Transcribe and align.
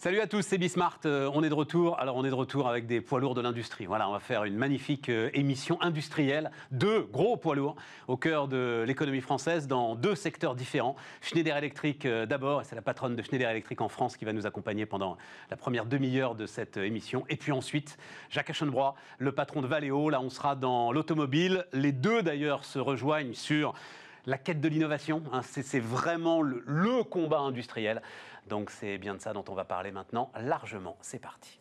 Salut 0.00 0.20
à 0.20 0.28
tous, 0.28 0.42
c'est 0.42 0.58
Bismart. 0.58 1.00
Euh, 1.06 1.28
on 1.34 1.42
est 1.42 1.48
de 1.48 1.54
retour. 1.54 1.98
Alors, 1.98 2.14
on 2.14 2.24
est 2.24 2.30
de 2.30 2.34
retour 2.34 2.68
avec 2.68 2.86
des 2.86 3.00
poids 3.00 3.18
lourds 3.18 3.34
de 3.34 3.40
l'industrie. 3.40 3.84
Voilà, 3.84 4.08
on 4.08 4.12
va 4.12 4.20
faire 4.20 4.44
une 4.44 4.54
magnifique 4.54 5.08
euh, 5.08 5.28
émission 5.34 5.76
industrielle. 5.82 6.52
Deux 6.70 7.00
gros 7.00 7.36
poids 7.36 7.56
lourds 7.56 7.74
au 8.06 8.16
cœur 8.16 8.46
de 8.46 8.84
l'économie 8.86 9.20
française 9.20 9.66
dans 9.66 9.96
deux 9.96 10.14
secteurs 10.14 10.54
différents. 10.54 10.94
Schneider 11.20 11.56
Electric 11.56 12.06
euh, 12.06 12.26
d'abord, 12.26 12.60
et 12.60 12.64
c'est 12.64 12.76
la 12.76 12.82
patronne 12.82 13.16
de 13.16 13.22
Schneider 13.22 13.50
Electric 13.50 13.80
en 13.80 13.88
France 13.88 14.16
qui 14.16 14.24
va 14.24 14.32
nous 14.32 14.46
accompagner 14.46 14.86
pendant 14.86 15.18
la 15.50 15.56
première 15.56 15.84
demi-heure 15.84 16.36
de 16.36 16.46
cette 16.46 16.76
émission. 16.76 17.24
Et 17.28 17.34
puis 17.34 17.50
ensuite, 17.50 17.98
Jacques 18.30 18.50
Aschenbrois, 18.50 18.94
le 19.18 19.32
patron 19.32 19.62
de 19.62 19.66
Valeo. 19.66 20.10
Là, 20.10 20.20
on 20.20 20.30
sera 20.30 20.54
dans 20.54 20.92
l'automobile. 20.92 21.66
Les 21.72 21.90
deux 21.90 22.22
d'ailleurs 22.22 22.64
se 22.64 22.78
rejoignent 22.78 23.34
sur 23.34 23.74
la 24.28 24.36
quête 24.36 24.60
de 24.60 24.68
l'innovation. 24.68 25.22
Hein. 25.32 25.40
c'est 25.42 25.80
vraiment 25.80 26.42
le, 26.42 27.02
combat 27.02 27.38
industriel. 27.38 28.02
Donc 28.46 28.70
c'est 28.70 28.98
bien 28.98 29.14
de 29.14 29.20
ça 29.20 29.32
dont 29.32 29.44
on 29.48 29.54
va 29.54 29.64
parler 29.64 29.90
maintenant 29.90 30.30
largement. 30.38 30.96
C'est 31.00 31.18
parti. 31.18 31.58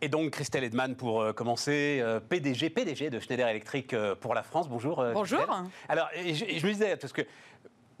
Et 0.00 0.08
donc 0.08 0.30
Christelle 0.30 0.64
Edman 0.64 0.96
pour 0.96 1.20
euh, 1.20 1.32
commencer, 1.32 2.02
PDG, 2.28 2.66
euh, 2.66 2.70
PDG 2.70 3.10
de 3.10 3.20
Schneider 3.20 3.48
Electric 3.48 3.92
euh, 3.92 4.14
pour 4.14 4.34
la 4.34 4.42
France. 4.42 4.68
Bonjour. 4.68 5.04
Bonjour. 5.12 5.46
Alors 5.88 6.08
je, 6.14 6.66
me 6.66 6.72
disais 6.72 6.96
parce 6.96 7.12
que 7.12 7.22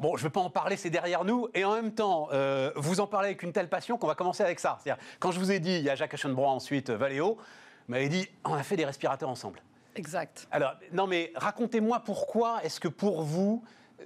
Bon, 0.00 0.16
je 0.16 0.22
ne 0.22 0.24
veux 0.24 0.32
pas 0.32 0.40
en 0.40 0.50
parler, 0.50 0.76
c'est 0.76 0.90
derrière 0.90 1.24
nous. 1.24 1.48
Et 1.54 1.64
en 1.64 1.74
même 1.74 1.94
temps, 1.94 2.28
vous 2.74 2.98
en 2.98 3.06
parlez 3.06 3.28
avec 3.28 3.44
une 3.44 3.52
telle 3.52 3.68
passion 3.68 3.96
qu'on 3.96 4.08
va 4.08 4.16
commencer 4.16 4.42
avec 4.42 4.58
ça. 4.58 4.76
C'est-à-dire, 4.82 5.02
quand 5.20 5.30
je 5.30 5.38
vous 5.38 5.52
ai 5.52 5.60
dit, 5.60 5.76
il 5.76 5.82
y 5.82 5.88
a 5.88 5.94
Jacques 5.94 6.14
Aschenbrois, 6.14 6.50
ensuite 6.50 6.90
Valéo, 6.90 7.38
m'avait 7.86 8.08
dit, 8.08 8.26
on 8.44 8.54
a 8.54 8.64
fait 8.64 8.76
des 8.76 8.84
respirateurs 8.84 9.28
ensemble. 9.28 9.62
Exact. 9.96 10.46
Alors, 10.50 10.74
non, 10.92 11.06
mais 11.06 11.32
racontez-moi 11.36 12.00
pourquoi 12.00 12.62
est-ce 12.64 12.80
que 12.80 12.88
pour 12.88 13.22
vous, 13.22 13.62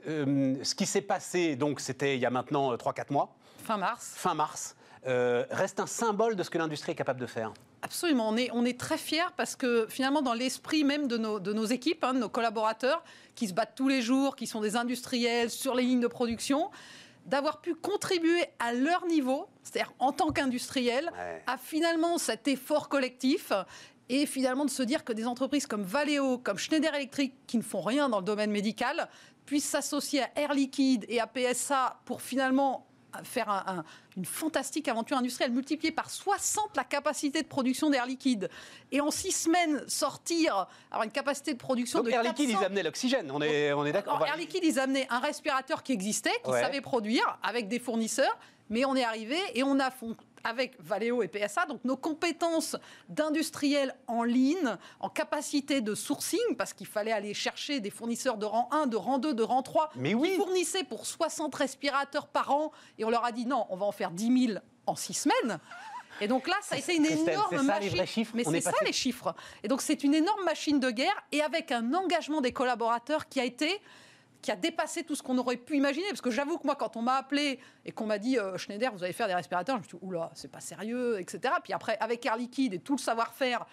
euh, 0.06 0.56
ce 0.62 0.74
qui 0.74 0.86
s'est 0.86 1.00
passé, 1.00 1.56
donc 1.56 1.80
c'était 1.80 2.16
il 2.16 2.20
y 2.20 2.26
a 2.26 2.30
maintenant 2.30 2.74
3-4 2.74 3.00
euh, 3.00 3.04
mois. 3.10 3.34
Fin 3.64 3.76
mars. 3.76 4.12
Fin 4.16 4.34
mars. 4.34 4.76
Euh, 5.06 5.44
reste 5.50 5.80
un 5.80 5.86
symbole 5.86 6.36
de 6.36 6.42
ce 6.42 6.50
que 6.50 6.58
l'industrie 6.58 6.92
est 6.92 6.96
capable 6.96 7.20
de 7.20 7.26
faire. 7.26 7.52
Absolument, 7.82 8.28
on 8.28 8.36
est, 8.36 8.50
on 8.52 8.64
est 8.64 8.78
très 8.78 8.98
fiers 8.98 9.30
parce 9.36 9.54
que 9.54 9.86
finalement 9.88 10.20
dans 10.20 10.34
l'esprit 10.34 10.82
même 10.82 11.06
de 11.06 11.16
nos, 11.16 11.38
de 11.38 11.52
nos 11.52 11.64
équipes, 11.64 12.02
hein, 12.02 12.14
de 12.14 12.18
nos 12.18 12.28
collaborateurs, 12.28 13.02
qui 13.34 13.46
se 13.46 13.54
battent 13.54 13.74
tous 13.76 13.88
les 13.88 14.02
jours, 14.02 14.34
qui 14.34 14.46
sont 14.46 14.60
des 14.60 14.76
industriels 14.76 15.50
sur 15.50 15.74
les 15.74 15.84
lignes 15.84 16.00
de 16.00 16.08
production, 16.08 16.70
d'avoir 17.26 17.60
pu 17.60 17.74
contribuer 17.74 18.46
à 18.58 18.72
leur 18.72 19.06
niveau, 19.06 19.48
c'est-à-dire 19.62 19.92
en 19.98 20.12
tant 20.12 20.32
qu'industriel, 20.32 21.10
à 21.46 21.56
finalement 21.58 22.18
cet 22.18 22.48
effort 22.48 22.88
collectif 22.88 23.52
et 24.08 24.26
finalement 24.26 24.64
de 24.64 24.70
se 24.70 24.82
dire 24.82 25.04
que 25.04 25.12
des 25.12 25.26
entreprises 25.26 25.66
comme 25.66 25.82
Valeo, 25.82 26.38
comme 26.38 26.58
Schneider 26.58 26.94
Electric, 26.94 27.34
qui 27.46 27.58
ne 27.58 27.62
font 27.62 27.82
rien 27.82 28.08
dans 28.08 28.18
le 28.18 28.24
domaine 28.24 28.50
médical, 28.50 29.08
puissent 29.44 29.68
s'associer 29.68 30.22
à 30.22 30.30
Air 30.36 30.54
Liquide 30.54 31.04
et 31.08 31.20
à 31.20 31.26
PSA 31.26 32.00
pour 32.04 32.22
finalement 32.22 32.88
faire 33.24 33.84
une 34.16 34.24
fantastique 34.24 34.86
aventure 34.88 35.16
industrielle, 35.16 35.50
multiplier 35.50 35.92
par 35.92 36.10
60 36.10 36.76
la 36.76 36.84
capacité 36.84 37.42
de 37.42 37.48
production 37.48 37.90
d'Air 37.90 38.06
Liquide, 38.06 38.50
et 38.92 39.00
en 39.00 39.10
six 39.10 39.32
semaines 39.32 39.82
sortir, 39.88 40.66
avoir 40.90 41.04
une 41.04 41.10
capacité 41.10 41.54
de 41.54 41.58
production 41.58 42.00
Donc 42.00 42.08
de 42.08 42.12
Air 42.12 42.22
Liquide, 42.22 42.50
ils 42.50 42.64
amenaient 42.64 42.82
l'oxygène, 42.82 43.30
on 43.30 43.40
est, 43.40 43.72
on 43.72 43.86
est 43.86 43.92
d'accord 43.92 44.24
Air 44.26 44.36
Liquide, 44.36 44.64
ils 44.64 44.78
amenaient 44.78 45.06
un 45.10 45.20
respirateur 45.20 45.82
qui 45.82 45.92
existait, 45.92 46.38
qui 46.44 46.52
savait 46.52 46.80
produire, 46.80 47.38
avec 47.42 47.68
des 47.68 47.78
fournisseurs, 47.78 48.38
mais 48.70 48.84
on 48.84 48.94
est 48.94 49.04
arrivé 49.04 49.38
et 49.54 49.62
on 49.62 49.80
a 49.80 49.90
avec 50.48 50.80
Valeo 50.80 51.22
et 51.22 51.28
PSA, 51.28 51.66
donc 51.66 51.84
nos 51.84 51.96
compétences 51.96 52.76
d'industriels 53.08 53.94
en 54.06 54.22
ligne, 54.22 54.76
en 55.00 55.10
capacité 55.10 55.80
de 55.80 55.94
sourcing, 55.94 56.56
parce 56.56 56.72
qu'il 56.72 56.86
fallait 56.86 57.12
aller 57.12 57.34
chercher 57.34 57.80
des 57.80 57.90
fournisseurs 57.90 58.38
de 58.38 58.46
rang 58.46 58.68
1, 58.72 58.86
de 58.86 58.96
rang 58.96 59.18
2, 59.18 59.34
de 59.34 59.42
rang 59.42 59.62
3, 59.62 59.90
Mais 59.96 60.14
oui. 60.14 60.30
qui 60.30 60.36
fournissaient 60.36 60.84
pour 60.84 61.06
60 61.06 61.54
respirateurs 61.54 62.28
par 62.28 62.50
an, 62.50 62.72
et 62.98 63.04
on 63.04 63.10
leur 63.10 63.24
a 63.24 63.32
dit 63.32 63.44
non, 63.44 63.66
on 63.68 63.76
va 63.76 63.84
en 63.84 63.92
faire 63.92 64.10
10 64.10 64.46
000 64.46 64.58
en 64.86 64.96
6 64.96 65.14
semaines. 65.14 65.58
Et 66.20 66.26
donc 66.26 66.48
là, 66.48 66.56
ça 66.62 66.74
a 66.74 66.78
été 66.78 66.96
une 66.96 67.06
énorme 67.06 67.62
machine. 67.62 67.96
Les 67.96 68.06
chiffres 68.06 68.32
Mais 68.34 68.44
c'est 68.44 68.60
ça 68.60 68.72
les 68.84 68.92
chiffres. 68.92 69.34
Et 69.62 69.68
donc 69.68 69.82
c'est 69.82 70.02
une 70.02 70.14
énorme 70.14 70.44
machine 70.44 70.80
de 70.80 70.90
guerre 70.90 71.22
et 71.30 71.42
avec 71.42 71.70
un 71.70 71.94
engagement 71.94 72.40
des 72.40 72.52
collaborateurs 72.52 73.28
qui 73.28 73.38
a 73.38 73.44
été 73.44 73.80
qui 74.42 74.50
a 74.50 74.56
dépassé 74.56 75.04
tout 75.04 75.14
ce 75.14 75.22
qu'on 75.22 75.38
aurait 75.38 75.56
pu 75.56 75.76
imaginer. 75.76 76.06
Parce 76.08 76.20
que 76.20 76.30
j'avoue 76.30 76.58
que 76.58 76.64
moi, 76.64 76.76
quand 76.76 76.96
on 76.96 77.02
m'a 77.02 77.14
appelé 77.14 77.58
et 77.84 77.92
qu'on 77.92 78.06
m'a 78.06 78.18
dit 78.18 78.38
euh, 78.38 78.56
Schneider, 78.56 78.92
vous 78.92 79.04
allez 79.04 79.12
faire 79.12 79.28
des 79.28 79.34
respirateurs, 79.34 79.76
je 79.76 79.82
me 79.82 79.88
suis 79.88 79.98
dit 79.98 80.04
oula, 80.04 80.30
c'est 80.34 80.50
pas 80.50 80.60
sérieux, 80.60 81.20
etc. 81.20 81.54
Puis 81.62 81.72
après, 81.72 81.96
avec 82.00 82.24
Air 82.26 82.36
Liquide 82.36 82.74
et 82.74 82.78
tout 82.78 82.94
le 82.94 83.00
savoir-faire 83.00 83.66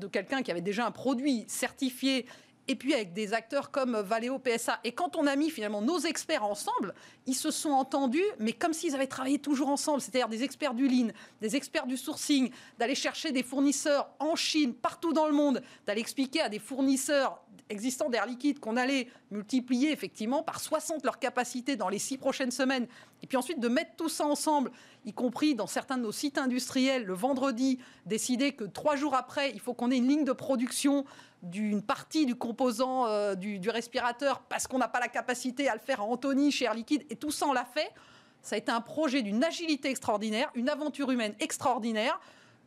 de 0.00 0.06
quelqu'un 0.06 0.42
qui 0.42 0.50
avait 0.50 0.60
déjà 0.60 0.86
un 0.86 0.90
produit 0.90 1.44
certifié 1.48 2.26
et 2.68 2.76
puis 2.76 2.94
avec 2.94 3.14
des 3.14 3.32
acteurs 3.32 3.70
comme 3.70 3.96
Valeo, 3.96 4.38
PSA. 4.38 4.78
Et 4.84 4.92
quand 4.92 5.16
on 5.16 5.26
a 5.26 5.34
mis 5.36 5.50
finalement 5.50 5.80
nos 5.80 5.98
experts 6.00 6.44
ensemble, 6.44 6.94
ils 7.26 7.34
se 7.34 7.50
sont 7.50 7.70
entendus, 7.70 8.22
mais 8.38 8.52
comme 8.52 8.74
s'ils 8.74 8.94
avaient 8.94 9.06
travaillé 9.06 9.38
toujours 9.38 9.68
ensemble, 9.68 10.02
c'est-à-dire 10.02 10.28
des 10.28 10.44
experts 10.44 10.74
du 10.74 10.86
lean, 10.86 11.08
des 11.40 11.56
experts 11.56 11.86
du 11.86 11.96
sourcing, 11.96 12.50
d'aller 12.78 12.94
chercher 12.94 13.32
des 13.32 13.42
fournisseurs 13.42 14.10
en 14.18 14.36
Chine, 14.36 14.74
partout 14.74 15.14
dans 15.14 15.26
le 15.26 15.32
monde, 15.32 15.62
d'aller 15.86 16.02
expliquer 16.02 16.42
à 16.42 16.50
des 16.50 16.58
fournisseurs 16.58 17.42
existants 17.68 18.08
d'air 18.08 18.26
liquide 18.26 18.60
qu'on 18.60 18.76
allait 18.76 19.08
multiplier 19.30 19.92
effectivement 19.92 20.42
par 20.42 20.60
60 20.60 21.04
leur 21.04 21.18
capacité 21.18 21.76
dans 21.76 21.88
les 21.88 21.98
six 21.98 22.18
prochaines 22.18 22.50
semaines, 22.50 22.86
et 23.22 23.26
puis 23.26 23.36
ensuite 23.36 23.60
de 23.60 23.68
mettre 23.68 23.96
tout 23.96 24.08
ça 24.08 24.26
ensemble, 24.26 24.70
y 25.04 25.12
compris 25.12 25.54
dans 25.54 25.66
certains 25.66 25.96
de 25.96 26.02
nos 26.02 26.12
sites 26.12 26.38
industriels, 26.38 27.04
le 27.04 27.14
vendredi, 27.14 27.78
décider 28.06 28.52
que 28.52 28.64
trois 28.64 28.96
jours 28.96 29.14
après, 29.14 29.50
il 29.52 29.60
faut 29.60 29.74
qu'on 29.74 29.90
ait 29.90 29.96
une 29.96 30.08
ligne 30.08 30.24
de 30.24 30.32
production 30.32 31.04
d'une 31.42 31.82
partie 31.82 32.26
du 32.26 32.34
composant 32.34 33.06
euh, 33.06 33.34
du, 33.34 33.70
respirateur 33.70 34.40
parce 34.40 34.66
qu'on 34.66 34.78
n'a 34.78 34.88
pas 34.88 35.00
la 35.00 35.08
capacité 35.08 35.68
à 35.68 35.74
le 35.74 35.80
faire 35.80 36.00
à 36.00 36.04
Anthony 36.04 36.50
chez 36.50 36.64
Air 36.64 36.74
Liquide, 36.74 37.04
et 37.10 37.16
tout 37.16 37.30
ça 37.30 37.46
on 37.46 37.52
l'a 37.52 37.64
fait. 37.64 37.90
Ça 38.42 38.54
a 38.54 38.58
été 38.58 38.70
un 38.70 38.80
projet 38.80 39.22
d'une 39.22 39.42
agilité 39.44 39.90
extraordinaire, 39.90 40.50
une 40.54 40.68
aventure 40.68 41.10
humaine 41.10 41.34
extraordinaire 41.40 42.20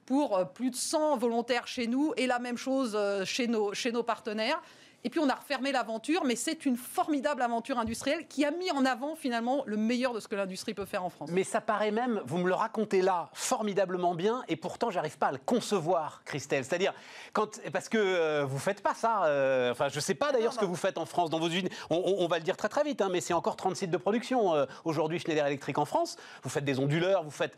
pour 0.06 0.38
euh, 0.38 0.46
plus 0.46 0.72
de 0.72 0.76
100 0.76 1.18
volontaires 1.18 1.68
chez 1.68 1.88
nous 1.88 2.14
et 2.18 2.28
la 2.28 2.40
même 2.40 2.58
chose 2.58 2.94
euh, 2.96 3.26
chez 3.26 3.48
nos, 3.48 3.74
chez 3.74 3.92
nos 3.92 4.04
partenaires. 4.04 4.62
Et 5.04 5.10
puis 5.10 5.20
on 5.20 5.30
a 5.30 5.36
refermé 5.36 5.72
l'aventure, 5.72 6.24
mais 6.26 6.36
c'est 6.36 6.66
une 6.66 6.78
formidable 6.78 7.42
aventure 7.42 7.80
industrielle 7.80 8.28
qui 8.28 8.46
a 8.46 8.52
mis 8.52 8.70
en 8.72 8.86
avant 8.86 9.16
finalement 9.16 9.64
le 9.66 9.78
meilleur 9.78 10.14
de 10.14 10.20
ce 10.20 10.28
que 10.28 10.36
l'industrie 10.36 10.74
peut 10.74 10.86
faire 10.86 11.04
en 11.04 11.10
France. 11.10 11.30
Mais 11.32 11.44
ça 11.44 11.60
paraît 11.60 11.92
même, 11.92 12.22
vous 12.26 12.38
me 12.38 12.48
le 12.48 12.54
racontez 12.54 13.02
là, 13.02 13.30
formidablement 13.34 14.14
bien, 14.14 14.44
et 14.48 14.56
pourtant 14.56 14.92
j'arrive 14.92 15.18
pas 15.18 15.28
à 15.28 15.32
le 15.32 15.40
concevoir, 15.40 16.22
Christelle. 16.24 16.64
C'est-à-dire, 16.66 16.94
quand, 17.34 17.60
parce 17.72 17.90
que 17.90 17.98
euh, 17.98 18.46
vous 18.46 18.60
faites 18.60 18.82
pas 18.82 18.94
ça. 18.94 19.26
Euh, 19.26 19.72
enfin, 19.72 19.90
je 19.90 20.00
sais 20.00 20.14
pas 20.14 20.32
d'ailleurs 20.32 20.54
ce 20.54 20.60
que 20.60 20.66
vous 20.66 20.76
faites 20.76 20.98
en 20.98 21.06
France 21.06 21.30
dans 21.30 21.40
vos 21.40 21.48
usines. 21.48 21.70
On, 21.90 22.28
va 22.28 22.38
le 22.38 22.44
dire 22.44 22.56
très 22.56 22.70
très 22.70 22.84
vite, 22.84 23.02
hein, 23.02 23.10
mais 23.12 23.22
c'est 23.22 23.34
encore 23.34 23.56
30 23.56 23.76
sites 23.76 23.92
de 23.92 23.98
production 23.98 24.54
euh, 24.54 24.66
aujourd'hui 24.86 25.20
Schneider 25.20 25.46
Electric 25.46 25.78
en 25.78 25.86
France. 25.86 26.18
Vous 26.44 26.50
faites 26.50 26.66
des 26.66 26.80
onduleurs, 26.80 27.24
vous 27.24 27.32
faites 27.32 27.56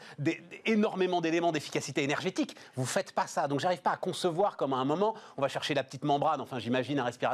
énormément 0.66 1.22
d'éléments 1.22 1.52
d'efficacité 1.52 2.04
énergétique. 2.04 2.56
Vous 2.76 2.86
faites 2.86 3.12
pas 3.12 3.28
ça, 3.28 3.48
donc 3.48 3.60
j'arrive 3.60 3.82
pas 3.82 3.92
à 3.92 3.98
concevoir 3.98 4.58
comme 4.58 4.74
à 4.74 4.78
un 4.78 4.86
moment 4.86 5.16
on 5.38 5.42
va 5.42 5.50
chercher 5.50 5.74
la 5.74 5.84
petite 5.84 6.04
membrane. 6.04 6.42
Enfin, 6.42 6.60
j'imagine 6.60 7.00
un 7.00 7.04
respirateur 7.04 7.33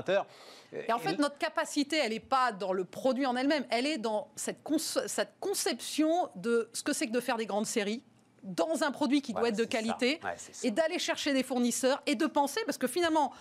et 0.71 0.93
en 0.93 0.99
fait, 0.99 1.17
notre 1.17 1.37
capacité, 1.37 1.97
elle 1.97 2.11
n'est 2.11 2.19
pas 2.19 2.51
dans 2.51 2.73
le 2.73 2.83
produit 2.83 3.25
en 3.25 3.35
elle-même, 3.35 3.65
elle 3.71 3.87
est 3.87 3.97
dans 3.97 4.29
cette, 4.35 4.59
cette 5.07 5.33
conception 5.39 6.29
de 6.35 6.69
ce 6.73 6.83
que 6.83 6.93
c'est 6.93 7.07
que 7.07 7.11
de 7.11 7.19
faire 7.19 7.37
des 7.37 7.47
grandes 7.47 7.65
séries 7.65 8.03
dans 8.43 8.83
un 8.83 8.91
produit 8.91 9.21
qui 9.21 9.33
doit 9.33 9.49
être 9.49 9.57
de 9.57 9.65
qualité 9.65 10.19
et 10.63 10.71
d'aller 10.71 10.99
chercher 10.99 11.33
des 11.33 11.43
fournisseurs 11.43 12.01
et 12.05 12.15
de 12.15 12.25
penser, 12.25 12.61
parce 12.65 12.77
que 12.77 12.87
finalement, 12.87 13.33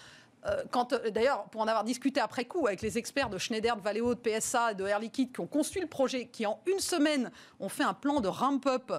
euh, 0.47 0.63
quand, 0.71 0.93
euh, 0.93 1.11
d'ailleurs, 1.11 1.45
pour 1.45 1.61
en 1.61 1.69
avoir 1.69 1.85
discuté 1.85 2.21
après 2.21 2.45
coup 2.45 2.67
avec 2.67 2.81
les 2.81 2.99
experts 2.99 3.29
de 3.29 3.39
Schneider, 3.39 3.77
de 3.77 3.83
Valeo, 3.83 4.15
de 4.15 4.21
PSA, 4.21 4.75
de 4.75 4.87
Air 4.87 5.01
Liquide 5.01 5.33
qui 5.33 5.41
ont 5.41 5.47
construit 5.47 5.83
le 5.83 5.89
projet, 5.89 6.27
qui 6.27 6.47
en 6.47 6.61
une 6.67 6.79
semaine 6.79 7.31
ont 7.61 7.69
fait 7.69 7.85
un 7.85 7.95
plan 7.95 8.21
de 8.21 8.29
ramp-up 8.29 8.93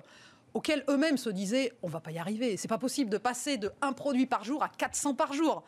auquel 0.53 0.83
eux-mêmes 0.89 1.17
se 1.17 1.29
disaient 1.29 1.73
on 1.81 1.87
va 1.87 1.99
pas 1.99 2.11
y 2.11 2.19
arriver, 2.19 2.57
c'est 2.57 2.67
pas 2.67 2.77
possible 2.77 3.09
de 3.09 3.17
passer 3.17 3.57
de 3.57 3.71
un 3.81 3.93
produit 3.93 4.25
par 4.25 4.43
jour 4.43 4.63
à 4.63 4.69
400 4.69 5.13
par 5.13 5.33
jour. 5.33 5.63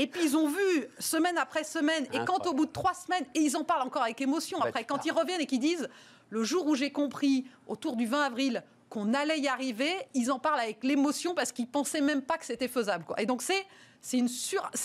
Et 0.00 0.06
puis 0.06 0.22
ils 0.24 0.36
ont 0.36 0.48
vu 0.48 0.86
semaine 0.98 1.36
après 1.36 1.62
semaine, 1.62 2.06
et 2.14 2.24
quand 2.24 2.46
au 2.46 2.54
bout 2.54 2.64
de 2.64 2.72
trois 2.72 2.94
semaines, 2.94 3.26
et 3.34 3.40
ils 3.40 3.54
en 3.54 3.64
parlent 3.64 3.82
encore 3.82 4.02
avec 4.02 4.18
émotion, 4.22 4.58
bah, 4.58 4.66
après, 4.68 4.84
quand 4.84 5.04
ils 5.04 5.12
reviennent 5.12 5.42
et 5.42 5.46
qu'ils 5.46 5.60
disent, 5.60 5.90
le 6.30 6.42
jour 6.42 6.66
où 6.66 6.74
j'ai 6.74 6.90
compris, 6.90 7.44
autour 7.66 7.96
du 7.96 8.06
20 8.06 8.22
avril, 8.22 8.64
qu'on 8.88 9.12
allait 9.12 9.38
y 9.38 9.48
arriver, 9.48 9.92
ils 10.14 10.32
en 10.32 10.38
parlent 10.38 10.60
avec 10.60 10.82
l'émotion 10.84 11.34
parce 11.34 11.52
qu'ils 11.52 11.68
pensaient 11.68 12.00
même 12.00 12.22
pas 12.22 12.38
que 12.38 12.46
c'était 12.46 12.66
faisable. 12.66 13.04
Quoi. 13.04 13.20
Et 13.20 13.26
donc 13.26 13.42
c'est 13.42 13.66
c'est 14.00 14.16
une, 14.16 14.30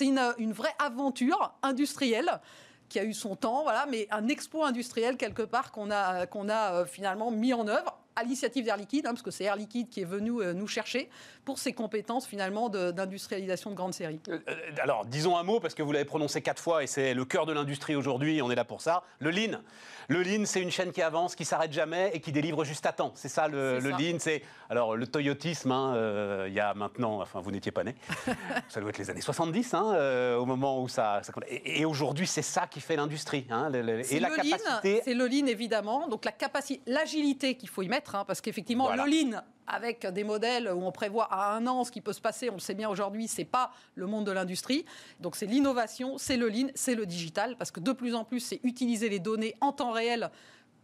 une, 0.01 0.33
une 0.37 0.51
vraie 0.51 0.75
aventure 0.77 1.53
industrielle 1.63 2.41
qui 2.89 2.99
a 2.99 3.05
eu 3.05 3.13
son 3.13 3.37
temps, 3.37 3.63
voilà, 3.63 3.85
mais 3.89 4.09
un 4.11 4.27
exploit 4.27 4.67
industriel 4.67 5.15
quelque 5.15 5.43
part 5.43 5.71
qu'on 5.71 5.89
a, 5.91 6.25
qu'on 6.25 6.49
a 6.49 6.73
euh, 6.73 6.85
finalement 6.85 7.31
mis 7.31 7.53
en 7.53 7.67
œuvre 7.69 7.97
à 8.17 8.23
l'initiative 8.23 8.65
d'Air 8.65 8.77
Liquide, 8.77 9.07
hein, 9.07 9.11
parce 9.11 9.21
que 9.21 9.31
c'est 9.31 9.45
Air 9.45 9.55
Liquide 9.55 9.89
qui 9.89 10.01
est 10.01 10.05
venu 10.05 10.31
nous 10.53 10.67
chercher 10.67 11.09
pour 11.45 11.59
ses 11.59 11.73
compétences 11.73 12.25
finalement 12.25 12.69
d'industrialisation 12.69 13.69
de, 13.69 13.75
grande 13.75 13.93
série. 13.93 14.19
alors, 14.81 15.05
disons 15.05 15.37
un 15.37 15.43
mot, 15.43 15.59
parce 15.59 15.75
que 15.75 15.83
vous 15.83 15.91
l'avez 15.91 16.05
prononcé 16.05 16.41
quatre 16.41 16.61
fois 16.61 16.83
et 16.83 16.87
c'est 16.87 17.13
le 17.13 17.23
cœur 17.23 17.45
de 17.45 17.53
l'industrie 17.53 17.95
aujourd'hui, 17.95 18.41
on 18.41 18.51
est 18.51 18.55
là 18.55 18.65
pour 18.65 18.81
ça. 18.81 19.03
Le 19.19 19.29
Lean. 19.29 19.59
Le 20.07 20.23
Lean, 20.23 20.45
c'est 20.45 20.61
une 20.61 20.71
chaîne 20.71 20.91
qui 20.91 21.01
avance, 21.01 21.35
qui 21.35 21.45
s'arrête 21.45 21.71
jamais 21.71 22.11
et 22.13 22.19
qui 22.19 22.31
délivre 22.31 22.63
juste 22.63 22.85
à 22.85 22.91
temps. 22.91 23.11
C'est 23.15 23.29
ça 23.29 23.47
le, 23.47 23.79
Lean. 23.79 24.17
C'est 24.19 24.41
alors 24.69 24.95
le 24.95 25.07
toyotisme. 25.07 25.71
Hein, 25.71 26.45
il 26.47 26.53
y 26.53 26.59
a 26.59 26.73
maintenant, 26.73 27.21
enfin 27.21 27.39
vous 27.39 27.51
n'étiez 27.51 27.71
pas 27.71 27.83
né, 27.83 27.95
ça 28.69 28.81
doit 28.81 28.89
être 28.89 28.97
les 28.97 29.09
années 29.09 29.21
70, 29.21 29.73
hein, 29.73 30.35
au 30.37 30.45
moment 30.45 30.81
où 30.81 30.89
ça. 30.89 31.21
et, 31.47 31.85
aujourd'hui, 31.85 32.27
c'est 32.27 32.41
ça 32.41 32.67
qui 32.67 32.81
fait 32.81 32.95
l'industrie. 32.95 33.45
Hein, 33.49 33.71
et 33.71 34.19
la 34.19 34.29
capacité. 34.29 35.01
C'est 35.03 35.13
le 35.13 35.27
Lean 35.27 35.45
évidemment. 35.45 36.07
Donc 36.07 36.25
la 36.25 36.31
capacité, 36.31 36.81
l'agilité 36.87 37.55
qu'il 37.55 37.69
faut 37.69 37.83
y 37.83 37.87
mettre, 37.87 38.25
parce 38.25 38.41
qu'effectivement 38.41 38.91
le 38.91 39.03
Lean 39.03 39.41
avec 39.67 40.05
des 40.05 40.23
modèles 40.23 40.71
où 40.71 40.83
on 40.83 40.91
prévoit 40.91 41.27
à 41.31 41.55
un 41.55 41.67
an 41.67 41.83
ce 41.83 41.91
qui 41.91 42.01
peut 42.01 42.13
se 42.13 42.21
passer, 42.21 42.49
on 42.49 42.55
le 42.55 42.59
sait 42.59 42.73
bien 42.73 42.89
aujourd'hui, 42.89 43.27
c'est 43.27 43.45
pas 43.45 43.71
le 43.95 44.07
monde 44.07 44.25
de 44.25 44.31
l'industrie. 44.31 44.85
Donc 45.19 45.35
c'est 45.35 45.45
l'innovation, 45.45 46.17
c'est 46.17 46.37
le 46.37 46.49
lean, 46.49 46.67
c'est 46.75 46.95
le 46.95 47.05
digital, 47.05 47.55
parce 47.57 47.71
que 47.71 47.79
de 47.79 47.91
plus 47.91 48.15
en 48.15 48.23
plus, 48.23 48.39
c'est 48.39 48.59
utiliser 48.63 49.09
les 49.09 49.19
données 49.19 49.55
en 49.61 49.71
temps 49.71 49.91
réel 49.91 50.29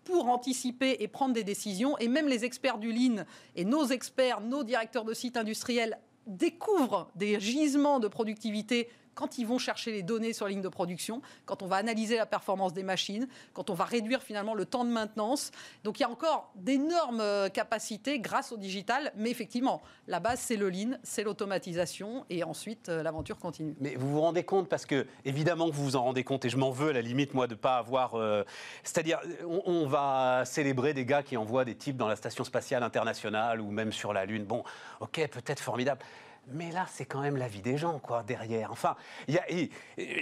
pour 0.03 0.29
anticiper 0.29 0.97
et 0.99 1.07
prendre 1.07 1.33
des 1.33 1.43
décisions. 1.43 1.97
Et 1.99 2.07
même 2.07 2.27
les 2.27 2.43
experts 2.45 2.77
du 2.77 2.91
lean 2.91 3.25
et 3.55 3.65
nos 3.65 3.85
experts, 3.85 4.41
nos 4.41 4.63
directeurs 4.63 5.05
de 5.05 5.13
sites 5.13 5.37
industriels 5.37 5.99
découvrent 6.27 7.09
des 7.15 7.39
gisements 7.39 7.99
de 7.99 8.07
productivité 8.07 8.89
quand 9.15 9.37
ils 9.37 9.45
vont 9.45 9.57
chercher 9.57 9.91
les 9.91 10.03
données 10.03 10.33
sur 10.33 10.45
la 10.45 10.51
ligne 10.51 10.61
de 10.61 10.69
production, 10.69 11.21
quand 11.45 11.61
on 11.61 11.67
va 11.67 11.77
analyser 11.77 12.17
la 12.17 12.25
performance 12.25 12.73
des 12.73 12.83
machines, 12.83 13.27
quand 13.53 13.69
on 13.69 13.73
va 13.73 13.85
réduire 13.85 14.21
finalement 14.21 14.53
le 14.53 14.65
temps 14.65 14.85
de 14.85 14.89
maintenance. 14.89 15.51
Donc 15.83 15.99
il 15.99 16.03
y 16.03 16.05
a 16.05 16.09
encore 16.09 16.51
d'énormes 16.55 17.21
euh, 17.21 17.49
capacités 17.49 18.19
grâce 18.19 18.51
au 18.51 18.57
digital, 18.57 19.11
mais 19.15 19.29
effectivement, 19.29 19.81
la 20.07 20.19
base 20.19 20.39
c'est 20.39 20.55
le 20.55 20.69
lean, 20.69 20.97
c'est 21.03 21.23
l'automatisation 21.23 22.25
et 22.29 22.43
ensuite 22.43 22.89
euh, 22.89 23.03
l'aventure 23.03 23.37
continue. 23.37 23.75
Mais 23.79 23.95
vous 23.95 24.11
vous 24.11 24.21
rendez 24.21 24.43
compte, 24.43 24.69
parce 24.69 24.85
que 24.85 25.07
évidemment 25.25 25.69
que 25.69 25.75
vous 25.75 25.83
vous 25.83 25.95
en 25.95 26.03
rendez 26.03 26.23
compte, 26.23 26.45
et 26.45 26.49
je 26.49 26.57
m'en 26.57 26.71
veux 26.71 26.89
à 26.89 26.93
la 26.93 27.01
limite 27.01 27.33
moi 27.33 27.47
de 27.47 27.53
ne 27.53 27.59
pas 27.59 27.77
avoir... 27.77 28.15
Euh, 28.15 28.43
c'est-à-dire, 28.83 29.19
on, 29.47 29.61
on, 29.65 29.87
va 29.87 30.43
célébrer 30.45 30.93
des 30.93 31.05
gars 31.05 31.23
qui 31.23 31.37
envoient 31.37 31.65
des 31.65 31.75
types 31.75 31.97
dans 31.97 32.07
la 32.07 32.15
station 32.15 32.43
spatiale 32.43 32.83
internationale 32.83 33.59
ou 33.59 33.71
même 33.71 33.91
sur 33.91 34.13
la 34.13 34.25
Lune. 34.25 34.45
Bon, 34.45 34.63
ok, 34.99 35.27
peut-être 35.29 35.59
formidable. 35.59 36.01
Mais 36.47 36.71
là, 36.71 36.85
c'est 36.91 37.05
quand 37.05 37.21
même 37.21 37.37
la 37.37 37.47
vie 37.47 37.61
des 37.61 37.77
gens, 37.77 37.99
quoi, 37.99 38.23
derrière. 38.23 38.71
Enfin, 38.71 38.95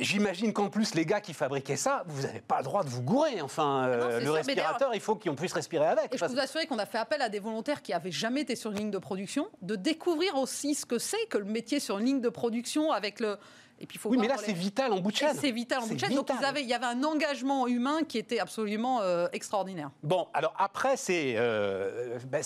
j'imagine 0.02 0.54
qu'en 0.54 0.70
plus, 0.70 0.94
les 0.94 1.06
gars 1.06 1.22
qui 1.22 1.34
fabriquaient 1.34 1.78
ça, 1.78 2.04
vous 2.08 2.24
n'avez 2.24 2.42
pas 2.42 2.58
le 2.58 2.66
droit 2.66 2.84
de 2.84 2.90
vous 2.90 3.02
gourer. 3.02 3.42
Enfin, 3.42 3.88
euh, 3.88 4.20
le 4.20 4.32
respirateur, 4.32 4.94
il 4.94 5.02
faut 5.02 5.16
qu'on 5.16 5.36
puisse 5.36 5.54
respirer 5.54 5.86
avec. 5.86 6.14
Et 6.14 6.18
je 6.18 6.26
peux 6.26 6.32
vous 6.32 6.40
assurer 6.40 6.68
qu'on 6.68 6.80
a 6.80 6.86
fait 6.86 6.98
appel 6.98 7.22
à 7.22 7.30
des 7.30 7.40
volontaires 7.40 7.82
qui 7.82 7.92
n'avaient 7.92 8.12
jamais 8.12 8.42
été 8.42 8.56
sur 8.56 8.72
une 8.72 8.78
ligne 8.78 8.92
de 8.92 8.98
production, 8.98 9.48
de 9.62 9.76
découvrir 9.76 10.36
aussi 10.36 10.76
ce 10.76 10.86
que 10.86 11.00
c'est 11.00 11.26
que 11.30 11.38
le 11.38 11.46
métier 11.46 11.80
sur 11.80 12.00
une 12.00 12.06
ligne 12.06 12.22
de 12.22 12.30
production 12.30 12.92
avec 12.92 13.20
le, 13.20 13.38
et 13.82 13.86
puis, 13.86 13.98
faut 13.98 14.10
oui, 14.10 14.18
mais 14.18 14.28
là, 14.28 14.36
c'est 14.38 14.54
vital 14.54 14.92
en 14.92 15.00
bout 15.00 15.12
de 15.12 15.16
chaîne. 15.16 15.38
C'est 15.40 15.52
vital 15.52 15.80
en 15.80 15.88
bout 15.88 15.94
de 15.94 16.00
chaîne. 16.00 16.14
Donc, 16.14 16.30
il 16.58 16.68
y 16.68 16.74
avait 16.74 16.86
un 16.86 17.04
engagement 17.04 17.68
humain 17.68 18.04
qui 18.08 18.18
était 18.18 18.40
absolument 18.40 19.02
euh, 19.02 19.28
extraordinaire. 19.32 19.90
Bon, 20.04 20.28
alors 20.34 20.54
après, 20.58 20.98
c'est, 20.98 21.36
euh, 21.38 22.20
ben, 22.28 22.44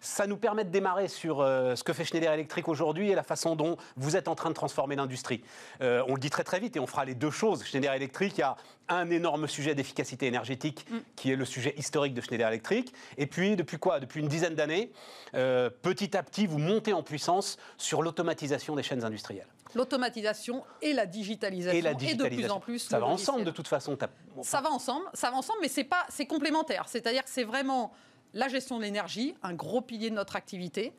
ça 0.00 0.26
nous 0.26 0.36
permet 0.36 0.64
de 0.64 0.70
démarrer 0.70 1.08
sur 1.08 1.40
euh, 1.40 1.76
ce 1.76 1.84
que 1.84 1.92
fait 1.92 2.04
Schneider 2.04 2.32
Electric 2.32 2.68
aujourd'hui 2.68 3.10
et 3.10 3.14
la 3.14 3.22
façon 3.22 3.56
dont 3.56 3.76
vous 3.96 4.16
êtes 4.16 4.28
en 4.28 4.34
train 4.34 4.48
de 4.48 4.54
transformer 4.54 4.96
l'industrie. 4.96 5.42
on 5.80 6.14
le 6.14 6.20
dit 6.20 6.30
très 6.30 6.44
très 6.44 6.60
vite 6.60 6.76
et 6.76 6.80
on 6.80 6.86
fera 6.86 7.04
les 7.04 7.14
deux 7.14 7.30
choses. 7.30 7.64
Schneider 7.64 7.92
Electric, 7.92 8.36
il 8.38 8.40
y 8.40 8.44
a 8.44 8.56
un 8.88 9.10
énorme 9.10 9.46
sujet 9.46 9.74
d'efficacité 9.74 10.26
énergétique 10.26 10.86
mm. 10.90 10.98
qui 11.16 11.30
est 11.30 11.36
le 11.36 11.44
sujet 11.44 11.74
historique 11.76 12.14
de 12.14 12.20
Schneider 12.20 12.48
Electric. 12.48 12.92
Et 13.18 13.26
puis, 13.26 13.56
depuis 13.56 13.78
quoi? 13.78 14.00
Depuis 14.00 14.20
une 14.20 14.28
dizaine 14.28 14.54
d'années, 14.54 14.90
petit 15.32 16.16
à 16.16 16.22
petit, 16.22 16.46
vous 16.46 16.58
montez 16.58 16.92
en 16.92 17.02
puissance 17.02 17.58
sur 17.76 18.02
l'automatisation 18.02 18.76
des 18.76 18.82
chaînes 18.82 19.04
industrielles 19.04 19.46
l'automatisation 19.74 20.64
et 20.82 20.92
la 20.92 21.06
digitalisation. 21.06 21.78
Et, 21.78 21.82
la 21.82 21.94
digitalisation. 21.94 22.36
de 22.36 22.42
plus 22.42 22.50
en 22.50 22.60
plus. 22.60 22.78
Ça 22.80 22.98
va 22.98 23.06
ensemble 23.06 23.44
de 23.44 23.50
toute 23.50 23.68
façon. 23.68 23.96
Ça 24.42 24.60
va 24.60 24.70
ensemble, 24.70 25.06
ça 25.14 25.30
va 25.30 25.36
ensemble, 25.36 25.60
mais 25.62 25.68
c'est 25.68 25.84
pas, 25.84 26.06
c'est 26.08 26.26
complémentaire. 26.26 26.84
C'est-à-dire 26.88 27.24
que 27.24 27.30
c'est 27.30 27.44
vraiment 27.44 27.92
la 28.34 28.48
gestion 28.48 28.78
de 28.78 28.82
l'énergie, 28.82 29.34
un 29.42 29.54
gros 29.54 29.80
pilier 29.80 30.10
de 30.10 30.14
notre 30.14 30.36
activité. 30.36 30.92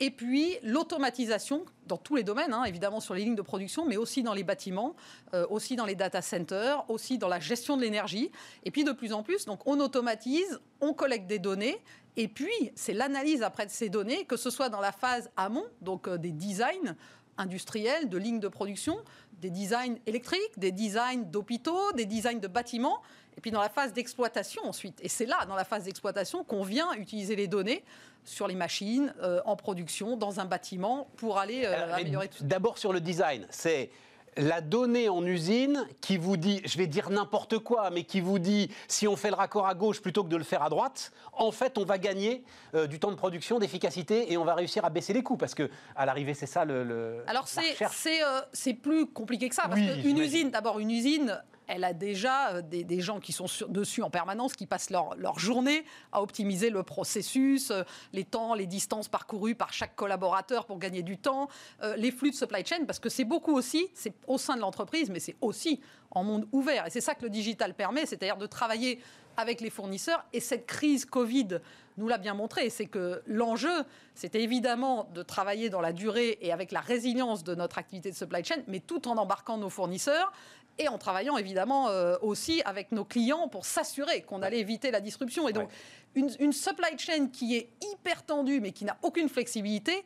Et 0.00 0.10
puis 0.10 0.56
l'automatisation 0.62 1.64
dans 1.86 1.96
tous 1.96 2.14
les 2.14 2.22
domaines, 2.22 2.52
hein, 2.52 2.64
évidemment 2.64 3.00
sur 3.00 3.14
les 3.14 3.24
lignes 3.24 3.34
de 3.34 3.42
production, 3.42 3.84
mais 3.84 3.96
aussi 3.96 4.22
dans 4.22 4.34
les 4.34 4.44
bâtiments, 4.44 4.94
euh, 5.34 5.44
aussi 5.50 5.74
dans 5.74 5.86
les 5.86 5.96
data 5.96 6.22
centers, 6.22 6.88
aussi 6.88 7.18
dans 7.18 7.28
la 7.28 7.40
gestion 7.40 7.76
de 7.76 7.82
l'énergie. 7.82 8.30
Et 8.64 8.70
puis 8.70 8.84
de 8.84 8.92
plus 8.92 9.12
en 9.12 9.22
plus, 9.24 9.44
donc 9.44 9.66
on 9.66 9.80
automatise, 9.80 10.60
on 10.80 10.94
collecte 10.94 11.26
des 11.26 11.40
données, 11.40 11.80
et 12.16 12.28
puis 12.28 12.72
c'est 12.76 12.94
l'analyse 12.94 13.42
après 13.42 13.66
de 13.66 13.70
ces 13.70 13.88
données, 13.88 14.24
que 14.24 14.36
ce 14.36 14.50
soit 14.50 14.68
dans 14.68 14.80
la 14.80 14.92
phase 14.92 15.30
amont, 15.36 15.66
donc 15.80 16.06
euh, 16.06 16.16
des 16.16 16.32
designs, 16.32 16.94
industriels, 17.38 18.08
de 18.08 18.18
lignes 18.18 18.40
de 18.40 18.48
production, 18.48 18.98
des 19.40 19.50
designs 19.50 19.96
électriques, 20.06 20.58
des 20.58 20.72
designs 20.72 21.24
d'hôpitaux, 21.24 21.92
des 21.92 22.06
designs 22.06 22.40
de 22.40 22.48
bâtiments, 22.48 23.00
et 23.36 23.40
puis 23.40 23.50
dans 23.50 23.60
la 23.60 23.68
phase 23.68 23.92
d'exploitation 23.92 24.64
ensuite. 24.66 24.98
Et 25.02 25.08
c'est 25.08 25.26
là, 25.26 25.44
dans 25.46 25.54
la 25.54 25.64
phase 25.64 25.84
d'exploitation, 25.84 26.44
qu'on 26.44 26.62
vient 26.62 26.92
utiliser 26.94 27.36
les 27.36 27.46
données 27.46 27.84
sur 28.24 28.48
les 28.48 28.56
machines, 28.56 29.14
euh, 29.22 29.40
en 29.46 29.56
production, 29.56 30.16
dans 30.16 30.40
un 30.40 30.44
bâtiment, 30.44 31.08
pour 31.16 31.38
aller 31.38 31.64
euh, 31.64 31.94
améliorer 31.94 32.28
tout 32.28 32.38
ça. 32.38 32.44
D'abord 32.44 32.76
sur 32.76 32.92
le 32.92 33.00
design, 33.00 33.46
c'est 33.50 33.90
la 34.36 34.60
donnée 34.60 35.08
en 35.08 35.24
usine 35.24 35.86
qui 36.00 36.16
vous 36.16 36.36
dit, 36.36 36.60
je 36.64 36.78
vais 36.78 36.86
dire 36.86 37.10
n'importe 37.10 37.58
quoi, 37.58 37.90
mais 37.90 38.04
qui 38.04 38.20
vous 38.20 38.38
dit 38.38 38.70
si 38.86 39.08
on 39.08 39.16
fait 39.16 39.30
le 39.30 39.36
raccord 39.36 39.66
à 39.66 39.74
gauche 39.74 40.00
plutôt 40.00 40.24
que 40.24 40.28
de 40.28 40.36
le 40.36 40.44
faire 40.44 40.62
à 40.62 40.68
droite, 40.68 41.12
en 41.32 41.50
fait, 41.50 41.78
on 41.78 41.84
va 41.84 41.98
gagner 41.98 42.44
euh, 42.74 42.86
du 42.86 42.98
temps 42.98 43.10
de 43.10 43.16
production, 43.16 43.58
d'efficacité 43.58 44.32
et 44.32 44.36
on 44.36 44.44
va 44.44 44.54
réussir 44.54 44.84
à 44.84 44.90
baisser 44.90 45.12
les 45.12 45.22
coûts 45.22 45.36
parce 45.36 45.54
que 45.54 45.70
à 45.96 46.06
l'arrivée, 46.06 46.34
c'est 46.34 46.46
ça 46.46 46.64
le. 46.64 47.22
Alors 47.26 47.46
euh, 47.58 48.40
c'est 48.52 48.74
plus 48.74 49.06
compliqué 49.06 49.48
que 49.48 49.54
ça 49.54 49.68
parce 49.68 49.80
qu'une 49.80 50.18
usine, 50.18 50.50
d'abord 50.50 50.78
une 50.78 50.90
usine 50.90 51.42
elle 51.68 51.84
a 51.84 51.92
déjà 51.92 52.54
euh, 52.54 52.62
des, 52.62 53.00
gens 53.00 53.20
qui 53.20 53.32
sont 53.32 53.46
dessus 53.68 54.02
en 54.02 54.10
permanence, 54.10 54.54
qui 54.54 54.66
passent 54.66 54.90
leur, 54.90 55.38
journée 55.38 55.84
à 56.10 56.22
optimiser 56.22 56.70
le 56.70 56.82
processus, 56.82 57.70
euh, 57.70 57.82
les 58.12 58.24
temps, 58.24 58.54
les 58.54 58.66
distances 58.66 59.08
parcourues 59.08 59.54
par 59.54 59.72
chaque 59.72 59.94
collaborateur 59.94 60.66
pour 60.66 60.78
gagner 60.78 61.02
du 61.02 61.18
temps, 61.18 61.48
euh, 61.82 61.94
les 61.96 62.10
flux 62.10 62.30
de 62.30 62.34
supply 62.34 62.64
chain, 62.64 62.84
parce 62.86 62.98
que 62.98 63.08
c'est 63.08 63.24
beaucoup 63.24 63.54
aussi, 63.54 63.88
c'est 63.94 64.14
au 64.26 64.38
sein 64.38 64.56
de 64.56 64.60
l'entreprise, 64.60 65.10
mais 65.10 65.20
c'est 65.20 65.36
aussi 65.40 65.80
en 66.10 66.24
monde 66.24 66.48
ouvert. 66.52 66.86
Et 66.86 66.90
c'est 66.90 67.02
ça 67.02 67.14
que 67.14 67.22
le 67.22 67.30
digital 67.30 67.74
permet, 67.74 68.06
c'est-à-dire 68.06 68.38
de 68.38 68.46
travailler 68.46 68.98
avec 69.36 69.60
les 69.60 69.70
fournisseurs. 69.70 70.24
Et 70.32 70.40
cette 70.40 70.66
crise 70.66 71.04
Covid 71.04 71.60
nous 71.96 72.08
l'a 72.08 72.18
bien 72.18 72.34
montré, 72.34 72.70
c'est 72.70 72.86
que 72.86 73.22
l'enjeu, 73.26 73.84
c'était 74.14 74.42
évidemment 74.42 75.08
de 75.14 75.22
travailler 75.22 75.68
dans 75.68 75.80
la 75.80 75.92
durée 75.92 76.38
et 76.40 76.52
avec 76.52 76.72
la 76.72 76.80
résilience 76.80 77.44
de 77.44 77.54
notre 77.54 77.78
activité 77.78 78.10
de 78.10 78.16
supply 78.16 78.44
chain, 78.44 78.62
mais 78.66 78.80
tout 78.80 79.08
en 79.08 79.16
embarquant 79.16 79.58
nos 79.58 79.68
fournisseurs 79.68 80.32
et 80.78 80.88
en 80.88 80.98
travaillant 80.98 81.36
évidemment 81.36 81.88
euh, 81.88 82.16
aussi 82.22 82.62
avec 82.64 82.92
nos 82.92 83.04
clients 83.04 83.48
pour 83.48 83.66
s'assurer 83.66 84.22
qu'on 84.22 84.42
allait 84.42 84.60
éviter 84.60 84.90
la 84.90 85.00
disruption. 85.00 85.48
Et 85.48 85.52
donc, 85.52 85.68
une, 86.14 86.30
une, 86.40 86.52
supply 86.52 86.98
chain 86.98 87.28
qui 87.28 87.56
est 87.56 87.68
hyper 87.92 88.24
tendue 88.24 88.60
mais 88.60 88.72
qui 88.72 88.84
n'a 88.84 88.96
aucune 89.02 89.28
flexibilité, 89.28 90.04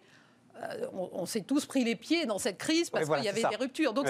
euh, 0.63 0.87
on, 0.93 1.27
s'est 1.27 1.41
tous 1.41 1.67
pris 1.67 1.83
les 1.83 1.97
pieds 1.97 2.27
dans 2.27 2.39
cette 2.39 2.59
crise 2.59 2.91
parce 2.91 3.09
qu'il 3.09 3.25
y 3.25 3.29
avait 3.29 3.43
des 3.43 3.57
ruptures. 3.57 3.93
Donc 3.95 4.07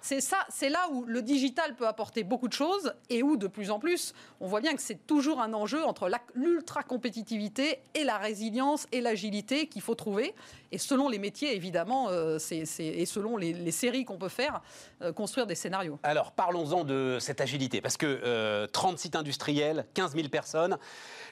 c'est 0.00 0.20
ça. 0.20 0.46
C'est 0.48 0.68
là 0.68 0.88
où 0.92 1.04
le 1.04 1.22
digital 1.22 1.74
peut 1.74 1.86
apporter 1.86 2.24
beaucoup 2.24 2.48
de 2.48 2.52
choses 2.52 2.94
et 3.10 3.22
où 3.22 3.36
de 3.36 3.46
plus 3.46 3.70
en 3.70 3.78
plus, 3.78 4.14
on 4.40 4.46
voit 4.46 4.60
bien 4.60 4.74
que 4.74 4.82
c'est 4.82 5.06
toujours 5.06 5.40
un 5.40 5.54
enjeu 5.54 5.82
entre 5.84 6.10
l'ultra 6.34 6.82
compétitivité 6.82 7.80
et 7.94 8.04
la 8.04 8.18
résilience 8.18 8.86
et 8.92 9.00
l'agilité 9.00 9.66
qu'il 9.66 9.82
faut 9.82 9.94
trouver. 9.94 10.34
Et 10.70 10.78
selon 10.78 11.08
les 11.08 11.18
métiers, 11.18 11.56
évidemment, 11.56 12.10
euh, 12.10 12.38
et 12.50 13.06
selon 13.06 13.36
les, 13.36 13.70
séries 13.70 14.04
qu'on 14.04 14.18
peut 14.18 14.28
faire, 14.28 14.60
euh, 15.02 15.12
construire 15.12 15.46
des 15.46 15.54
scénarios. 15.54 15.98
Alors 16.02 16.32
parlons-en 16.32 16.84
de 16.84 17.18
cette 17.20 17.40
agilité 17.40 17.80
parce 17.80 17.96
que 17.96 18.66
30 18.66 18.98
sites 18.98 19.16
industriels, 19.16 19.86
15 19.94 20.14
000 20.14 20.28
personnes 20.28 20.78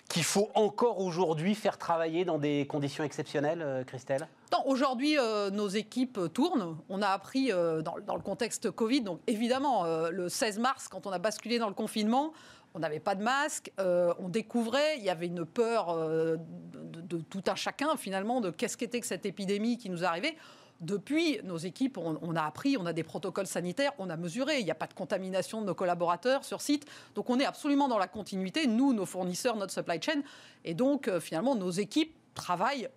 qu'il 0.09 0.25
faut 0.25 0.51
encore 0.55 1.01
aujourd'hui 1.01 1.55
faire 1.55 1.79
travailler 1.79 2.25
dans 2.25 2.39
des 2.39 2.67
conditions 2.67 3.05
exceptionnelles, 3.05 3.63
euh, 3.63 3.85
Christelle? 3.85 4.29
Aujourd'hui, 4.65 5.19
euh, 5.19 5.51
nos 5.51 5.69
équipes 5.69 6.19
tournent. 6.33 6.79
On 6.89 7.03
a 7.03 7.09
appris 7.09 7.53
euh, 7.53 7.83
dans, 7.83 8.17
le 8.17 8.23
contexte 8.23 8.71
Covid, 8.71 9.03
donc 9.03 9.21
évidemment, 9.27 9.85
le 10.11 10.29
16 10.29 10.59
mars, 10.59 10.89
quand 10.89 11.07
on 11.07 11.11
a 11.11 11.19
basculé 11.19 11.59
dans 11.59 11.69
le 11.69 11.75
confinement, 11.75 12.33
on 12.75 12.79
n'avait 12.79 13.01
pas 13.01 13.15
de 13.15 13.23
masque, 13.23 13.71
on 13.79 14.29
découvrait, 14.29 14.99
il 14.99 15.05
y 15.05 15.11
avait 15.11 15.27
une 15.27 15.45
peur 15.45 15.95
de, 15.97 17.19
tout 17.31 17.43
un 17.47 17.55
chacun 17.55 17.97
finalement 17.97 18.41
de 18.41 18.51
qu'est-ce 18.51 18.77
qu'était 18.77 19.01
que 19.01 19.07
cette 19.07 19.27
épidémie 19.27 19.79
qui 19.79 19.89
nous 19.89 20.05
arrivait. 20.05 20.37
Depuis, 20.81 21.41
nos 21.43 21.57
équipes, 21.57 21.99
on, 21.99 22.37
a 22.37 22.43
appris, 22.43 22.77
on 22.79 22.85
a 22.87 22.93
des 22.93 23.03
protocoles 23.03 23.47
sanitaires, 23.47 23.93
on 23.99 24.11
a 24.11 24.17
mesuré, 24.17 24.59
il 24.59 24.65
n'y 24.65 24.71
a 24.71 24.75
pas 24.75 24.87
de 24.87 24.95
contamination 24.95 25.61
de 25.61 25.67
nos 25.67 25.75
collaborateurs 25.75 26.45
sur 26.45 26.61
site. 26.61 26.87
Donc 27.15 27.31
on 27.31 27.41
est 27.41 27.47
absolument 27.47 27.89
dans 27.89 27.99
la 27.99 28.09
continuité, 28.09 28.67
nous, 28.67 28.93
nos 28.93 29.07
fournisseurs, 29.07 29.57
notre 29.57 29.73
supply 29.73 30.01
chain. 30.03 30.23
Et 30.65 30.75
donc, 30.75 31.09
euh, 31.09 31.21
finalement, 31.21 31.55
nos 31.55 31.71
équipes 31.71 32.15
travaillent 32.35 32.89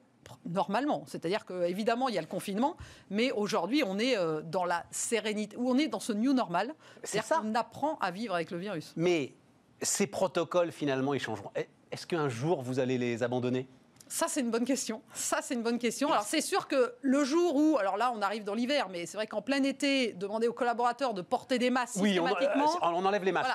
normalement. 0.46 1.04
C'est-à-dire 1.08 1.46
qu'évidemment, 1.46 2.10
il 2.10 2.16
y 2.16 2.18
a 2.18 2.22
le 2.22 2.28
confinement, 2.28 2.76
mais 3.10 3.32
aujourd'hui, 3.32 3.84
on 3.86 3.98
est 3.98 4.18
euh, 4.18 4.42
dans 4.42 4.66
la 4.66 4.86
sérénité, 4.92 5.56
ou 5.58 5.70
on 5.70 5.78
est 5.78 5.88
dans 5.88 6.00
ce 6.00 6.14
new 6.14 6.34
normal. 6.34 6.74
C'est-à-dire 7.04 7.42
qu'on 7.42 7.56
apprend 7.56 7.98
à 8.00 8.12
vivre 8.12 8.36
avec 8.36 8.52
le 8.52 8.58
virus. 8.58 8.94
Mais 8.96 9.34
ces 9.82 10.08
protocoles, 10.08 10.72
finalement, 10.72 11.14
ils 11.14 11.20
changeront. 11.20 11.52
Eh, 11.56 11.68
est-ce 11.92 12.06
qu'un 12.06 12.30
jour 12.30 12.62
vous 12.62 12.80
allez 12.80 12.98
les 12.98 13.24
abandonner? 13.24 13.68
Ça, 14.12 14.26
c'est 14.28 14.42
une 14.42 14.50
bonne 14.50 14.66
question. 14.66 15.04
Ça, 15.14 15.38
c'est 15.44 15.54
une 15.54 15.62
bonne 15.62 15.78
question. 15.78 16.12
Alors, 16.12 16.24
c'est 16.24 16.42
sûr 16.42 16.68
que 16.68 16.96
le 17.02 17.24
jour 17.24 17.56
où, 17.56 17.78
alors 17.78 17.96
là, 17.96 18.12
on 18.16 18.24
arrive 18.24 18.44
dans 18.44 18.56
l'hiver, 18.56 18.88
mais 18.90 19.06
c'est 19.06 19.18
vrai 19.18 19.28
qu'en 19.28 19.44
plein 19.44 19.62
été, 19.62 20.14
demander 20.14 20.48
aux 20.48 20.54
collaborateurs 20.54 21.14
de 21.14 21.22
porter 21.22 21.60
des 21.60 21.70
masques 21.70 21.98
oui, 21.98 22.14
systématiquement... 22.14 22.66
On, 22.82 22.88
on 22.88 23.06
enlève 23.06 23.24
les 23.24 23.32
masques. 23.32 23.52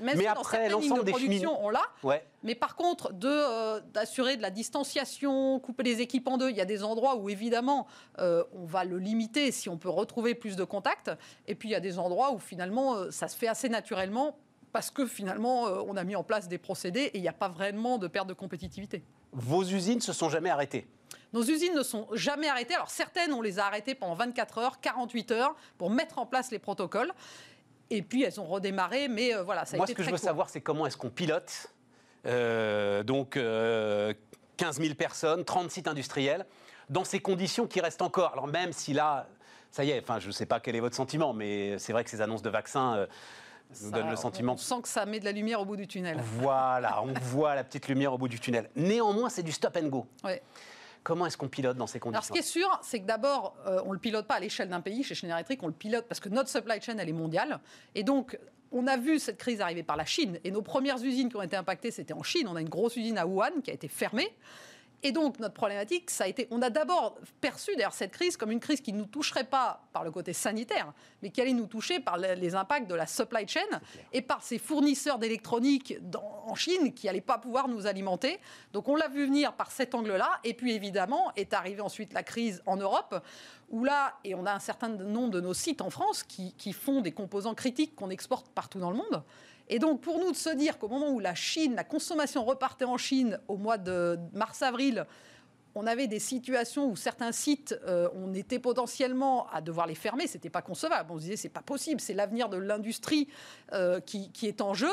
mais 0.00 0.26
après, 0.26 0.68
l'ensemble 0.68 1.04
des 1.04 1.10
productions, 1.10 1.58
on 1.64 1.70
l'a. 1.70 1.82
Mais 2.44 2.54
par 2.54 2.76
contre, 2.76 3.12
euh, 3.24 3.80
d'assurer 3.92 4.36
de 4.36 4.42
la 4.42 4.50
distanciation, 4.50 5.58
couper 5.58 5.82
les 5.82 6.00
équipes 6.00 6.28
en 6.28 6.38
deux, 6.38 6.50
il 6.50 6.56
y 6.56 6.60
a 6.60 6.64
des 6.64 6.84
endroits 6.84 7.16
où, 7.16 7.28
évidemment, 7.28 7.88
euh, 8.20 8.44
on 8.54 8.66
va 8.66 8.84
le 8.84 8.96
limiter 8.96 9.50
si 9.50 9.68
on 9.68 9.76
peut 9.76 9.90
retrouver 9.90 10.36
plus 10.36 10.54
de 10.54 10.64
contacts. 10.64 11.10
Et 11.48 11.56
puis, 11.56 11.68
il 11.68 11.72
y 11.72 11.76
a 11.76 11.80
des 11.80 11.98
endroits 11.98 12.30
où, 12.32 12.38
finalement, 12.38 12.94
euh, 12.94 13.10
ça 13.10 13.26
se 13.26 13.36
fait 13.36 13.48
assez 13.48 13.68
naturellement 13.68 14.38
parce 14.72 14.92
que, 14.92 15.04
finalement, 15.04 15.64
on 15.64 15.96
a 15.96 16.04
mis 16.04 16.14
en 16.14 16.22
place 16.22 16.46
des 16.46 16.58
procédés 16.58 17.10
et 17.12 17.18
il 17.18 17.22
n'y 17.22 17.28
a 17.28 17.32
pas 17.32 17.48
vraiment 17.48 17.98
de 17.98 18.06
perte 18.06 18.28
de 18.28 18.34
compétitivité 18.34 19.02
vos 19.32 19.64
usines 19.64 20.00
se 20.00 20.12
sont 20.12 20.28
jamais 20.28 20.50
arrêtées 20.50 20.86
nos 21.32 21.42
usines 21.42 21.74
ne 21.74 21.82
sont 21.82 22.08
jamais 22.12 22.48
arrêtées. 22.48 22.74
Alors 22.74 22.90
certaines, 22.90 23.32
on 23.32 23.42
les 23.42 23.58
a 23.58 23.66
arrêtées 23.66 23.94
pendant 23.94 24.14
24 24.14 24.58
heures, 24.58 24.80
48 24.80 25.30
heures 25.30 25.54
pour 25.78 25.90
mettre 25.90 26.18
en 26.18 26.26
place 26.26 26.50
les 26.50 26.58
protocoles. 26.58 27.12
Et 27.90 28.02
puis 28.02 28.22
elles 28.22 28.40
ont 28.40 28.46
redémarré, 28.46 29.08
mais 29.08 29.34
euh, 29.34 29.42
voilà, 29.42 29.64
ça 29.64 29.74
a 29.74 29.78
Moi, 29.78 29.86
ce 29.86 29.92
que 29.92 30.02
je 30.02 30.10
veux 30.10 30.16
savoir, 30.16 30.48
c'est 30.48 30.60
comment 30.60 30.86
est-ce 30.86 30.96
qu'on 30.96 31.10
pilote 31.10 31.72
euh, 32.26 33.02
donc 33.02 33.30
15 33.30 33.40
euh, 33.42 34.14
000 34.58 34.94
personnes, 34.94 35.44
30 35.44 35.70
sites 35.70 35.88
industriels, 35.88 36.44
dans 36.90 37.04
ces 37.04 37.20
conditions 37.20 37.66
qui 37.66 37.80
restent 37.80 38.02
encore. 38.02 38.32
Alors 38.32 38.46
même 38.46 38.72
si 38.72 38.92
là, 38.92 39.26
ça 39.70 39.84
y 39.84 39.90
est, 39.90 40.02
enfin, 40.02 40.18
je 40.18 40.26
ne 40.26 40.32
sais 40.32 40.46
pas 40.46 40.60
quel 40.60 40.76
est 40.76 40.80
votre 40.80 40.96
sentiment, 40.96 41.32
mais 41.32 41.78
c'est 41.78 41.92
vrai 41.92 42.04
que 42.04 42.10
ces 42.10 42.20
annonces 42.20 42.42
de 42.42 42.50
vaccins 42.50 43.06
nous 43.82 43.90
donne 43.90 44.10
le 44.10 44.16
sentiment. 44.16 44.54
On 44.54 44.56
sent 44.56 44.82
que 44.82 44.88
ça 44.88 45.06
met 45.06 45.20
de 45.20 45.24
la 45.24 45.32
lumière 45.32 45.60
au 45.60 45.64
bout 45.64 45.76
du 45.76 45.86
tunnel. 45.86 46.18
Voilà, 46.38 47.02
on 47.02 47.12
voit 47.12 47.54
la 47.54 47.64
petite 47.64 47.88
lumière 47.88 48.12
au 48.12 48.18
bout 48.18 48.28
du 48.28 48.40
tunnel. 48.40 48.70
Néanmoins, 48.76 49.28
c'est 49.28 49.42
du 49.42 49.52
stop 49.52 49.76
and 49.76 49.88
go. 49.88 50.06
Comment 51.02 51.26
est-ce 51.26 51.38
qu'on 51.38 51.48
pilote 51.48 51.78
dans 51.78 51.86
ces 51.86 51.98
conditions 51.98 52.18
Alors, 52.18 52.24
ce 52.26 52.32
qui 52.32 52.38
est 52.38 52.42
sûr, 52.42 52.78
c'est 52.82 53.00
que 53.00 53.06
d'abord, 53.06 53.56
euh, 53.66 53.80
on 53.86 53.88
ne 53.88 53.94
le 53.94 53.98
pilote 53.98 54.26
pas 54.26 54.34
à 54.34 54.40
l'échelle 54.40 54.68
d'un 54.68 54.82
pays. 54.82 55.02
Chez 55.02 55.14
Schneider 55.14 55.36
Electric, 55.36 55.62
on 55.62 55.68
le 55.68 55.72
pilote 55.72 56.04
parce 56.06 56.20
que 56.20 56.28
notre 56.28 56.50
supply 56.50 56.80
chain, 56.80 56.98
elle 56.98 57.08
est 57.08 57.12
mondiale. 57.12 57.58
Et 57.94 58.02
donc, 58.02 58.38
on 58.70 58.86
a 58.86 58.98
vu 58.98 59.18
cette 59.18 59.38
crise 59.38 59.60
arriver 59.60 59.82
par 59.82 59.96
la 59.96 60.04
Chine. 60.04 60.38
Et 60.44 60.50
nos 60.50 60.62
premières 60.62 61.02
usines 61.02 61.30
qui 61.30 61.36
ont 61.36 61.42
été 61.42 61.56
impactées, 61.56 61.90
c'était 61.90 62.12
en 62.12 62.22
Chine. 62.22 62.48
On 62.48 62.56
a 62.56 62.60
une 62.60 62.68
grosse 62.68 62.96
usine 62.96 63.16
à 63.16 63.26
Wuhan 63.26 63.62
qui 63.64 63.70
a 63.70 63.74
été 63.74 63.88
fermée. 63.88 64.36
Et 65.02 65.12
donc, 65.12 65.38
notre 65.38 65.54
problématique, 65.54 66.10
ça 66.10 66.24
a 66.24 66.26
été. 66.26 66.46
On 66.50 66.60
a 66.60 66.68
d'abord 66.68 67.16
perçu 67.40 67.74
d'ailleurs 67.74 67.94
cette 67.94 68.12
crise 68.12 68.36
comme 68.36 68.50
une 68.50 68.60
crise 68.60 68.80
qui 68.80 68.92
ne 68.92 68.98
nous 68.98 69.06
toucherait 69.06 69.44
pas 69.44 69.82
par 69.92 70.04
le 70.04 70.10
côté 70.10 70.32
sanitaire, 70.32 70.92
mais 71.22 71.30
qui 71.30 71.40
allait 71.40 71.52
nous 71.52 71.66
toucher 71.66 72.00
par 72.00 72.18
les 72.18 72.54
impacts 72.54 72.86
de 72.86 72.94
la 72.94 73.06
supply 73.06 73.48
chain 73.48 73.60
et 74.12 74.20
par 74.20 74.42
ces 74.42 74.58
fournisseurs 74.58 75.18
d'électronique 75.18 75.94
en 76.46 76.54
Chine 76.54 76.92
qui 76.92 77.06
n'allaient 77.06 77.20
pas 77.20 77.38
pouvoir 77.38 77.68
nous 77.68 77.86
alimenter. 77.86 78.40
Donc, 78.72 78.88
on 78.88 78.96
l'a 78.96 79.08
vu 79.08 79.24
venir 79.26 79.54
par 79.54 79.70
cet 79.70 79.94
angle-là. 79.94 80.38
Et 80.44 80.52
puis, 80.52 80.74
évidemment, 80.74 81.32
est 81.36 81.54
arrivée 81.54 81.80
ensuite 81.80 82.12
la 82.12 82.22
crise 82.22 82.62
en 82.66 82.76
Europe, 82.76 83.24
où 83.70 83.84
là, 83.84 84.18
et 84.24 84.34
on 84.34 84.44
a 84.44 84.52
un 84.52 84.58
certain 84.58 84.88
nombre 84.88 85.30
de 85.30 85.40
nos 85.40 85.54
sites 85.54 85.80
en 85.80 85.90
France 85.90 86.22
qui, 86.22 86.52
qui 86.54 86.72
font 86.72 87.00
des 87.00 87.12
composants 87.12 87.54
critiques 87.54 87.94
qu'on 87.94 88.10
exporte 88.10 88.48
partout 88.48 88.80
dans 88.80 88.90
le 88.90 88.96
monde. 88.96 89.22
Et 89.72 89.78
donc, 89.78 90.00
pour 90.00 90.18
nous 90.18 90.32
de 90.32 90.36
se 90.36 90.50
dire 90.50 90.78
qu'au 90.78 90.88
moment 90.88 91.10
où 91.10 91.20
la 91.20 91.36
Chine, 91.36 91.76
la 91.76 91.84
consommation 91.84 92.44
repartait 92.44 92.84
en 92.84 92.98
Chine 92.98 93.38
au 93.46 93.56
mois 93.56 93.78
de 93.78 94.18
mars-avril, 94.32 95.06
on 95.76 95.86
avait 95.86 96.08
des 96.08 96.18
situations 96.18 96.90
où 96.90 96.96
certains 96.96 97.30
sites, 97.30 97.78
euh, 97.86 98.08
on 98.14 98.34
était 98.34 98.58
potentiellement 98.58 99.46
à 99.50 99.60
devoir 99.60 99.86
les 99.86 99.94
fermer, 99.94 100.26
c'était 100.26 100.50
pas 100.50 100.60
concevable. 100.62 101.12
On 101.12 101.18
se 101.18 101.22
disait 101.22 101.36
c'est 101.36 101.48
pas 101.48 101.62
possible, 101.62 102.00
c'est 102.00 102.14
l'avenir 102.14 102.48
de 102.48 102.56
l'industrie 102.56 103.28
euh, 103.72 104.00
qui, 104.00 104.32
qui, 104.32 104.48
est 104.48 104.60
en 104.60 104.74
jeu. 104.74 104.90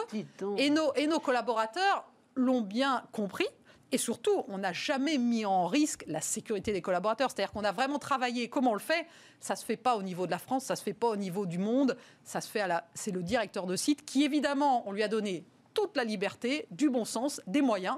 Et 0.57 0.69
nos, 0.69 0.93
et 0.93 1.07
nos 1.07 1.19
collaborateurs 1.19 2.05
l'ont 2.35 2.61
bien 2.61 3.03
compris. 3.11 3.47
Et 3.91 3.97
surtout, 3.97 4.43
on 4.47 4.57
n'a 4.57 4.73
jamais 4.73 5.17
mis 5.17 5.45
en 5.45 5.67
risque 5.67 6.03
la 6.07 6.19
sécurité 6.19 6.73
des 6.73 6.81
collaborateurs. 6.81 7.31
C'est-à-dire 7.31 7.53
qu'on 7.53 7.63
a 7.63 7.71
vraiment 7.71 7.99
travaillé. 7.99 8.49
Comment 8.49 8.71
on 8.71 8.73
le 8.73 8.79
fait? 8.79 9.07
Ça 9.39 9.53
ne 9.53 9.59
se 9.59 9.65
fait 9.65 9.77
pas 9.77 9.95
au 9.95 10.03
niveau 10.03 10.25
de 10.25 10.31
la 10.31 10.39
France, 10.39 10.65
ça 10.65 10.73
ne 10.73 10.77
se 10.77 10.83
fait 10.83 10.93
pas 10.93 11.07
au 11.07 11.15
niveau 11.15 11.45
du 11.45 11.57
monde. 11.57 11.95
Ça 12.23 12.41
se 12.41 12.49
fait 12.49 12.59
à 12.59 12.67
la. 12.67 12.87
C'est 12.93 13.11
le 13.11 13.23
directeur 13.23 13.65
de 13.65 13.75
site 13.75 14.03
qui, 14.05 14.23
évidemment, 14.23 14.83
on 14.87 14.91
lui 14.91 15.03
a 15.03 15.07
donné 15.07 15.45
toute 15.73 15.95
la 15.95 16.03
liberté, 16.03 16.67
du 16.71 16.89
bon 16.89 17.05
sens, 17.05 17.39
des 17.47 17.61
moyens. 17.61 17.97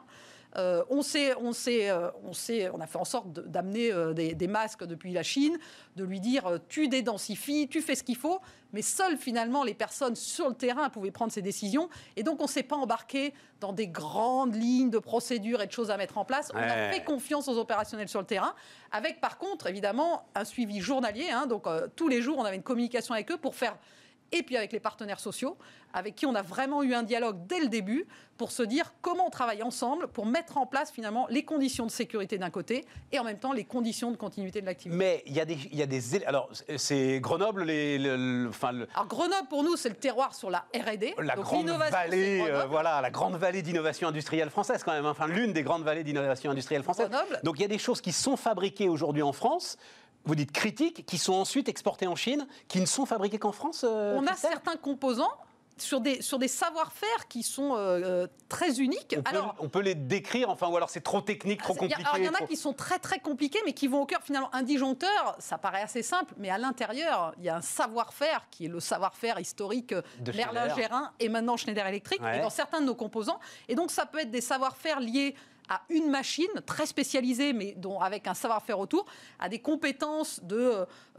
Euh, 0.58 0.84
on, 0.90 1.04
sait, 1.04 1.36
on, 1.36 1.54
sait, 1.54 1.90
euh, 1.90 2.10
on, 2.24 2.34
sait, 2.34 2.70
on 2.74 2.82
a 2.82 2.88
fait 2.88 2.98
en 2.98 3.06
sorte 3.06 3.32
d'amener 3.32 3.92
euh, 3.92 4.14
des, 4.14 4.48
masques 4.48 4.84
depuis 4.84 5.14
la 5.14 5.22
Chine, 5.22 5.60
de 5.96 6.04
lui 6.04 6.20
dire 6.20 6.60
tu 6.68 6.88
dédensifies, 6.88 7.68
tu 7.68 7.82
fais 7.82 7.94
ce 7.94 8.04
qu'il 8.04 8.16
faut, 8.16 8.40
mais 8.74 8.82
seules 8.82 9.18
finalement 9.18 9.64
les 9.64 9.76
personnes 9.76 10.16
sur 10.16 10.50
le 10.50 10.56
terrain 10.56 10.90
pouvaient 10.90 11.12
prendre 11.12 11.32
ces 11.32 11.44
décisions. 11.44 11.88
Et 12.16 12.24
donc 12.24 12.40
on 12.40 12.46
ne 12.46 12.50
s'est 12.50 12.64
pas 12.64 12.76
embarqué 12.76 13.34
dans 13.60 13.74
des 13.74 13.88
grandes 13.88 14.56
lignes 14.56 14.90
de 14.90 14.98
procédures 14.98 15.62
et 15.62 15.68
de 15.68 15.72
choses 15.72 15.92
à 15.92 15.98
mettre 15.98 16.18
en 16.18 16.26
place. 16.26 16.52
On 16.56 16.58
a 16.58 16.92
fait 16.92 17.04
confiance 17.04 17.48
aux 17.48 17.58
opérationnels 17.58 18.10
sur 18.10 18.20
le 18.20 18.26
terrain, 18.26 18.56
avec 18.92 19.22
par 19.22 19.38
contre 19.38 19.68
évidemment 19.68 20.26
un 20.34 20.46
suivi 20.46 20.80
journalier. 20.80 21.30
Hein. 21.32 21.46
donc 21.46 21.68
tous 21.96 22.08
les 22.08 22.24
jours 22.24 22.40
on 22.40 22.44
avait 22.44 22.56
une 22.56 22.64
communication 22.64 23.14
avec 23.14 23.32
eux 23.32 23.38
pour 23.38 23.54
faire 23.54 23.78
et 24.32 24.44
puis 24.44 24.58
avec 24.58 24.72
les 24.72 24.80
partenaires 24.80 25.20
sociaux, 25.20 25.58
avec 25.94 26.16
qui 26.16 26.26
on 26.26 26.36
a 26.36 26.42
vraiment 26.42 26.84
eu 26.84 26.94
un 26.94 27.04
dialogue 27.04 27.48
dès 27.48 27.60
le 27.60 27.68
début 27.68 28.06
pour 28.38 28.52
se 28.52 28.64
dire 28.64 28.94
comment 29.02 29.28
on 29.28 29.30
travaille 29.30 29.64
ensemble 29.64 30.08
pour 30.08 30.26
mettre 30.26 30.58
en 30.58 30.66
place 30.66 30.92
finalement 30.92 31.28
les 31.30 31.44
conditions 31.44 31.86
de 31.86 31.92
sécurité 31.92 32.38
d'un 32.38 32.50
côté 32.50 32.86
et 33.12 33.20
en 33.20 33.24
même 33.24 33.40
temps 33.40 33.52
les 33.52 33.66
conditions 33.66 34.12
de 34.12 34.18
continuité 34.18 34.62
de 34.62 34.66
l'activité. 34.66 34.98
Mais 34.98 35.24
il 35.26 35.34
y 35.34 35.42
a 35.42 35.46
des, 35.46 35.58
il 35.72 35.78
y 35.78 35.82
a 35.82 35.86
des 35.86 36.24
alors 36.24 36.50
c'est 36.78 37.20
Grenoble 37.20 37.64
les, 37.64 38.00
enfin 38.48 38.70
Alors 38.94 39.08
Grenoble 39.08 39.48
pour 39.50 39.64
nous 39.64 39.76
c'est 39.76 39.90
le 39.90 39.96
terroir 39.96 40.36
sur 40.36 40.50
la 40.50 40.66
R&D, 40.74 41.16
la 41.20 41.36
grande 41.36 41.70
vallée, 41.70 42.42
euh, 42.48 42.66
voilà 42.66 43.02
la 43.02 43.10
grande 43.10 43.36
vallée 43.36 43.62
d'innovation 43.62 44.08
industrielle 44.08 44.50
française 44.50 44.84
quand 44.84 44.94
même, 44.94 45.06
enfin 45.06 45.28
l'une 45.28 45.52
des 45.52 45.64
grandes 45.64 45.84
vallées 45.84 46.04
d'innovation 46.04 46.52
industrielle 46.52 46.84
française. 46.84 47.10
Grenoble. 47.10 47.40
Donc 47.44 47.58
il 47.58 47.64
y 47.64 47.66
a 47.66 47.70
des 47.70 47.78
choses 47.78 48.00
qui 48.00 48.12
sont 48.12 48.38
fabriquées 48.38 48.90
aujourd'hui 48.90 49.24
en 49.24 49.34
France 49.34 49.78
vous 50.26 50.36
dites 50.36 50.52
critiques, 50.52 51.06
qui 51.06 51.18
sont 51.18 51.34
ensuite 51.34 51.70
exportés 51.70 52.08
en 52.08 52.16
Chine, 52.16 52.48
qui 52.68 52.80
ne 52.80 52.86
sont 52.86 53.06
fabriqués 53.06 53.40
qu'en 53.40 53.52
France 53.52 53.86
euh, 53.88 54.18
On 54.18 54.28
a 54.28 54.36
certains 54.36 54.76
composants 54.76 55.32
sur 55.82 56.02
des, 56.02 56.22
sur 56.22 56.40
des 56.40 56.48
savoir-faire 56.48 57.28
qui 57.28 57.44
sont 57.44 57.76
euh, 57.76 58.02
euh, 58.04 58.28
très 58.48 58.80
uniques. 58.80 59.16
On 59.18 59.22
peut, 59.22 59.30
alors, 59.30 59.56
on 59.60 59.70
peut 59.70 59.82
les 59.82 59.96
décrire, 59.96 60.50
enfin, 60.50 60.68
ou 60.68 60.76
alors 60.76 60.90
c'est 60.90 61.02
trop 61.02 61.22
technique, 61.22 61.62
trop 61.62 61.74
compliqué. 61.74 62.04
il 62.18 62.26
y 62.26 62.30
en 62.30 62.34
a 62.34 62.46
qui 62.46 62.58
sont 62.58 62.74
très 62.74 63.00
très 63.00 63.20
compliqués, 63.20 63.60
mais 63.66 63.74
qui 63.74 63.88
vont 63.88 64.02
au 64.02 64.06
cœur 64.06 64.22
finalement. 64.24 64.54
Un 64.54 64.64
disjoncteur, 64.64 65.36
ça 65.40 65.58
paraît 65.58 65.82
assez 65.82 66.04
simple, 66.04 66.34
mais 66.38 66.50
à 66.50 66.58
l'intérieur, 66.58 67.34
il 67.38 67.46
y 67.46 67.50
a 67.50 67.56
un 67.56 67.62
savoir-faire 67.62 68.48
qui 68.52 68.66
est 68.66 68.70
le 68.70 68.80
savoir-faire 68.80 69.40
historique 69.40 69.94
de 69.94 70.32
Merlin 70.34 70.74
Gérin 70.76 71.12
et 71.20 71.30
maintenant 71.30 71.58
Schneider 71.58 71.86
Electric, 71.88 72.22
et 72.34 72.42
dans 72.42 72.50
certains 72.50 72.82
de 72.82 72.86
nos 72.86 72.96
composants. 72.96 73.40
Et 73.68 73.76
donc 73.76 73.92
ça 73.92 74.06
peut 74.06 74.20
être 74.20 74.32
des 74.32 74.42
savoir-faire 74.42 75.00
liés 75.00 75.36
à 75.70 75.82
une 75.90 76.10
machine 76.10 76.50
très 76.66 76.88
spécialisée, 76.88 77.54
mais 77.54 77.74
dont, 77.78 78.00
avec 78.00 78.28
un 78.28 78.34
savoir-faire 78.34 78.80
autour, 78.80 79.06
à 79.40 79.48
des 79.48 79.60
compétences 79.60 80.42
de, 80.44 80.58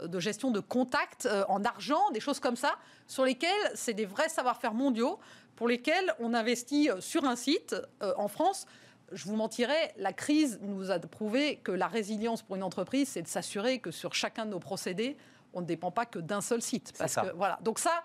euh, 0.01 0.07
de 0.07 0.19
gestion 0.19 0.51
de 0.51 0.59
contact 0.59 1.25
euh, 1.25 1.43
en 1.47 1.63
argent, 1.63 2.11
des 2.11 2.19
choses 2.19 2.39
comme 2.39 2.57
ça, 2.57 2.75
sur 3.07 3.23
lesquelles 3.23 3.71
c'est 3.73 3.93
des 3.93 4.05
vrais 4.05 4.29
savoir-faire 4.29 4.73
mondiaux, 4.73 5.19
pour 5.55 5.67
lesquels 5.67 6.13
on 6.19 6.33
investit 6.33 6.89
euh, 6.89 6.99
sur 6.99 7.23
un 7.25 7.35
site 7.35 7.75
en 8.17 8.27
France 8.27 8.65
je 9.13 9.25
vous 9.25 9.35
mentirais, 9.35 9.93
la 9.97 10.13
crise 10.13 10.57
nous 10.61 10.89
a 10.89 10.97
prouvé 10.97 11.57
que 11.57 11.73
la 11.73 11.87
résilience 11.87 12.41
pour 12.43 12.55
une 12.55 12.63
entreprise, 12.63 13.09
c'est 13.09 13.21
de 13.21 13.27
s'assurer 13.27 13.79
que 13.79 13.91
sur 13.91 14.13
chacun 14.13 14.45
de 14.45 14.51
nos 14.51 14.59
procédés, 14.59 15.17
on 15.53 15.59
ne 15.59 15.65
dépend 15.65 15.91
pas 15.91 16.05
que 16.05 16.17
d'un 16.17 16.39
seul 16.39 16.61
site. 16.61 16.93
Parce 16.97 17.15
que 17.15 17.35
voilà. 17.35 17.59
Donc 17.61 17.77
ça, 17.77 18.03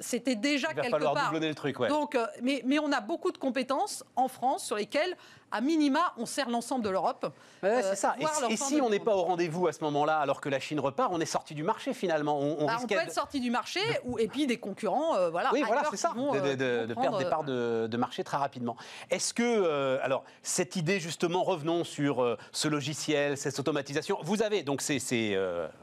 c'était 0.00 0.34
déjà 0.34 0.68
Il 0.70 0.76
va 0.76 0.82
quelque 0.82 0.90
falloir 0.90 1.14
part. 1.14 1.32
le 1.32 1.54
truc, 1.54 1.78
ouais. 1.78 1.88
Donc, 1.88 2.18
mais, 2.42 2.62
mais 2.64 2.78
on 2.78 2.90
a 2.90 3.00
beaucoup 3.00 3.30
de 3.30 3.38
compétences 3.38 4.02
en 4.16 4.28
France 4.28 4.64
sur 4.64 4.76
lesquelles 4.76 5.16
à 5.52 5.60
minima, 5.60 6.12
on 6.16 6.26
sert 6.26 6.48
l'ensemble 6.48 6.84
de 6.84 6.90
l'Europe. 6.90 7.26
c'est 7.60 7.66
euh, 7.66 7.94
ça. 7.94 8.14
Et, 8.48 8.56
si 8.56 8.80
on 8.80 8.90
n'est 8.90 9.00
pas 9.00 9.16
au 9.16 9.22
rendez-vous 9.22 9.66
à 9.66 9.72
ce 9.72 9.82
moment-là, 9.84 10.18
alors 10.18 10.40
que 10.40 10.48
la 10.48 10.60
Chine 10.60 10.80
repart, 10.80 11.10
on 11.12 11.20
est 11.20 11.26
sorti 11.26 11.54
du 11.54 11.62
marché 11.62 11.92
finalement. 11.92 12.38
On, 12.38 12.66
bah, 12.66 12.76
peut 12.88 12.94
être 12.94 13.12
sorti 13.12 13.40
du 13.40 13.50
marché, 13.50 13.80
ou, 14.04 14.18
et 14.18 14.28
puis 14.28 14.46
des 14.46 14.58
concurrents, 14.58 15.16
euh, 15.16 15.30
voilà. 15.30 15.50
Oui, 15.52 15.62
voilà, 15.66 15.84
c'est 15.90 15.96
ça. 15.96 16.12
de, 16.14 16.86
de, 16.86 16.94
perdre 16.94 17.18
des 17.18 17.24
parts 17.24 17.44
de, 17.44 17.96
marché 17.96 18.24
très 18.24 18.36
rapidement. 18.36 18.76
Est-ce 19.10 19.34
que, 19.34 19.42
euh, 19.42 19.98
alors, 20.02 20.24
cette 20.42 20.76
idée 20.76 21.00
justement, 21.00 21.42
revenons 21.42 21.84
sur 21.84 22.36
ce 22.52 22.68
logiciel, 22.68 23.36
cette 23.36 23.58
automatisation. 23.58 24.18
Vous 24.22 24.42
avez, 24.42 24.62
donc 24.62 24.80
c'est 24.82 25.00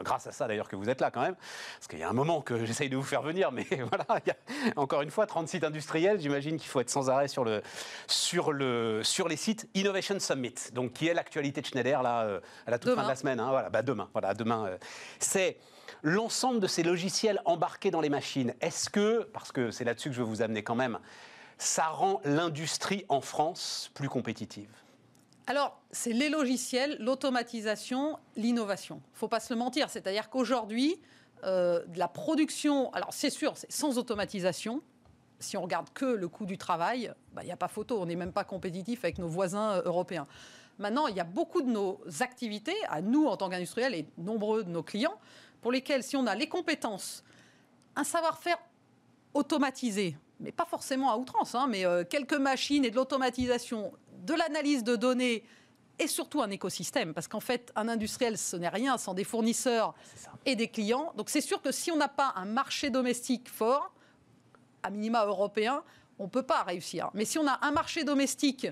grâce 0.01 0.27
à 0.27 0.31
ça 0.31 0.47
d'ailleurs 0.47 0.69
que 0.69 0.75
vous 0.75 0.89
êtes 0.89 1.01
là 1.01 1.11
quand 1.11 1.21
même, 1.21 1.35
parce 1.35 1.87
qu'il 1.87 1.99
y 1.99 2.03
a 2.03 2.09
un 2.09 2.13
moment 2.13 2.41
que 2.41 2.65
j'essaye 2.65 2.89
de 2.89 2.95
vous 2.95 3.03
faire 3.03 3.21
venir, 3.21 3.51
mais 3.51 3.65
voilà, 3.89 4.21
il 4.25 4.29
y 4.29 4.31
a, 4.31 4.79
encore 4.79 5.01
une 5.01 5.11
fois, 5.11 5.25
30 5.25 5.47
sites 5.47 5.63
industriels. 5.63 6.19
J'imagine 6.19 6.57
qu'il 6.57 6.69
faut 6.69 6.79
être 6.79 6.89
sans 6.89 7.09
arrêt 7.09 7.27
sur 7.27 7.43
le, 7.43 7.61
sur 8.07 8.51
le, 8.51 9.03
sur 9.03 9.27
les 9.27 9.35
sites 9.35 9.56
Innovation 9.73 10.19
Summit, 10.19 10.55
donc 10.73 10.93
qui 10.93 11.07
est 11.07 11.13
l'actualité 11.13 11.61
de 11.61 11.65
Schneider 11.65 12.01
là, 12.01 12.23
euh, 12.23 12.39
à 12.65 12.71
la 12.71 12.79
toute 12.79 12.95
fin 12.95 13.03
de 13.03 13.07
la 13.07 13.15
semaine. 13.15 13.39
Hein, 13.39 13.49
voilà, 13.49 13.69
bah 13.69 13.81
demain, 13.81 14.09
voilà, 14.13 14.33
demain. 14.33 14.65
Euh, 14.65 14.77
c'est 15.19 15.57
l'ensemble 16.03 16.59
de 16.59 16.67
ces 16.67 16.83
logiciels 16.83 17.41
embarqués 17.45 17.91
dans 17.91 18.01
les 18.01 18.09
machines. 18.09 18.53
Est-ce 18.61 18.89
que, 18.89 19.23
parce 19.33 19.51
que 19.51 19.71
c'est 19.71 19.83
là-dessus 19.83 20.09
que 20.09 20.15
je 20.15 20.21
veux 20.21 20.27
vous 20.27 20.41
amener 20.41 20.63
quand 20.63 20.75
même, 20.75 20.99
ça 21.57 21.87
rend 21.87 22.21
l'industrie 22.23 23.05
en 23.09 23.21
France 23.21 23.91
plus 23.93 24.09
compétitive? 24.09 24.69
Alors, 25.47 25.79
c'est 25.91 26.11
les 26.11 26.29
logiciels, 26.29 26.97
l'automatisation, 26.99 28.19
l'innovation. 28.35 29.01
Il 29.11 29.13
ne 29.13 29.17
faut 29.17 29.27
pas 29.29 29.39
se 29.39 29.53
le 29.53 29.59
mentir. 29.59 29.89
C'est-à-dire 29.89 30.29
qu'aujourd'hui, 30.29 30.99
euh, 31.45 31.83
la 31.95 32.09
production, 32.09 32.91
alors 32.93 33.13
c'est 33.13 33.29
sûr, 33.29 33.53
c'est 33.55 33.71
sans 33.71 33.97
automatisation, 33.97 34.81
si 35.39 35.57
on 35.57 35.61
regarde 35.61 35.89
que 35.93 36.05
le 36.05 36.27
coût 36.27 36.45
du 36.45 36.57
travail, 36.57 37.13
bah, 37.33 37.43
il 37.43 37.45
n'y 37.45 37.51
a 37.51 37.57
pas 37.57 37.67
photo, 37.67 37.99
on 38.01 38.05
n'est 38.05 38.15
même 38.15 38.31
pas 38.31 38.43
compétitif 38.43 39.03
avec 39.03 39.17
nos 39.17 39.27
voisins 39.27 39.73
euh, 39.73 39.81
européens. 39.85 40.27
Maintenant, 40.79 41.07
il 41.07 41.15
y 41.15 41.19
a 41.19 41.23
beaucoup 41.23 41.61
de 41.61 41.69
nos 41.69 41.99
activités, 42.19 42.75
à 42.87 43.01
nous 43.01 43.25
en 43.25 43.37
tant 43.37 43.49
qu'industriels 43.49 43.95
et 43.95 44.07
nombreux 44.17 44.63
de 44.63 44.69
nos 44.69 44.83
clients, 44.83 45.17
pour 45.61 45.71
lesquels 45.71 46.03
si 46.03 46.15
on 46.15 46.27
a 46.27 46.35
les 46.35 46.47
compétences, 46.47 47.23
un 47.95 48.03
savoir-faire 48.03 48.57
automatisé, 49.33 50.17
mais 50.39 50.51
pas 50.51 50.65
forcément 50.65 51.11
à 51.11 51.17
outrance, 51.17 51.55
hein, 51.55 51.67
mais 51.67 51.85
euh, 51.85 52.03
quelques 52.03 52.33
machines 52.33 52.85
et 52.85 52.91
de 52.91 52.95
l'automatisation, 52.95 53.91
de 54.23 54.33
l'analyse 54.33 54.83
de 54.83 54.95
données 54.95 55.43
et 55.99 56.07
surtout 56.07 56.41
un 56.41 56.49
écosystème. 56.51 57.13
Parce 57.13 57.27
qu'en 57.27 57.39
fait, 57.39 57.71
un 57.75 57.87
industriel, 57.87 58.37
ce 58.37 58.55
n'est 58.55 58.69
rien 58.69 58.97
sans 58.97 59.15
des 59.15 59.23
fournisseurs 59.23 59.95
et 60.45 60.55
des 60.55 60.67
clients. 60.67 61.11
Donc 61.17 61.29
c'est 61.29 61.41
sûr 61.41 61.61
que 61.61 61.71
si 61.71 61.91
on 61.91 61.95
n'a 61.95 62.07
pas 62.07 62.33
un 62.35 62.45
marché 62.45 62.91
domestique 62.91 63.49
fort, 63.49 63.91
à 64.83 64.89
minima 64.89 65.25
européen, 65.25 65.83
on 66.19 66.23
ne 66.23 66.29
peut 66.29 66.43
pas 66.43 66.63
réussir. 66.63 67.09
Mais 67.13 67.25
si 67.25 67.37
on 67.37 67.47
a 67.47 67.59
un 67.61 67.71
marché 67.71 68.03
domestique 68.03 68.67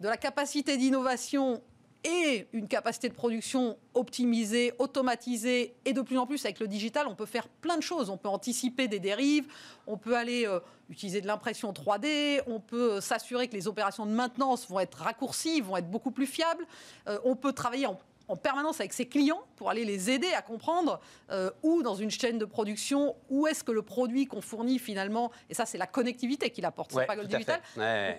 de 0.00 0.08
la 0.08 0.16
capacité 0.16 0.76
d'innovation 0.76 1.62
et 2.04 2.46
une 2.52 2.68
capacité 2.68 3.08
de 3.08 3.14
production 3.14 3.78
optimisée, 3.94 4.74
automatisée, 4.78 5.74
et 5.86 5.94
de 5.94 6.02
plus 6.02 6.18
en 6.18 6.26
plus 6.26 6.44
avec 6.44 6.60
le 6.60 6.68
digital, 6.68 7.06
on 7.06 7.14
peut 7.14 7.26
faire 7.26 7.48
plein 7.48 7.78
de 7.78 7.82
choses. 7.82 8.10
On 8.10 8.18
peut 8.18 8.28
anticiper 8.28 8.88
des 8.88 9.00
dérives, 9.00 9.46
on 9.86 9.96
peut 9.96 10.14
aller 10.14 10.46
euh, 10.46 10.60
utiliser 10.90 11.22
de 11.22 11.26
l'impression 11.26 11.72
3D, 11.72 12.42
on 12.46 12.60
peut 12.60 12.94
euh, 12.94 13.00
s'assurer 13.00 13.48
que 13.48 13.54
les 13.54 13.68
opérations 13.68 14.04
de 14.04 14.10
maintenance 14.10 14.68
vont 14.68 14.80
être 14.80 14.98
raccourcies, 14.98 15.62
vont 15.62 15.78
être 15.78 15.90
beaucoup 15.90 16.10
plus 16.10 16.26
fiables, 16.26 16.66
euh, 17.08 17.18
on 17.24 17.36
peut 17.36 17.54
travailler 17.54 17.86
en 17.86 17.98
en 18.28 18.36
permanence 18.36 18.80
avec 18.80 18.92
ses 18.92 19.06
clients 19.06 19.42
pour 19.56 19.70
aller 19.70 19.84
les 19.84 20.10
aider 20.10 20.32
à 20.32 20.42
comprendre 20.42 21.00
euh, 21.30 21.50
où 21.62 21.82
dans 21.82 21.94
une 21.94 22.10
chaîne 22.10 22.38
de 22.38 22.44
production, 22.44 23.16
où 23.28 23.46
est-ce 23.46 23.62
que 23.62 23.72
le 23.72 23.82
produit 23.82 24.26
qu'on 24.26 24.40
fournit 24.40 24.78
finalement, 24.78 25.30
et 25.50 25.54
ça 25.54 25.66
c'est 25.66 25.78
la 25.78 25.86
connectivité 25.86 26.50
qu'il 26.50 26.64
apporte, 26.64 26.92
c'est 26.92 27.06
pas 27.06 27.16
le 27.16 27.26
digital. 27.26 27.60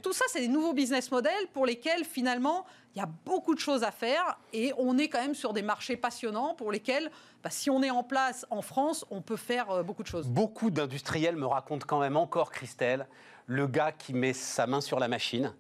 tout 0.02 0.14
ça 0.14 0.26
c'est 0.30 0.42
des 0.42 0.48
nouveaux 0.48 0.74
business 0.74 1.12
models 1.12 1.48
pour 1.54 1.66
lesquels 1.66 2.06
finalement 2.06 2.66
il 2.96 3.00
y 3.00 3.02
a 3.02 3.10
beaucoup 3.26 3.54
de 3.54 3.60
choses 3.60 3.84
à 3.84 3.92
faire 3.92 4.40
et 4.54 4.74
on 4.78 4.98
est 4.98 5.10
quand 5.10 5.22
même 5.22 5.36
sur 5.36 5.52
des 5.52 5.62
marchés 5.62 5.98
passionnants 5.98 6.56
pour 6.56 6.72
lesquels 6.72 7.12
bah, 7.44 7.50
si 7.50 7.70
on 7.70 7.84
est 7.84 7.90
en 7.90 8.04
place 8.04 8.46
en 8.50 8.62
France, 8.62 9.06
on 9.10 9.22
peut 9.22 9.36
faire 9.36 9.70
euh, 9.70 9.84
beaucoup 9.84 10.04
de 10.04 10.08
choses. 10.08 10.28
Beaucoup 10.28 10.72
d'industriels 10.72 11.36
me 11.36 11.46
racontent 11.46 11.86
quand 11.88 12.00
même 12.00 12.16
encore, 12.16 12.52
Christelle, 12.52 13.08
le 13.48 13.68
gars 13.68 13.92
qui 13.92 14.14
met 14.14 14.34
sa 14.34 14.66
main 14.66 14.82
sur 14.82 15.00
la 15.00 15.08
machine 15.08 15.54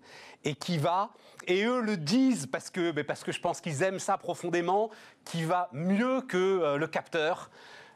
et 0.46 0.56
qui 0.56 0.78
va, 0.78 1.10
et 1.48 1.64
eux 1.66 1.82
le 1.82 1.98
disent 1.98 2.48
parce 2.48 2.70
que, 2.70 3.02
parce 3.02 3.24
que 3.24 3.32
je 3.32 3.40
pense 3.40 3.62
qu'ils 3.62 3.84
aiment 3.84 4.00
ça 4.00 4.18
profondément, 4.18 4.90
qui 5.24 5.44
va 5.44 5.70
mieux 5.74 6.22
que 6.22 6.38
euh, 6.38 6.78
le 6.78 6.88
capteur. 6.88 7.50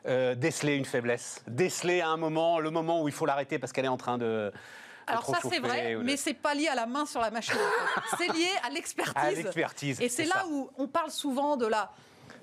Euh, 0.05 0.33
déceler 0.33 0.75
une 0.75 0.85
faiblesse, 0.85 1.43
déceler 1.45 1.99
à 1.99 2.07
un 2.07 2.15
moment, 2.15 2.59
le 2.59 2.69
moment 2.69 3.03
où 3.03 3.09
il 3.09 3.13
faut 3.13 3.25
l'arrêter 3.25 3.59
parce 3.59 3.73
qu'elle 3.73 3.83
est 3.83 3.89
en 3.89 3.97
train 3.97 4.17
de, 4.17 4.49
alors 5.09 5.25
ça 5.25 5.39
c'est 5.41 5.59
vrai, 5.59 5.97
mais 6.01 6.17
c'est 6.17 6.33
pas 6.33 6.53
lié 6.53 6.67
à 6.67 6.75
la 6.75 6.85
main 6.85 7.05
sur 7.05 7.19
la 7.19 7.31
machine. 7.31 7.55
c'est 8.17 8.27
lié 8.27 8.47
à 8.63 8.69
l'expertise. 8.69 9.99
Et 9.99 10.07
c'est 10.07 10.25
là 10.25 10.45
où 10.49 10.69
on 10.77 10.87
parle 10.87 11.11
souvent 11.11 11.57
de 11.57 11.65
la 11.65 11.91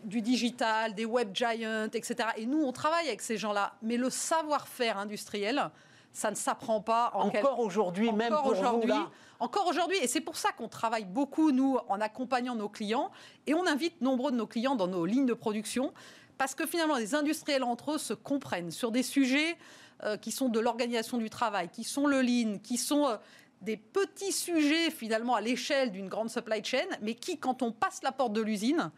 du 0.04 0.22
digital, 0.22 0.94
des 0.94 1.04
web 1.04 1.30
giants, 1.34 1.88
etc. 1.92 2.28
Et 2.36 2.46
nous, 2.46 2.62
on 2.62 2.72
travaille 2.72 3.08
avec 3.08 3.20
ces 3.20 3.36
gens-là. 3.36 3.74
Mais 3.82 3.96
le 3.96 4.08
savoir-faire 4.10 4.98
industriel, 4.98 5.70
ça 6.16 6.30
ne 6.30 6.34
s'apprend 6.34 6.80
pas 6.80 7.10
en 7.12 7.28
encore 7.28 7.60
aujourd'hui, 7.60 8.10
même 8.10 8.32
pour 8.32 8.46
aujourd'hui. 8.46 8.90
Encore 9.38 9.66
aujourd'hui, 9.66 9.98
et 9.98 10.08
c'est 10.08 10.22
pour 10.22 10.38
ça 10.38 10.50
qu'on 10.50 10.66
travaille 10.66 11.04
beaucoup, 11.04 11.52
nous, 11.52 11.76
en 11.88 12.00
accompagnant 12.00 12.54
nos 12.54 12.70
clients, 12.70 13.10
et 13.46 13.52
on 13.52 13.66
invite 13.66 14.00
nombreux 14.00 14.32
de 14.32 14.36
nos 14.36 14.46
clients 14.46 14.76
dans 14.76 14.86
nos 14.86 15.04
lignes 15.04 15.26
de 15.26 15.34
production, 15.34 15.92
parce 16.38 16.54
que 16.54 16.64
finalement, 16.64 16.96
les 16.96 17.14
industriels 17.14 17.64
entre 17.64 17.92
eux 17.92 17.98
se 17.98 18.14
comprennent 18.14 18.70
sur 18.70 18.92
des 18.92 19.02
sujets 19.02 19.58
euh, 20.04 20.16
qui 20.16 20.32
sont 20.32 20.48
de 20.48 20.58
l'organisation 20.58 21.18
du 21.18 21.28
travail, 21.28 21.68
qui 21.68 21.84
sont 21.84 22.06
le 22.06 22.22
lean, 22.22 22.60
qui 22.62 22.78
sont 22.78 23.06
euh, 23.06 23.16
des 23.60 23.76
petits 23.76 24.32
sujets 24.32 24.90
finalement 24.90 25.34
à 25.34 25.42
l'échelle 25.42 25.92
d'une 25.92 26.08
grande 26.08 26.30
supply 26.30 26.64
chain, 26.64 26.86
mais 27.02 27.14
qui, 27.14 27.38
quand 27.38 27.62
on 27.62 27.72
passe 27.72 28.02
la 28.02 28.12
porte 28.12 28.32
de 28.32 28.40
l'usine, 28.40 28.90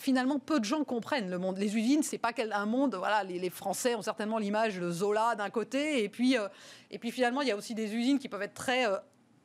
finalement, 0.00 0.38
peu 0.38 0.58
de 0.58 0.64
gens 0.64 0.82
comprennent 0.82 1.30
le 1.30 1.38
monde. 1.38 1.58
Les 1.58 1.76
usines, 1.76 2.02
c'est 2.02 2.18
pas 2.18 2.32
un 2.52 2.66
monde. 2.66 2.94
Voilà, 2.94 3.22
les, 3.22 3.50
Français 3.50 3.94
ont 3.94 4.02
certainement 4.02 4.38
l'image 4.38 4.78
de 4.78 4.90
Zola 4.90 5.34
d'un 5.36 5.50
côté, 5.50 6.02
et 6.02 6.08
puis, 6.08 6.38
euh, 6.38 6.48
et 6.90 6.98
puis 6.98 7.10
finalement, 7.10 7.42
il 7.42 7.48
y 7.48 7.50
a 7.50 7.56
aussi 7.56 7.74
des 7.74 7.94
usines 7.94 8.18
qui 8.18 8.28
peuvent 8.28 8.42
être 8.42 8.54
très 8.54 8.86
euh, 8.86 8.96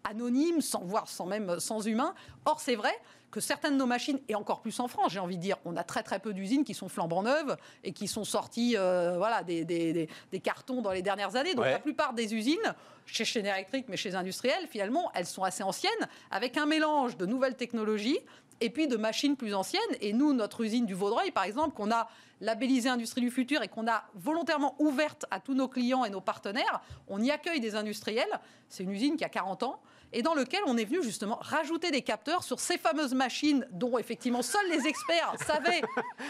anonymes, 0.04 0.62
sans 0.62 0.84
voir, 0.84 1.10
sans 1.10 1.26
même 1.26 1.50
euh, 1.50 1.60
sans 1.60 1.86
humains. 1.86 2.16
Or, 2.46 2.62
c'est 2.62 2.76
vrai 2.76 2.94
que 3.32 3.42
certaines 3.42 3.74
de 3.74 3.80
nos 3.80 3.86
machines, 3.86 4.20
et 4.30 4.36
encore 4.36 4.62
plus 4.62 4.80
en 4.80 4.88
France, 4.88 5.12
j'ai 5.12 5.20
envie 5.20 5.36
de 5.36 5.42
dire, 5.42 5.58
on 5.66 5.76
a 5.76 5.84
très 5.84 6.04
très 6.04 6.20
peu 6.20 6.34
d'usines 6.34 6.64
qui 6.64 6.74
sont 6.74 6.88
flambant 6.88 7.22
neuves 7.22 7.58
et 7.84 7.92
qui 7.92 8.08
sont 8.08 8.24
sorties 8.24 8.78
voilà, 8.78 9.44
des, 9.44 9.66
des, 9.66 10.08
des, 10.32 10.40
cartons 10.40 10.82
dans 10.82 10.92
les 10.92 11.02
dernières 11.02 11.36
années. 11.36 11.54
Donc 11.54 11.66
la 11.66 11.80
plupart 11.80 12.14
des 12.14 12.34
usines, 12.34 12.74
chez 13.06 13.26
Schneider 13.26 13.54
Electric, 13.54 13.89
mais 13.89 13.98
chez 13.98 14.15
industriels, 14.15 14.68
finalement, 14.70 15.12
elles 15.13 15.26
sont 15.26 15.44
assez 15.44 15.63
anciennes, 15.63 15.91
avec 16.32 16.56
un 16.56 16.65
mélange 16.65 17.18
de 17.18 17.26
nouvelles 17.26 17.58
technologies 17.58 18.20
et 18.62 18.70
puis 18.70 18.88
de 18.88 18.98
machines 18.98 19.36
plus 19.36 19.54
anciennes. 19.54 19.82
Et 20.02 20.13
nous, 20.13 20.34
notre 20.34 20.63
usine 20.63 20.86
du 20.86 20.94
Vaudreuil, 20.94 21.32
par 21.32 21.44
exemple, 21.44 21.76
qu'on 21.76 21.91
a 21.91 22.08
labellisée 22.41 22.89
Industrie 22.89 23.22
du 23.22 23.32
Futur 23.32 23.62
et 23.63 23.68
qu'on 23.68 23.88
a 23.88 24.04
volontairement 24.15 24.76
ouverte 24.80 25.26
à 25.32 25.39
tous 25.39 25.54
nos 25.54 25.68
clients 25.68 26.06
et 26.06 26.10
nos 26.10 26.22
partenaires, 26.22 26.82
on 27.08 27.22
y 27.22 27.32
accueille 27.32 27.60
des 27.60 27.76
industriels. 27.76 28.39
C'est 28.70 28.84
une 28.84 28.91
usine 28.91 29.18
qui 29.18 29.24
a 29.24 29.30
40 29.30 29.63
ans 29.63 29.82
et 30.13 30.22
dans 30.22 30.34
lequel 30.34 30.62
on 30.65 30.78
est 30.78 30.86
venu 30.86 31.04
justement 31.04 31.38
rajouter 31.41 31.91
des 31.91 32.02
capteurs 32.02 32.44
sur 32.44 32.60
ces 32.60 32.78
fameuses 32.78 33.13
machines 33.13 33.68
dont 33.72 33.98
effectivement 33.98 34.41
seuls 34.41 34.70
les 34.70 34.88
experts 34.88 35.34
savaient 35.46 35.82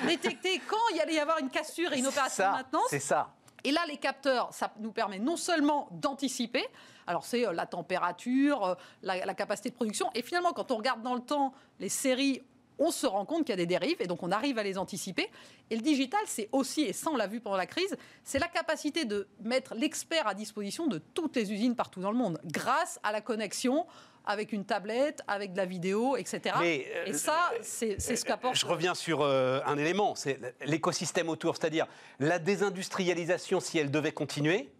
détecter 0.07 0.61
quand 0.67 0.77
il 0.91 0.97
y 0.97 0.99
allait 1.01 1.15
y 1.15 1.19
avoir 1.19 1.39
une 1.39 1.49
cassure 1.49 1.93
et 1.93 1.99
une 1.99 2.07
opération 2.07 2.45
de 2.45 2.51
maintenance. 2.51 2.87
C'est 2.89 2.99
ça. 2.99 3.33
Et 3.63 3.71
là, 3.71 3.81
les 3.87 3.97
capteurs, 3.97 4.53
ça 4.53 4.71
nous 4.79 4.91
permet 4.91 5.17
non 5.17 5.37
seulement 5.37 5.89
d'anticiper, 5.91 6.65
alors 7.07 7.25
c'est 7.25 7.45
euh, 7.45 7.53
la 7.53 7.65
température, 7.65 8.63
euh, 8.65 8.75
la, 9.01 9.33
capacité 9.33 9.69
de 9.69 9.75
production, 9.75 10.09
et 10.15 10.21
finalement, 10.21 10.53
quand 10.53 10.71
on 10.71 10.77
regarde 10.77 11.01
dans 11.01 11.15
le 11.15 11.21
temps 11.21 11.53
les 11.79 11.89
séries 11.89 12.41
on 12.77 12.91
se 12.91 13.07
rend 13.07 13.25
compte 13.25 13.45
qu'il 13.45 13.51
y 13.51 13.53
a 13.53 13.57
des 13.57 13.65
dérives 13.65 13.95
et 14.01 14.07
donc 14.07 14.21
on 14.23 14.31
arrive 14.31 14.57
à 14.57 14.63
les 14.63 14.77
anticiper. 14.77 15.29
Et 15.69 15.75
le 15.75 15.81
digital, 15.81 16.19
c'est 16.25 16.49
aussi, 16.51 16.81
et 16.81 16.91
ça 16.93 17.09
on 17.09 17.15
l'a 17.15 17.27
vu 17.27 17.39
pendant 17.39 17.55
la 17.55 17.65
crise, 17.65 17.95
c'est 18.23 18.39
la 18.39 18.47
capacité 18.47 19.05
de 19.05 19.27
mettre 19.41 19.75
l'expert 19.75 20.27
à 20.27 20.33
disposition 20.33 20.87
de 20.87 20.97
toutes 20.97 21.35
les 21.35 21.53
usines 21.53 21.75
partout 21.75 22.01
dans 22.01 22.11
le 22.11 22.17
monde, 22.17 22.39
grâce 22.43 22.99
à 23.03 23.11
la 23.11 23.21
connexion 23.21 23.85
avec 24.25 24.51
une 24.51 24.65
tablette, 24.65 25.21
avec 25.27 25.53
de 25.53 25.57
la 25.57 25.65
vidéo, 25.65 26.17
etc. 26.17 26.55
et 26.63 26.87
euh, 26.95 27.13
ça, 27.13 27.51
c'est 27.61 27.99
ce 27.99 28.25
qu'apporte. 28.25 28.55
Je 28.55 28.65
reviens 28.65 28.95
sur 28.95 29.21
euh, 29.21 29.59
un 29.65 29.77
élément, 29.77 30.15
c'est 30.15 30.39
l'écosystème 30.65 31.29
autour, 31.29 31.55
c'est-à-dire 31.55 31.85
la 32.19 32.39
désindustrialisation, 32.39 33.59
si 33.59 33.77
elle 33.77 33.91
devait 33.91 34.11
continuer, 34.11 34.71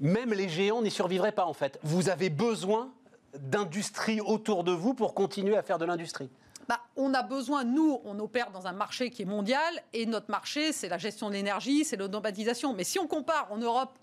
même 0.00 0.32
les 0.32 0.48
géants 0.48 0.82
n'y 0.82 0.90
survivraient 0.90 1.32
pas 1.32 1.46
en 1.46 1.52
fait. 1.52 1.78
Vous 1.82 2.08
avez 2.08 2.30
besoin 2.30 2.92
d'industrie 3.38 4.20
autour 4.20 4.64
de 4.64 4.72
vous 4.72 4.94
pour 4.94 5.14
continuer 5.14 5.56
à 5.56 5.62
faire 5.62 5.78
de 5.78 5.84
l'industrie. 5.84 6.30
Bah, 6.68 6.80
on 6.96 7.14
a 7.14 7.22
besoin, 7.22 7.62
nous, 7.62 8.00
on 8.04 8.18
opère 8.18 8.50
dans 8.50 8.66
un 8.66 8.72
marché 8.72 9.10
qui 9.10 9.22
est 9.22 9.26
mondial, 9.26 9.62
et 9.92 10.04
notre 10.04 10.30
marché, 10.30 10.72
c'est 10.72 10.88
la 10.88 10.98
gestion 10.98 11.28
de 11.28 11.34
l'énergie, 11.34 11.84
c'est 11.84 11.96
l'automatisation. 11.96 12.74
Mais 12.74 12.82
si 12.82 12.98
on 12.98 13.06
compare 13.06 13.46
en 13.52 13.58
Europe 13.58 13.96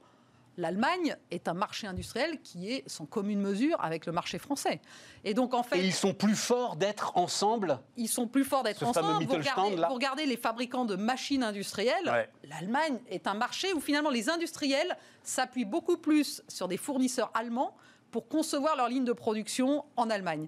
l'Allemagne 0.58 1.16
est 1.32 1.48
un 1.48 1.54
marché 1.54 1.88
industriel 1.88 2.39
qui 2.42 2.72
est 2.72 2.88
sans 2.88 3.06
commune 3.06 3.39
mesure 3.39 3.78
avec 3.82 4.06
le 4.06 4.12
marché 4.12 4.38
français. 4.38 4.82
Et 5.24 5.34
donc 5.34 5.54
en 5.54 5.63
fait, 5.63 5.80
et 5.80 5.86
ils 5.86 5.94
sont 5.94 6.13
plus 6.13 6.36
forts 6.36 6.76
d'être 6.76 7.18
ensemble. 7.18 7.80
Ils 7.98 8.08
sont 8.08 8.28
plus 8.28 8.44
forts 8.44 8.63
d'être 8.63 8.84
ensemble. 8.84 9.26
Vous 9.26 9.34
regardez, 9.34 9.76
vous 9.76 9.94
regardez, 9.94 10.26
les 10.26 10.38
fabricants 10.38 10.86
de 10.86 10.96
machines 10.96 11.44
industrielles. 11.44 12.30
L'Allemagne 12.44 13.00
est 13.10 13.28
un 13.28 13.34
marché 13.34 13.74
où 13.74 13.80
finalement 13.80 14.10
les 14.10 14.30
industriels 14.30 14.98
s'appuient 15.24 15.66
beaucoup 15.66 15.98
plus 15.98 16.44
sur 16.48 16.68
des 16.68 16.78
fournisseurs 16.78 17.32
allemands 17.34 17.76
pour 18.12 18.28
concevoir 18.28 18.76
leur 18.76 18.89
ligne 18.89 19.06
de 19.06 19.13
production 19.13 19.86
en 19.96 20.10
Allemagne. 20.10 20.48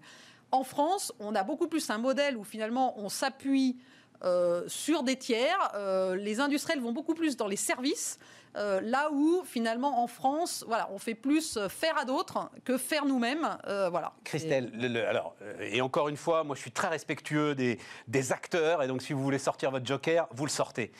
En 0.52 0.64
France, 0.64 1.12
on 1.20 1.36
a 1.36 1.44
beaucoup 1.44 1.68
plus 1.68 1.90
un 1.90 1.98
modèle 1.98 2.38
où 2.38 2.44
finalement 2.44 2.98
on 3.00 3.10
s'appuie 3.10 3.78
euh, 4.24 4.64
sur 4.68 5.04
des 5.04 5.16
tiers. 5.18 5.72
Euh, 5.76 6.16
les 6.16 6.40
industriels 6.40 6.82
vont 6.82 6.92
beaucoup 6.92 7.14
plus 7.14 7.38
dans 7.38 7.48
les 7.48 7.56
services. 7.56 8.20
Euh, 8.56 8.80
là 8.82 9.10
où 9.12 9.44
finalement 9.46 10.02
en 10.02 10.08
France, 10.08 10.64
voilà, 10.68 10.90
on 10.94 10.98
fait 10.98 11.16
plus 11.16 11.60
faire 11.68 11.98
à 11.98 12.06
d'autres 12.06 12.50
que 12.64 12.78
faire 12.78 13.06
nous-mêmes, 13.06 13.58
voilà. 13.92 14.14
Christelle, 14.24 14.72
alors 15.10 15.36
et 15.60 15.82
encore 15.82 16.08
une 16.08 16.16
fois, 16.16 16.46
moi 16.46 16.56
je 16.56 16.62
suis 16.62 16.72
très 16.72 16.88
respectueux 16.88 17.54
des, 17.54 17.78
des 18.08 18.32
acteurs 18.32 18.82
et 18.82 18.88
donc 18.88 19.02
si 19.02 19.12
vous 19.12 19.22
voulez 19.22 19.40
sortir 19.40 19.72
votre 19.72 19.86
joker, 19.86 20.30
vous 20.32 20.46
le 20.46 20.52
sortez 20.52 20.94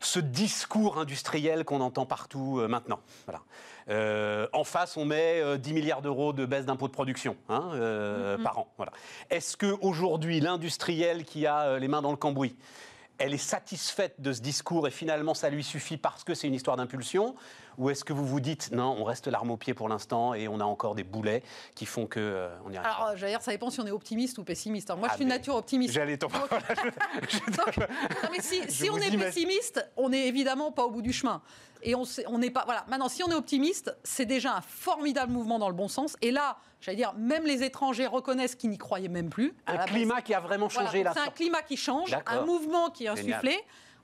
ce 0.00 0.20
discours 0.20 0.98
industriel 0.98 1.64
qu'on 1.64 1.82
entend 1.82 2.06
partout 2.06 2.62
maintenant. 2.66 3.00
Voilà. 3.26 3.42
Euh, 3.88 4.48
en 4.52 4.64
face, 4.64 4.96
on 4.96 5.04
met 5.04 5.58
10 5.58 5.70
euh, 5.70 5.74
milliards 5.74 6.02
d'euros 6.02 6.32
de 6.32 6.44
baisse 6.44 6.66
d'impôts 6.66 6.88
de 6.88 6.92
production 6.92 7.36
hein, 7.48 7.70
mm-hmm. 7.74 8.42
par 8.42 8.58
an. 8.58 8.68
Voilà. 8.76 8.92
Est-ce 9.30 9.56
qu'aujourd'hui, 9.56 10.40
l'industriel 10.40 11.24
qui 11.24 11.46
a 11.46 11.78
les 11.78 11.88
mains 11.88 12.02
dans 12.02 12.10
le 12.10 12.16
cambouis, 12.16 12.56
elle 13.18 13.34
est 13.34 13.38
satisfaite 13.38 14.20
de 14.20 14.32
ce 14.32 14.40
discours 14.40 14.86
et 14.86 14.90
finalement 14.90 15.34
ça 15.34 15.50
lui 15.50 15.64
suffit 15.64 15.96
parce 15.96 16.24
que 16.24 16.34
c'est 16.34 16.46
une 16.46 16.54
histoire 16.54 16.76
d'impulsion? 16.76 17.34
Ou 17.78 17.90
est-ce 17.90 18.04
que 18.04 18.12
vous 18.12 18.26
vous 18.26 18.40
dites 18.40 18.70
non, 18.72 18.96
on 18.98 19.04
reste 19.04 19.26
l'arme 19.26 19.50
au 19.50 19.56
pied 19.56 19.74
pour 19.74 19.88
l'instant 19.88 20.34
et 20.34 20.48
on 20.48 20.60
a 20.60 20.64
encore 20.64 20.94
des 20.94 21.04
boulets 21.04 21.42
qui 21.74 21.84
font 21.84 22.06
que 22.06 22.20
euh, 22.20 22.48
on 22.64 22.72
y 22.72 22.76
arrive 22.76 22.88
Alors, 22.88 23.16
j'allais 23.16 23.32
dire, 23.32 23.42
ça 23.42 23.50
dépend 23.50 23.70
si 23.70 23.80
on 23.80 23.86
est 23.86 23.90
optimiste 23.90 24.38
ou 24.38 24.44
pessimiste. 24.44 24.88
moi, 24.90 25.08
je 25.08 25.12
ah, 25.12 25.14
suis 25.14 25.22
une 25.24 25.28
nature 25.28 25.56
optimiste. 25.56 25.92
J'allais 25.92 26.16
t'en 26.16 26.28
mais 28.30 28.40
si, 28.40 28.62
si 28.68 28.88
on 28.88 28.96
est 28.96 29.16
pessimiste, 29.16 29.86
on 29.96 30.08
n'est 30.08 30.26
évidemment 30.26 30.72
pas 30.72 30.84
au 30.84 30.90
bout 30.90 31.02
du 31.02 31.12
chemin. 31.12 31.42
Et 31.82 31.94
on 31.94 32.38
n'est 32.38 32.50
pas. 32.50 32.64
Voilà. 32.64 32.84
Maintenant, 32.88 33.08
si 33.08 33.22
on 33.22 33.28
est 33.28 33.34
optimiste, 33.34 33.94
c'est 34.02 34.26
déjà 34.26 34.56
un 34.56 34.60
formidable 34.62 35.32
mouvement 35.32 35.58
dans 35.58 35.68
le 35.68 35.74
bon 35.74 35.88
sens. 35.88 36.16
Et 36.22 36.30
là, 36.30 36.56
j'allais 36.86 36.96
dire, 36.96 37.12
même 37.18 37.44
les 37.44 37.64
étrangers 37.64 38.06
reconnaissent 38.06 38.54
qu'ils 38.54 38.70
n'y 38.70 38.78
croyaient 38.78 39.08
même 39.08 39.28
plus. 39.28 39.52
Un 39.66 39.78
climat 39.78 40.22
qui 40.22 40.32
a 40.34 40.40
vraiment 40.40 40.68
changé 40.68 41.02
là. 41.02 41.10
C'est 41.12 41.20
un 41.20 41.30
climat 41.30 41.62
qui 41.62 41.76
change, 41.76 42.16
un 42.26 42.44
mouvement 42.44 42.90
qui 42.90 43.04
est 43.04 43.08
insufflé. 43.08 43.58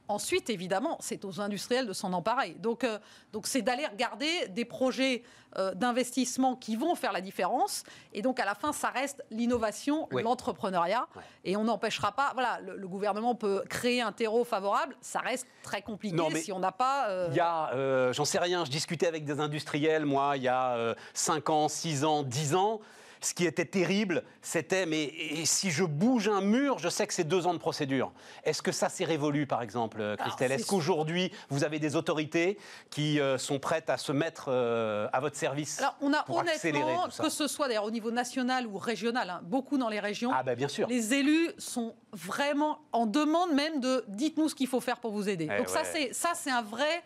Ensuite, 0.09 0.51
évidemment, 0.51 0.99
c'est 1.01 1.25
aux 1.25 1.41
industriels 1.41 1.87
de 1.87 1.93
s'en 1.93 2.13
emparer. 2.13 2.57
Donc, 2.59 2.85
euh, 2.85 2.99
donc 3.33 3.47
c'est 3.47 3.63
d'aller 3.63 3.87
regarder 3.87 4.49
des 4.49 4.65
projets 4.65 5.23
euh, 5.57 5.75
d'investissement 5.75 6.57
qui 6.57 6.77
vont 6.77 6.95
faire 6.95 7.13
la 7.13 7.21
différence. 7.21 7.85
Et 8.13 8.21
donc, 8.21 8.41
à 8.41 8.45
la 8.45 8.55
fin, 8.55 8.73
ça 8.73 8.89
reste 8.89 9.25
l'innovation, 9.31 10.09
l'entrepreneuriat. 10.11 11.07
Et 11.45 11.57
on 11.57 11.65
n'empêchera 11.65 12.13
pas. 12.13 12.33
Voilà, 12.35 12.61
le, 12.61 12.89
gouvernement 12.89 13.35
peut 13.35 13.63
créer 13.69 14.03
un 14.03 14.13
terreau 14.13 14.45
favorable. 14.45 14.97
Ça 15.01 15.21
reste 15.21 15.47
très 15.63 15.83
compliqué 15.83 16.19
si 16.37 16.53
on 16.53 16.59
n'a 16.59 16.73
pas. 16.73 17.09
Euh, 17.09 17.29
il 17.31 17.37
y 17.37 17.41
a, 17.41 18.13
j'en 18.13 18.25
sais 18.25 18.39
rien. 18.39 18.65
Je 18.65 18.71
discutais 18.71 19.07
avec 19.07 19.25
des 19.25 19.41
industriels, 19.41 20.05
moi, 20.05 20.37
il 20.37 20.43
y 20.43 20.49
a 20.49 20.95
5 21.15 21.49
ans, 21.49 21.69
6 21.69 22.05
ans, 22.05 22.23
10 22.23 22.55
ans 22.55 22.81
ce 23.25 23.35
qui 23.35 23.47
était 23.47 23.65
terrible, 23.65 24.25
c'était 24.41 24.87
mais 24.87 25.13
si 25.45 25.71
je 25.71 25.85
bouge 25.85 26.29
un 26.29 26.41
mur, 26.41 26.79
je 26.79 26.89
sais 26.89 27.07
que 27.07 27.15
c'est 27.15 27.25
deux 27.25 27.47
ans 27.47 27.55
de 27.55 27.59
procédure. 27.59 28.13
Est-ce 28.45 28.63
que 28.63 28.73
ça 28.73 28.89
s'est 28.89 29.05
révolu, 29.05 29.47
par 29.47 29.63
exemple, 29.63 30.01
euh, 30.01 30.17
Christelle? 30.17 30.53
Est-ce 30.53 30.67
qu'aujourd'hui, 30.67 31.33
vous 31.49 31.65
avez 31.65 31.79
des 31.79 31.97
autorités 31.97 32.59
qui 32.91 33.21
euh, 33.21 33.39
sont 33.39 33.59
prêtes 33.59 33.91
à 33.91 33.97
se 33.97 34.13
mettre 34.13 34.47
euh, 34.49 35.09
à 35.13 35.21
votre 35.21 35.37
service 35.37 35.79
Alors, 35.79 35.97
on 36.01 36.13
a 36.13 36.25
honnêtement, 36.29 37.09
que 37.09 37.31
ce 37.31 37.47
soit 37.47 37.69
d'ailleurs 37.69 37.85
au 37.85 37.91
niveau 37.91 38.11
national 38.11 38.67
ou 38.67 38.77
régional, 38.79 39.31
hein, 39.31 39.41
beaucoup 39.45 39.79
dans 39.79 39.89
les 39.89 40.01
régions, 40.01 40.31
ah, 40.35 40.43
ben, 40.43 40.57
bien 40.57 40.69
sûr. 40.69 40.89
les 40.89 41.15
élus 41.15 41.51
sont 41.59 41.95
vraiment 42.13 42.81
en 42.93 43.07
demande 43.07 43.53
même 43.53 43.81
de 43.81 44.05
dites-nous 44.09 44.49
ce 44.49 44.55
qu'il 44.55 44.67
faut 44.67 44.81
faire 44.81 44.99
pour 44.99 45.13
vous 45.13 45.29
aider. 45.29 45.49
Eh 45.51 45.59
Donc 45.59 45.69
ça, 45.69 45.83
c'est 45.85 46.51
un 46.51 46.63
vrai 46.63 47.03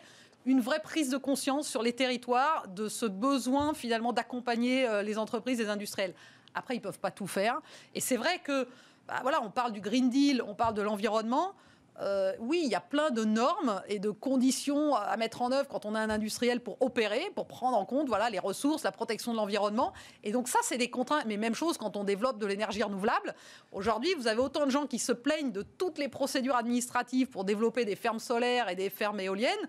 une 0.47 0.61
vraie 0.61 0.81
prise 0.81 1.11
de 1.11 1.17
conscience 1.17 1.69
sur 1.69 1.83
les 1.83 1.93
territoires 1.93 2.69
de 2.69 2.89
ce 2.89 3.05
besoin 3.05 3.75
finalement 3.75 4.13
d'accompagner 4.13 4.89
euh, 4.89 5.03
les 5.03 5.19
entreprises 5.19 5.59
les 5.59 5.69
industriels. 5.69 6.15
Après, 6.55 6.75
ils 6.75 6.79
ne 6.79 6.83
peuvent 6.83 7.01
pas 7.01 7.11
tout 7.11 7.27
faire. 7.27 7.61
Et 7.95 8.01
c'est 8.01 8.17
vrai 8.17 8.39
que, 8.43 8.67
bah, 9.07 9.17
voilà, 9.23 9.43
on 9.43 9.51
parle 9.51 9.73
du 9.73 9.81
Green 9.81 10.09
Deal, 10.09 10.43
on 10.47 10.55
parle 10.55 10.75
de 10.75 10.83
l'environnement. 10.83 11.53
Euh, 12.01 12.33
oui, 12.41 12.61
il 12.63 12.71
y 12.71 12.75
a 12.75 12.81
plein 12.81 13.11
de 13.11 13.25
normes 13.25 13.83
et 13.89 13.99
de 13.99 14.11
conditions 14.11 14.95
à 14.95 15.17
mettre 15.17 15.41
en 15.41 15.51
œuvre 15.51 15.67
quand 15.69 15.87
on 15.87 15.95
a 15.95 16.01
un 16.01 16.11
industriel 16.11 16.61
pour 16.61 16.77
opérer, 16.81 17.31
pour 17.35 17.47
prendre 17.47 17.77
en 17.77 17.87
compte 17.87 18.07
voilà, 18.09 18.29
les 18.29 18.39
ressources, 18.39 18.83
la 18.83 18.93
protection 18.93 19.33
de 19.33 19.39
l'environnement. 19.39 19.93
Et 20.23 20.31
donc 20.31 20.49
ça, 20.49 20.59
c'est 20.63 20.79
des 20.79 20.91
contraintes. 20.91 21.25
Mais 21.27 21.39
même 21.39 21.55
chose 21.55 21.79
quand 21.79 21.97
on 21.97 22.05
développe 22.05 22.39
de 22.39 22.47
l'énergie 22.47 22.83
renouvelable. 22.83 23.35
Aujourd'hui, 23.73 24.15
vous 24.15 24.29
avez 24.29 24.41
autant 24.41 24.67
de 24.67 24.71
gens 24.71 24.87
qui 24.87 24.99
se 24.99 25.13
plaignent 25.13 25.53
de 25.53 25.63
toutes 25.63 25.99
les 25.99 26.09
procédures 26.09 26.57
administratives 26.57 27.29
pour 27.29 27.45
développer 27.45 27.85
des 27.85 27.97
fermes 27.97 28.21
solaires 28.21 28.69
et 28.69 28.77
des 28.77 28.91
fermes 28.91 29.21
éoliennes 29.21 29.67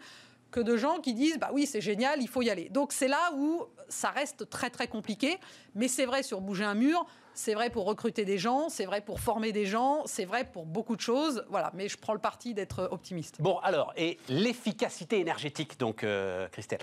que 0.51 0.60
de 0.60 0.77
gens 0.77 0.99
qui 0.99 1.13
disent 1.13 1.38
bah 1.39 1.49
oui 1.53 1.65
c'est 1.65 1.81
génial 1.81 2.21
il 2.21 2.27
faut 2.27 2.41
y 2.41 2.49
aller 2.49 2.69
donc 2.69 2.93
c'est 2.93 3.07
là 3.07 3.31
où 3.36 3.65
ça 3.89 4.10
reste 4.10 4.49
très 4.49 4.69
très 4.69 4.88
compliqué 4.88 5.38
mais 5.75 5.88
c'est 5.88 6.05
vrai 6.05 6.23
sur 6.23 6.41
bouger 6.41 6.63
un 6.63 6.75
mur 6.75 7.05
c'est 7.38 7.53
vrai 7.53 7.69
pour 7.69 7.86
recruter 7.86 8.25
des 8.25 8.39
gens, 8.39 8.67
c'est 8.67 8.86
vrai 8.86 8.99
pour 8.99 9.19
former 9.19 9.51
des 9.51 9.67
gens, 9.67 10.01
c'est 10.05 10.25
vrai 10.25 10.43
pour 10.43 10.65
beaucoup 10.65 10.95
de 10.95 11.01
choses. 11.01 11.45
Voilà, 11.49 11.71
mais 11.75 11.88
je 11.88 11.95
prends 11.95 12.13
le 12.13 12.19
parti 12.19 12.55
d'être 12.55 12.89
optimiste. 12.91 13.39
Bon, 13.39 13.60
alors, 13.60 13.93
et 13.95 14.17
l'efficacité 14.27 15.19
énergétique, 15.19 15.79
donc, 15.79 16.03
euh, 16.03 16.47
Christelle? 16.49 16.79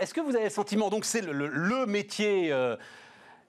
est-ce 0.00 0.12
que 0.12 0.20
vous 0.20 0.36
avez 0.36 0.44
le 0.44 0.50
sentiment, 0.50 0.90
donc 0.90 1.06
c'est 1.06 1.22
le, 1.22 1.86
métier 1.86 2.52
euh, 2.52 2.76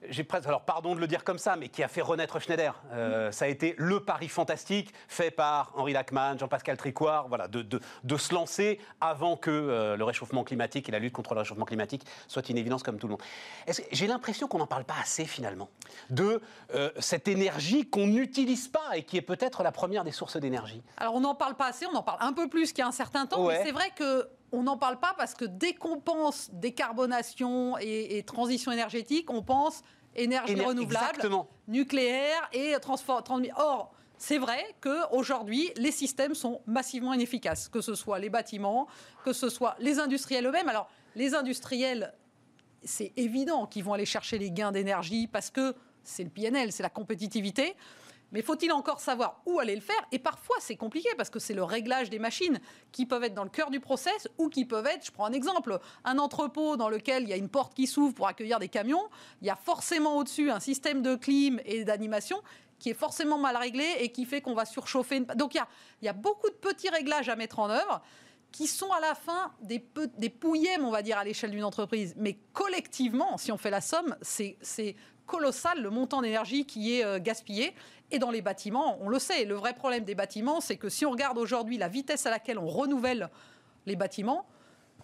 j'ai 0.08 0.24
presque, 0.24 0.46
alors 0.46 0.62
pardon 0.62 0.94
de 0.94 1.00
le 1.00 1.06
dire 1.06 1.24
comme 1.24 1.38
ça, 1.38 1.56
mais 1.56 1.68
qui 1.68 1.82
a 1.82 1.88
fait 1.88 2.00
renaître 2.00 2.40
Schneider. 2.40 2.80
Euh, 2.92 3.32
ça 3.32 3.44
a 3.44 3.48
été 3.48 3.74
le 3.78 4.00
pari 4.00 4.28
fantastique 4.28 4.92
fait 5.08 5.30
par 5.30 5.72
Henri 5.76 5.92
Lachmann, 5.92 6.38
Jean-Pascal 6.38 6.76
Tricoire, 6.76 7.28
voilà, 7.28 7.48
de, 7.48 7.62
de, 7.62 8.16
se 8.16 8.34
lancer 8.34 8.80
avant 9.00 9.36
que 9.36 9.50
euh, 9.50 9.96
le 9.96 10.04
réchauffement 10.04 10.44
climatique 10.44 10.88
et 10.88 10.92
la 10.92 10.98
lutte 10.98 11.12
contre 11.12 11.34
le 11.34 11.40
réchauffement 11.40 11.64
climatique 11.64 12.04
soient 12.28 12.42
une 12.48 12.58
évidence 12.58 12.82
comme 12.82 12.98
tout 12.98 13.06
le 13.06 13.12
monde. 13.12 13.22
J'ai 13.90 14.06
l'impression 14.06 14.48
qu'on 14.48 14.58
n'en 14.58 14.66
parle 14.66 14.84
pas 14.84 14.94
assez 15.00 15.24
finalement 15.24 15.70
de 16.10 16.40
euh, 16.74 16.90
cette 16.98 17.28
énergie 17.28 17.88
qu'on 17.88 18.06
n'utilise 18.06 18.68
pas 18.68 18.96
et 18.96 19.02
qui 19.02 19.16
est 19.16 19.22
peut-être 19.22 19.62
la 19.62 19.72
première 19.72 20.04
des 20.04 20.12
sources 20.12 20.36
d'énergie? 20.36 20.82
Alors 20.96 21.14
on 21.14 21.20
n'en 21.20 21.34
parle 21.34 21.54
pas 21.54 21.66
assez, 21.66 21.86
on 21.86 21.94
en 21.94 22.02
parle 22.02 22.18
un 22.20 22.32
peu 22.32 22.48
plus 22.48 22.72
qu'il 22.72 22.80
y 22.80 22.82
a 22.82 22.88
un 22.88 22.92
certain 22.92 23.26
temps, 23.26 23.46
mais 23.46 23.62
c'est 23.64 23.72
vrai 23.72 23.90
que 23.96 24.28
on 24.52 24.62
n'en 24.62 24.76
parle 24.76 25.00
pas 25.00 25.14
parce 25.16 25.34
que 25.34 25.44
dès 25.44 25.72
qu'on 25.74 25.98
pense 25.98 26.50
décarbonation 26.52 27.76
et, 27.78 28.22
transition 28.26 28.70
énergétique, 28.70 29.30
on 29.30 29.42
pense 29.42 29.82
énergie 30.14 30.60
renouvelable, 30.60 31.22
nucléaire 31.68 32.48
et 32.52 32.74
transport. 32.80 33.24
Or, 33.56 33.92
c'est 34.18 34.38
vrai 34.38 34.62
qu'aujourd'hui, 34.80 35.72
les 35.76 35.90
systèmes 35.90 36.34
sont 36.34 36.60
massivement 36.66 37.14
inefficaces, 37.14 37.68
que 37.68 37.80
ce 37.80 37.94
soit 37.94 38.18
les 38.18 38.30
bâtiments, 38.30 38.86
que 39.24 39.32
ce 39.32 39.48
soit 39.48 39.74
les 39.80 39.98
industriels 39.98 40.46
eux-mêmes. 40.46 40.68
Alors, 40.68 40.88
les 41.16 41.34
industriels, 41.34 42.14
c'est 42.84 43.12
évident 43.16 43.66
qu'ils 43.66 43.84
vont 43.84 43.94
aller 43.94 44.06
chercher 44.06 44.38
les 44.38 44.50
gains 44.50 44.70
d'énergie 44.70 45.26
parce 45.26 45.50
que 45.50 45.74
c'est 46.04 46.24
le 46.24 46.30
PNL, 46.30 46.72
c'est 46.72 46.82
la 46.82 46.90
compétitivité. 46.90 47.74
Mais 48.32 48.42
faut-il 48.42 48.72
encore 48.72 49.00
savoir 49.00 49.42
où 49.46 49.60
aller 49.60 49.74
le 49.74 49.80
faire? 49.80 50.04
Et 50.10 50.18
parfois, 50.18 50.56
c'est 50.60 50.76
compliqué 50.76 51.08
parce 51.16 51.30
que 51.30 51.38
c'est 51.38 51.54
le 51.54 51.64
réglage 51.64 52.10
des 52.10 52.18
machines 52.18 52.60
qui 52.90 53.06
peuvent 53.06 53.24
être 53.24 53.34
dans 53.34 53.44
le 53.44 53.50
cœur 53.50 53.70
du 53.70 53.78
process 53.78 54.28
ou 54.38 54.48
qui 54.48 54.64
peuvent 54.64 54.86
être, 54.86 55.06
je 55.06 55.12
prends 55.12 55.26
un 55.26 55.32
exemple, 55.32 55.78
un 56.04 56.18
entrepôt 56.18 56.76
dans 56.76 56.88
lequel 56.88 57.24
il 57.24 57.28
y 57.28 57.32
a 57.32 57.36
une 57.36 57.50
porte 57.50 57.74
qui 57.74 57.86
s'ouvre 57.86 58.14
pour 58.14 58.26
accueillir 58.26 58.58
des 58.58 58.68
camions. 58.68 59.08
Il 59.42 59.46
y 59.46 59.50
a 59.50 59.56
forcément 59.56 60.16
au-dessus 60.16 60.50
un 60.50 60.60
système 60.60 61.02
de 61.02 61.14
clim 61.14 61.60
et 61.64 61.84
d'animation 61.84 62.42
qui 62.78 62.90
est 62.90 62.94
forcément 62.94 63.38
mal 63.38 63.56
réglé 63.56 63.86
et 64.00 64.10
qui 64.10 64.24
fait 64.24 64.40
qu'on 64.40 64.54
va 64.54 64.64
surchauffer. 64.64 65.20
Donc 65.36 65.54
il 65.54 65.62
y, 66.02 66.08
a, 66.08 66.12
beaucoup 66.12 66.48
de 66.48 66.54
petits 66.54 66.88
réglages 66.88 67.28
à 67.28 67.36
mettre 67.36 67.60
en 67.60 67.70
œuvre 67.70 68.02
qui 68.50 68.66
sont 68.66 68.90
à 68.90 69.00
la 69.00 69.14
fin 69.14 69.52
des, 69.62 69.78
pouillèmes, 69.78 70.84
on 70.84 70.90
va 70.90 71.02
dire, 71.02 71.16
à 71.16 71.24
l'échelle 71.24 71.52
d'une 71.52 71.64
entreprise. 71.64 72.14
Mais 72.16 72.38
collectivement, 72.52 73.38
si 73.38 73.52
on 73.52 73.56
fait 73.56 73.70
la 73.70 73.80
somme, 73.80 74.16
c'est 74.20 74.58
colossal 75.26 75.80
le 75.80 75.90
montant 75.90 76.22
d'énergie 76.22 76.64
qui 76.64 76.94
est 76.94 77.04
euh, 77.04 77.18
gaspillé. 77.18 77.74
Et 78.10 78.18
dans 78.18 78.30
les 78.30 78.42
bâtiments, 78.42 78.98
on 79.00 79.08
le 79.08 79.18
sait, 79.18 79.44
le 79.44 79.54
vrai 79.54 79.74
problème 79.74 80.04
des 80.04 80.14
bâtiments, 80.14 80.60
c'est 80.60 80.76
que 80.76 80.88
si 80.88 81.06
on 81.06 81.10
regarde 81.10 81.38
aujourd'hui 81.38 81.78
la 81.78 81.88
vitesse 81.88 82.26
à 82.26 82.30
laquelle 82.30 82.58
on 82.58 82.66
renouvelle 82.66 83.30
les 83.86 83.96
bâtiments, 83.96 84.46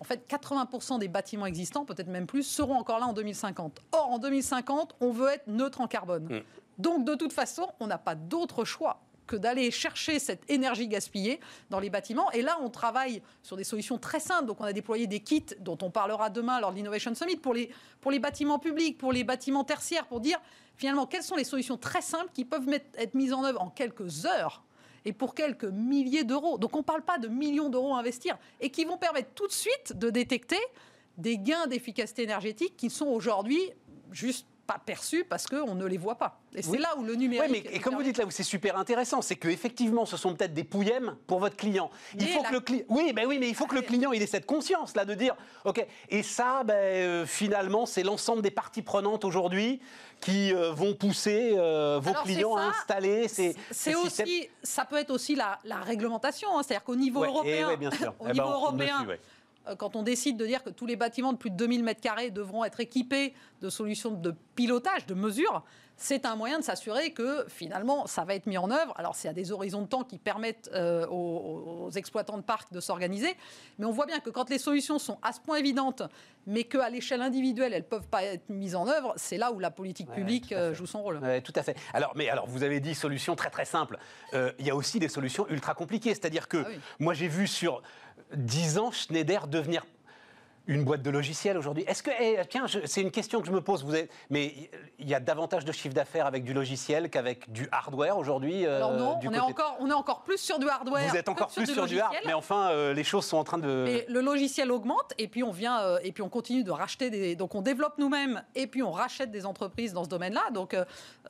en 0.00 0.04
fait, 0.04 0.30
80% 0.30 0.98
des 0.98 1.08
bâtiments 1.08 1.46
existants, 1.46 1.84
peut-être 1.84 2.08
même 2.08 2.26
plus, 2.26 2.42
seront 2.42 2.76
encore 2.76 2.98
là 3.00 3.06
en 3.06 3.12
2050. 3.12 3.80
Or, 3.92 4.10
en 4.10 4.18
2050, 4.18 4.96
on 5.00 5.10
veut 5.10 5.30
être 5.30 5.46
neutre 5.46 5.80
en 5.80 5.88
carbone. 5.88 6.24
Mm. 6.24 6.40
Donc, 6.78 7.04
de 7.04 7.14
toute 7.14 7.32
façon, 7.32 7.68
on 7.80 7.86
n'a 7.86 7.98
pas 7.98 8.14
d'autre 8.14 8.64
choix 8.64 9.00
que 9.28 9.36
d'aller 9.36 9.70
chercher 9.70 10.18
cette 10.18 10.42
énergie 10.50 10.88
gaspillée 10.88 11.38
dans 11.70 11.78
les 11.78 11.90
bâtiments. 11.90 12.28
Et 12.32 12.42
là, 12.42 12.58
on 12.60 12.70
travaille 12.70 13.22
sur 13.44 13.56
des 13.56 13.62
solutions 13.62 13.98
très 13.98 14.18
simples. 14.18 14.46
Donc, 14.46 14.60
on 14.60 14.64
a 14.64 14.72
déployé 14.72 15.06
des 15.06 15.20
kits 15.20 15.44
dont 15.60 15.78
on 15.82 15.90
parlera 15.90 16.30
demain 16.30 16.58
lors 16.58 16.72
de 16.72 16.76
l'Innovation 16.76 17.14
Summit 17.14 17.36
pour 17.36 17.54
les, 17.54 17.70
pour 18.00 18.10
les 18.10 18.18
bâtiments 18.18 18.58
publics, 18.58 18.98
pour 18.98 19.12
les 19.12 19.22
bâtiments 19.22 19.62
tertiaires, 19.62 20.06
pour 20.06 20.18
dire 20.18 20.40
finalement 20.76 21.06
quelles 21.06 21.22
sont 21.22 21.36
les 21.36 21.44
solutions 21.44 21.76
très 21.76 22.00
simples 22.02 22.30
qui 22.34 22.44
peuvent 22.44 22.68
être 22.96 23.14
mises 23.14 23.32
en 23.32 23.44
œuvre 23.44 23.62
en 23.62 23.70
quelques 23.70 24.26
heures 24.26 24.64
et 25.04 25.12
pour 25.12 25.34
quelques 25.34 25.64
milliers 25.64 26.24
d'euros. 26.24 26.58
Donc 26.58 26.74
on 26.74 26.80
ne 26.80 26.84
parle 26.84 27.02
pas 27.02 27.18
de 27.18 27.28
millions 27.28 27.68
d'euros 27.68 27.94
à 27.94 27.98
investir 27.98 28.38
et 28.60 28.70
qui 28.70 28.84
vont 28.84 28.98
permettre 28.98 29.30
tout 29.34 29.46
de 29.46 29.52
suite 29.52 29.92
de 29.96 30.10
détecter 30.10 30.58
des 31.16 31.38
gains 31.38 31.66
d'efficacité 31.66 32.22
énergétique 32.22 32.76
qui 32.76 32.90
sont 32.90 33.06
aujourd'hui 33.06 33.60
juste 34.10 34.46
pas 34.68 34.78
perçus 34.84 35.24
parce 35.24 35.46
qu'on 35.46 35.74
ne 35.74 35.86
les 35.86 35.96
voit 35.96 36.16
pas. 36.16 36.38
Et 36.54 36.60
c'est 36.60 36.76
là 36.76 36.94
où 36.98 37.02
le 37.02 37.14
numérique. 37.14 37.50
Oui, 37.50 37.62
mais 37.64 37.74
et 37.74 37.80
comme 37.80 37.94
vous 37.94 38.02
dites 38.02 38.18
là 38.18 38.26
où 38.26 38.30
c'est 38.30 38.42
super 38.42 38.76
intéressant, 38.76 39.22
c'est 39.22 39.36
qu'effectivement, 39.36 40.04
ce 40.04 40.18
sont 40.18 40.34
peut-être 40.34 40.52
des 40.52 40.62
pouillèmes 40.62 41.16
pour 41.26 41.40
votre 41.40 41.56
client. 41.56 41.90
Il 42.18 42.28
faut 42.28 42.42
que 42.42 42.52
le. 42.52 42.84
Oui, 42.88 43.12
ben 43.14 43.26
oui, 43.26 43.38
mais 43.40 43.48
il 43.48 43.54
faut 43.54 43.66
que 43.66 43.74
le 43.74 43.80
client 43.80 44.12
il 44.12 44.22
ait 44.22 44.26
cette 44.26 44.44
conscience 44.44 44.94
là 44.94 45.06
de 45.06 45.14
dire, 45.14 45.34
ok. 45.64 45.84
Et 46.10 46.22
ça, 46.22 46.64
ben, 46.64 46.74
euh, 46.74 47.26
finalement, 47.26 47.86
c'est 47.86 48.02
l'ensemble 48.02 48.42
des 48.42 48.50
parties 48.50 48.82
prenantes 48.82 49.24
aujourd'hui 49.24 49.80
qui 50.20 50.52
euh, 50.52 50.72
vont 50.72 50.94
pousser 50.94 51.54
euh, 51.56 51.98
vos 52.02 52.12
clients 52.12 52.56
à 52.56 52.62
installer 52.64 53.28
ces. 53.28 53.56
C'est 53.70 53.94
aussi, 53.94 54.48
ça 54.62 54.84
peut 54.84 54.96
être 54.96 55.10
aussi 55.10 55.34
la, 55.34 55.58
réglementation, 55.82 56.58
hein. 56.58 56.62
c'est-à-dire 56.62 56.84
qu'au 56.84 56.96
niveau 56.96 57.24
européen, 57.24 57.76
bien 57.76 57.90
sûr. 57.90 58.14
au 58.20 58.26
eh 58.28 58.32
niveau 58.32 58.48
ben, 58.48 58.52
européen. 58.52 59.06
Euh, 59.08 59.16
quand 59.78 59.96
on 59.96 60.02
décide 60.02 60.36
de 60.36 60.46
dire 60.46 60.62
que 60.64 60.70
tous 60.70 60.86
les 60.86 60.96
bâtiments 60.96 61.32
de 61.32 61.38
plus 61.38 61.50
de 61.50 61.56
2000 61.56 61.84
m2 61.84 62.32
devront 62.32 62.64
être 62.64 62.80
équipés 62.80 63.34
de 63.60 63.68
solutions 63.68 64.10
de 64.10 64.34
pilotage, 64.54 65.06
de 65.06 65.14
mesure, 65.14 65.62
c'est 66.00 66.26
un 66.26 66.36
moyen 66.36 66.60
de 66.60 66.64
s'assurer 66.64 67.10
que 67.10 67.44
finalement 67.48 68.06
ça 68.06 68.24
va 68.24 68.36
être 68.36 68.46
mis 68.46 68.56
en 68.56 68.70
œuvre. 68.70 68.94
Alors, 68.96 69.16
c'est 69.16 69.28
à 69.28 69.32
des 69.32 69.50
horizons 69.50 69.82
de 69.82 69.88
temps 69.88 70.04
qui 70.04 70.16
permettent 70.16 70.70
euh, 70.72 71.06
aux, 71.08 71.90
exploitants 71.96 72.36
de 72.36 72.42
parcs 72.42 72.72
de 72.72 72.80
s'organiser, 72.80 73.36
mais 73.78 73.84
on 73.84 73.90
voit 73.90 74.06
bien 74.06 74.20
que 74.20 74.30
quand 74.30 74.48
les 74.48 74.58
solutions 74.58 74.98
sont 74.98 75.18
à 75.22 75.32
ce 75.32 75.40
point 75.40 75.56
évidentes, 75.56 76.02
mais 76.46 76.64
qu'à 76.64 76.88
l'échelle 76.88 77.20
individuelle 77.20 77.72
elles 77.72 77.82
ne 77.82 77.88
peuvent 77.88 78.06
pas 78.06 78.22
être 78.22 78.48
mises 78.48 78.76
en 78.76 78.86
œuvre, 78.86 79.12
c'est 79.16 79.38
là 79.38 79.50
où 79.50 79.58
la 79.58 79.72
politique 79.72 80.10
publique 80.10 80.52
euh, 80.52 80.72
joue 80.72 80.86
son 80.86 81.02
rôle. 81.02 81.20
tout 81.42 81.52
à 81.56 81.64
fait. 81.64 81.76
Alors, 81.92 82.12
mais 82.14 82.28
alors, 82.28 82.46
vous 82.46 82.62
avez 82.62 82.78
dit 82.78 82.94
solutions 82.94 83.34
très 83.34 83.50
très 83.50 83.64
simples. 83.64 83.98
Il 84.32 84.66
y 84.66 84.70
a 84.70 84.76
aussi 84.76 85.00
des 85.00 85.08
solutions 85.08 85.48
ultra 85.48 85.74
compliquées, 85.74 86.10
c'est-à-dire 86.10 86.46
que 86.46 86.64
ah 86.64 86.70
moi 87.00 87.12
j'ai 87.12 87.28
vu 87.28 87.48
sur 87.48 87.82
10 88.34 88.78
ans 88.78 88.92
Schneider 88.92 89.46
devenir 89.46 89.86
une 90.68 90.84
boîte 90.84 91.02
de 91.02 91.10
logiciels 91.10 91.56
aujourd'hui. 91.56 91.82
Est-ce 91.88 92.02
que, 92.02 92.10
eh, 92.20 92.38
tiens, 92.48 92.66
c'est 92.84 93.00
une 93.00 93.10
question 93.10 93.40
que 93.40 93.46
je 93.46 93.52
me 93.52 93.62
pose. 93.62 93.82
Vous 93.84 93.94
êtes, 93.94 94.10
mais 94.28 94.70
il 94.98 95.08
y 95.08 95.14
a 95.14 95.20
davantage 95.20 95.64
de 95.64 95.72
chiffre 95.72 95.94
d'affaires 95.94 96.26
avec 96.26 96.44
du 96.44 96.52
logiciel 96.52 97.08
qu'avec 97.08 97.50
du 97.50 97.68
hardware 97.72 98.18
aujourd'hui. 98.18 98.66
Euh, 98.66 98.76
Alors 98.76 98.92
non, 98.92 99.18
on, 99.24 99.32
est 99.32 99.38
encore, 99.38 99.76
on 99.80 99.88
est 99.88 99.94
encore 99.94 100.22
plus 100.22 100.38
sur 100.38 100.58
du 100.58 100.68
hardware. 100.68 101.08
Vous 101.08 101.16
êtes 101.16 101.30
encore 101.30 101.48
plus 101.48 101.66
sur, 101.66 101.86
du, 101.86 101.98
hardware, 101.98 102.20
mais 102.26 102.34
enfin, 102.34 102.68
euh, 102.70 102.92
les 102.92 103.02
choses 103.02 103.24
sont 103.24 103.38
en 103.38 103.44
train 103.44 103.56
de. 103.56 103.86
Et 103.88 104.04
le 104.08 104.20
logiciel 104.20 104.70
augmente, 104.70 105.14
et 105.16 105.26
puis 105.26 105.42
on 105.42 105.52
vient, 105.52 105.80
euh, 105.80 105.98
et 106.02 106.12
puis 106.12 106.22
on 106.22 106.28
continue 106.28 106.64
de 106.64 106.70
racheter 106.70 107.08
des. 107.08 107.34
Donc 107.34 107.54
on 107.54 107.62
développe 107.62 107.96
nous-mêmes, 107.96 108.42
et 108.54 108.66
puis 108.66 108.82
on 108.82 108.92
rachète 108.92 109.30
des 109.30 109.46
entreprises 109.46 109.94
dans 109.94 110.04
ce 110.04 110.10
domaine-là. 110.10 110.50
Donc 110.52 110.76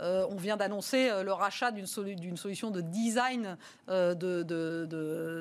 on 0.01 0.37
vient 0.37 0.57
d'annoncer 0.57 1.11
le 1.23 1.33
rachat 1.33 1.71
d'une 1.71 1.87
solution 1.87 2.71
de 2.73 2.81
design 2.81 3.57
de, 3.89 4.15
de, 4.15 4.87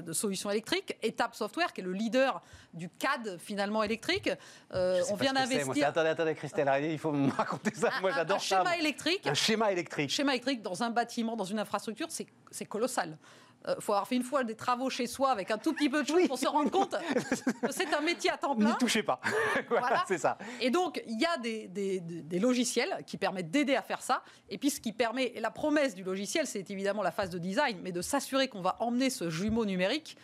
de 0.02 0.14
solutions 0.14 0.52
électriques, 0.52 0.96
Etap 1.02 1.34
Software, 1.34 1.74
qui 1.74 1.82
est 1.82 1.84
le 1.84 1.94
leader 1.94 2.42
du 2.74 2.90
CAD 2.90 3.38
finalement 3.40 3.82
électrique. 3.88 4.30
Euh, 4.74 5.02
on 5.10 5.16
vient 5.16 5.34
d'investir. 5.34 5.88
Attendez, 5.88 6.10
attendez, 6.10 6.36
Christelle, 6.36 6.70
il 6.84 7.00
faut 7.00 7.12
me 7.12 7.32
raconter 7.36 7.74
ça. 7.74 7.90
Moi, 8.02 8.12
j'adore 8.14 8.42
ça. 8.42 8.62
Un 8.62 8.64
schéma 8.64 8.78
électrique. 8.78 9.28
Un 9.28 9.34
schéma 9.34 9.72
électrique. 9.72 10.10
Schéma 10.10 10.34
électrique 10.34 10.62
dans 10.62 10.84
un 10.84 10.90
bâtiment, 10.90 11.36
dans 11.36 11.46
une 11.46 11.60
infrastructure, 11.60 12.08
c'est 12.10 12.66
colossal. 12.66 13.18
Il 13.66 13.72
euh, 13.72 13.76
faut 13.80 13.92
avoir 13.92 14.08
fait 14.08 14.16
une 14.16 14.24
fois 14.24 14.44
des 14.44 14.56
travaux 14.56 14.90
chez 14.90 15.08
soi 15.08 15.32
avec 15.32 15.52
un 15.52 15.58
tout 15.58 15.74
petit 15.74 15.90
peu 15.90 16.04
de 16.04 16.08
choses 16.08 16.28
pour 16.28 16.38
se 16.38 16.48
rendre 16.48 16.72
compte 16.72 16.96
que 17.62 17.72
c'est 17.72 17.94
un 17.94 18.02
métier 18.02 18.30
à 18.30 18.38
temps 18.38 18.56
plein. 18.56 18.70
N'y 18.70 18.78
touchez 18.78 19.04
pas. 19.04 19.20
voilà, 19.70 20.06
c'est 20.08 20.18
ça. 20.18 20.38
Et 20.62 20.70
donc, 20.70 21.02
il 21.06 21.20
y 21.20 21.26
a 21.26 21.38
des, 21.38 21.68
des, 21.68 22.00
des 22.00 22.40
logiciels 22.40 23.04
qui 23.06 23.18
permettent 23.18 23.52
d'aider 23.52 23.76
à 23.76 23.82
faire 23.82 24.02
ça. 24.02 24.24
Et 24.50 24.58
puis, 24.58 24.70
ce 24.70 24.80
qui 24.80 24.94
permet, 24.94 25.34
et 25.36 25.42
la 25.42 25.52
promesse 25.52 25.96
du 25.96 26.04
logiciel, 26.04 26.48
c'est 26.48 26.70
évidemment 26.72 27.04
la 27.04 27.12
phase 27.12 27.30
de 27.30 27.40
design, 27.40 27.80
mais 27.84 27.92
de 27.92 28.02
s'assurer 28.02 28.48
qu'on 28.48 28.62
va 28.62 28.78
emmener 28.80 29.10
ce 29.10 29.30
jumeau 29.30 29.66
numérique 29.66 30.18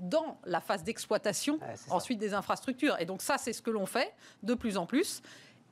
dans 0.00 0.38
la 0.44 0.60
phase 0.60 0.82
d'exploitation 0.82 1.58
ensuite 1.90 2.18
des 2.18 2.34
infrastructures. 2.34 2.96
Et 2.98 3.06
donc 3.06 3.22
ça, 3.22 3.38
c'est 3.38 3.52
ce 3.52 3.62
que 3.62 3.70
l'on 3.70 3.86
fait 3.86 4.12
de 4.42 4.54
plus 4.54 4.76
en 4.76 4.86
plus. 4.86 5.22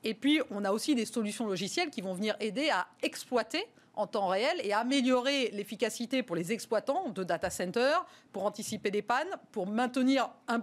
Et 0.05 0.14
puis, 0.14 0.41
on 0.51 0.64
a 0.64 0.73
aussi 0.73 0.95
des 0.95 1.07
solutions 1.07 1.47
logicielles 1.47 1.91
qui 1.91 2.01
vont 2.01 2.14
venir 2.14 2.37
aider 2.41 2.71
à 2.71 2.87
exploiter 3.03 3.67
en 3.95 4.07
temps 4.07 4.29
réel 4.29 4.61
et 4.62 4.73
améliorer 4.73 5.51
l'efficacité 5.53 6.23
pour 6.23 6.37
les 6.37 6.53
exploitants 6.53 7.09
de 7.11 7.25
data 7.25 7.51
centers, 7.51 8.07
pour 8.33 8.45
anticiper 8.45 8.93
des 8.93 9.03
pannes, 9.03 9.29
pour 9.51 9.67
maintenir 9.67 10.31
un, 10.47 10.62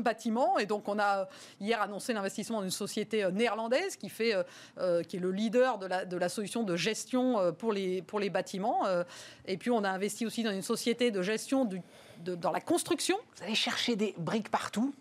bâtiment. 0.00 0.58
Et 0.58 0.66
donc, 0.66 0.88
on 0.88 0.98
a 0.98 1.28
hier 1.60 1.80
annoncé 1.80 2.12
l'investissement 2.12 2.60
d'une 2.60 2.72
société 2.72 3.22
euh, 3.22 3.30
néerlandaise 3.30 3.94
qui, 3.94 4.08
fait, 4.08 4.34
euh, 4.34 4.42
euh, 4.78 5.02
qui 5.04 5.16
est 5.16 5.20
le 5.20 5.30
leader 5.30 5.78
de 5.78 5.86
la, 5.86 6.04
de 6.04 6.16
la, 6.16 6.28
solution 6.28 6.64
de 6.64 6.74
gestion 6.74 7.52
pour 7.56 7.72
les, 7.72 8.02
pour 8.02 8.18
les 8.18 8.28
bâtiments. 8.28 8.82
Et 9.46 9.56
puis, 9.56 9.70
on 9.70 9.84
a 9.84 9.90
investi 9.90 10.26
aussi 10.26 10.42
dans 10.42 10.50
une 10.50 10.62
société 10.62 11.12
de 11.12 11.22
gestion 11.22 11.64
du 11.64 11.80
dans 12.24 12.52
la 12.52 12.60
construction. 12.60 13.16
Vous 13.36 13.44
allez 13.44 13.54
chercher 13.54 13.96
des 13.96 14.14
briques 14.18 14.50
partout 14.50 14.94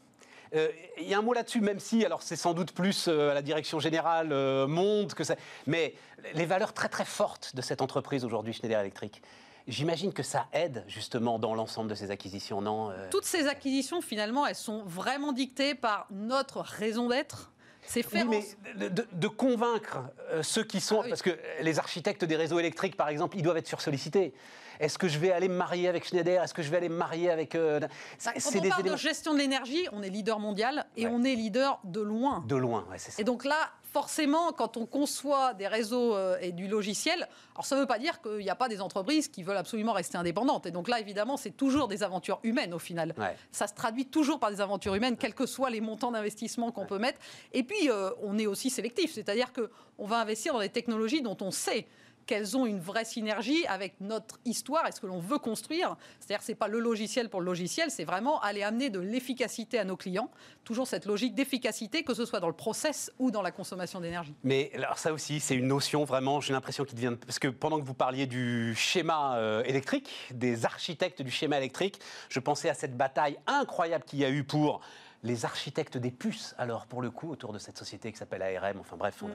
euh, 0.55 0.69
il 0.97 1.07
y 1.07 1.13
a 1.13 1.17
un 1.17 1.21
mot 1.21 1.33
là-dessus, 1.33 1.61
même 1.61 1.79
si, 1.79 2.05
alors 2.05 2.21
c'est 2.21 2.35
sans 2.35 2.53
doute 2.53 2.71
plus 2.71 3.07
euh, 3.07 3.31
à 3.31 3.33
la 3.33 3.41
direction 3.41 3.79
générale 3.79 4.31
euh, 4.31 4.67
monde 4.67 5.13
que 5.13 5.23
ça, 5.23 5.35
mais 5.67 5.93
les 6.33 6.45
valeurs 6.45 6.73
très 6.73 6.87
très 6.87 7.05
fortes 7.05 7.55
de 7.55 7.61
cette 7.61 7.81
entreprise 7.81 8.23
aujourd'hui, 8.23 8.53
Schneider 8.53 8.79
Electric. 8.79 9.21
J'imagine 9.67 10.13
que 10.13 10.23
ça 10.23 10.45
aide 10.53 10.83
justement 10.87 11.39
dans 11.39 11.55
l'ensemble 11.55 11.89
de 11.89 11.95
ces 11.95 12.11
acquisitions, 12.11 12.61
non 12.61 12.91
Toutes 13.09 13.25
ces 13.25 13.47
acquisitions, 13.47 13.99
finalement, 13.99 14.45
elles 14.45 14.55
sont 14.55 14.83
vraiment 14.85 15.31
dictées 15.31 15.73
par 15.73 16.05
notre 16.11 16.61
raison 16.61 17.09
d'être, 17.09 17.51
c'est 17.81 18.03
faire. 18.03 18.27
Oui, 18.29 18.43
mais 18.77 18.89
de, 18.89 19.27
convaincre 19.27 20.03
ceux 20.43 20.63
qui 20.63 20.79
sont. 20.79 21.01
Ah 21.03 21.09
parce 21.09 21.23
que 21.23 21.35
les 21.61 21.79
architectes 21.79 22.25
des 22.25 22.35
réseaux 22.35 22.59
électriques, 22.59 22.95
par 22.95 23.09
exemple, 23.09 23.37
ils 23.37 23.41
doivent 23.41 23.57
être 23.57 23.67
sursollicités. 23.67 24.33
Est-ce 24.79 24.97
que 24.97 25.07
je 25.07 25.19
vais 25.19 25.31
aller 25.31 25.47
me 25.47 25.55
marier 25.55 25.87
avec 25.87 26.05
Schneider? 26.05 26.43
Est-ce 26.43 26.53
que 26.53 26.61
je 26.61 26.69
vais 26.69 26.77
aller 26.77 26.89
me 26.89 26.97
marier 26.97 27.29
avec... 27.29 27.55
Euh, 27.55 27.79
bah, 27.79 27.87
quand 28.33 28.55
on 28.55 28.69
parle 28.69 28.83
de 28.83 28.95
gestion 28.95 29.33
de 29.33 29.39
l'énergie, 29.39 29.87
on 29.91 30.01
est 30.01 30.09
leader 30.09 30.39
mondial 30.39 30.85
et 30.97 31.07
on 31.07 31.23
est 31.23 31.35
leader 31.35 31.79
de 31.83 32.01
loin. 32.01 32.43
De 32.47 32.55
loin, 32.55 32.85
ouais, 32.89 32.97
c'est 32.97 33.11
ça. 33.11 33.21
Et 33.21 33.25
donc 33.25 33.45
là, 33.45 33.71
forcément, 33.95 34.51
quand 34.51 34.75
on 34.75 34.85
conçoit 34.85 35.53
des 35.53 35.67
réseaux 35.67 36.15
euh, 36.15 36.37
et 36.41 36.51
du 36.51 36.67
logiciel, 36.67 37.29
alors 37.53 37.65
ça 37.65 37.75
ne 37.77 37.79
veut 37.79 37.87
pas 37.87 37.97
dire 37.97 38.21
qu'il 38.21 38.39
n'y 38.39 38.49
a 38.49 38.55
pas 38.55 38.67
des 38.67 38.81
entreprises 38.81 39.29
qui 39.29 39.41
veulent 39.41 39.55
absolument 39.55 39.93
rester 39.93 40.17
indépendantes. 40.17 40.65
Et 40.65 40.71
donc 40.71 40.89
là, 40.89 40.99
évidemment, 40.99 41.37
c'est 41.37 41.55
toujours 41.55 41.87
des 41.87 42.03
aventures 42.03 42.39
humaines 42.43 42.73
au 42.73 42.79
final. 42.79 43.15
Ça 43.53 43.67
se 43.67 43.73
traduit 43.73 44.05
toujours 44.05 44.39
par 44.39 44.51
des 44.51 44.59
aventures 44.59 44.95
humaines, 44.95 45.15
quels 45.15 45.33
que 45.33 45.45
soient 45.45 45.69
les 45.69 45.79
montants 45.79 46.11
d'investissement 46.11 46.71
qu'on 46.71 46.85
peut 46.85 46.99
mettre. 46.99 47.19
Et 47.53 47.63
puis, 47.63 47.89
euh, 47.89 48.09
on 48.21 48.37
est 48.37 48.47
aussi 48.47 48.69
sélectif, 48.69 49.13
c'est-à-dire 49.13 49.53
qu'on 49.53 50.05
va 50.05 50.19
investir 50.19 50.51
dans 50.51 50.59
des 50.59 50.67
technologies 50.67 51.21
dont 51.21 51.37
on 51.39 51.51
sait 51.51 51.87
qu'elles 52.25 52.57
ont 52.57 52.65
une 52.65 52.79
vraie 52.79 53.05
synergie 53.05 53.65
avec 53.67 53.95
notre 54.01 54.39
histoire 54.45 54.87
et 54.87 54.91
ce 54.91 54.99
que 54.99 55.07
l'on 55.07 55.19
veut 55.19 55.37
construire. 55.37 55.95
C'est-à-dire 56.19 56.43
ce 56.43 56.51
n'est 56.51 56.55
pas 56.55 56.67
le 56.67 56.79
logiciel 56.79 57.29
pour 57.29 57.39
le 57.39 57.45
logiciel, 57.45 57.91
c'est 57.91 58.03
vraiment 58.03 58.39
aller 58.41 58.63
amener 58.63 58.89
de 58.89 58.99
l'efficacité 58.99 59.79
à 59.79 59.83
nos 59.83 59.95
clients. 59.95 60.29
Toujours 60.63 60.87
cette 60.87 61.05
logique 61.05 61.35
d'efficacité, 61.35 62.03
que 62.03 62.13
ce 62.13 62.25
soit 62.25 62.39
dans 62.39 62.47
le 62.47 62.53
process 62.53 63.11
ou 63.19 63.31
dans 63.31 63.41
la 63.41 63.51
consommation 63.51 64.01
d'énergie. 64.01 64.33
Mais 64.43 64.71
alors 64.75 64.97
ça 64.97 65.13
aussi, 65.13 65.39
c'est 65.39 65.55
une 65.55 65.67
notion 65.67 66.03
vraiment, 66.03 66.41
j'ai 66.41 66.53
l'impression 66.53 66.85
qu'il 66.85 66.95
devient... 66.95 67.15
Parce 67.25 67.39
que 67.39 67.47
pendant 67.47 67.79
que 67.79 67.85
vous 67.85 67.93
parliez 67.93 68.25
du 68.25 68.73
schéma 68.75 69.37
euh, 69.37 69.63
électrique, 69.63 70.09
des 70.33 70.65
architectes 70.65 71.21
du 71.21 71.31
schéma 71.31 71.57
électrique, 71.57 71.99
je 72.29 72.39
pensais 72.39 72.69
à 72.69 72.73
cette 72.73 72.97
bataille 72.97 73.37
incroyable 73.47 74.03
qu'il 74.05 74.19
y 74.19 74.25
a 74.25 74.29
eu 74.29 74.43
pour 74.43 74.81
les 75.25 75.43
architectes 75.43 75.97
des 75.97 76.11
puces, 76.11 76.55
alors 76.57 76.85
pour 76.85 77.01
le 77.01 77.09
coup, 77.09 77.29
autour 77.29 77.51
de 77.51 77.59
cette 77.59 77.77
société 77.77 78.11
qui 78.11 78.17
s'appelle 78.17 78.41
ARM, 78.41 78.79
enfin 78.79 78.95
bref, 78.95 79.23
mm, 79.23 79.27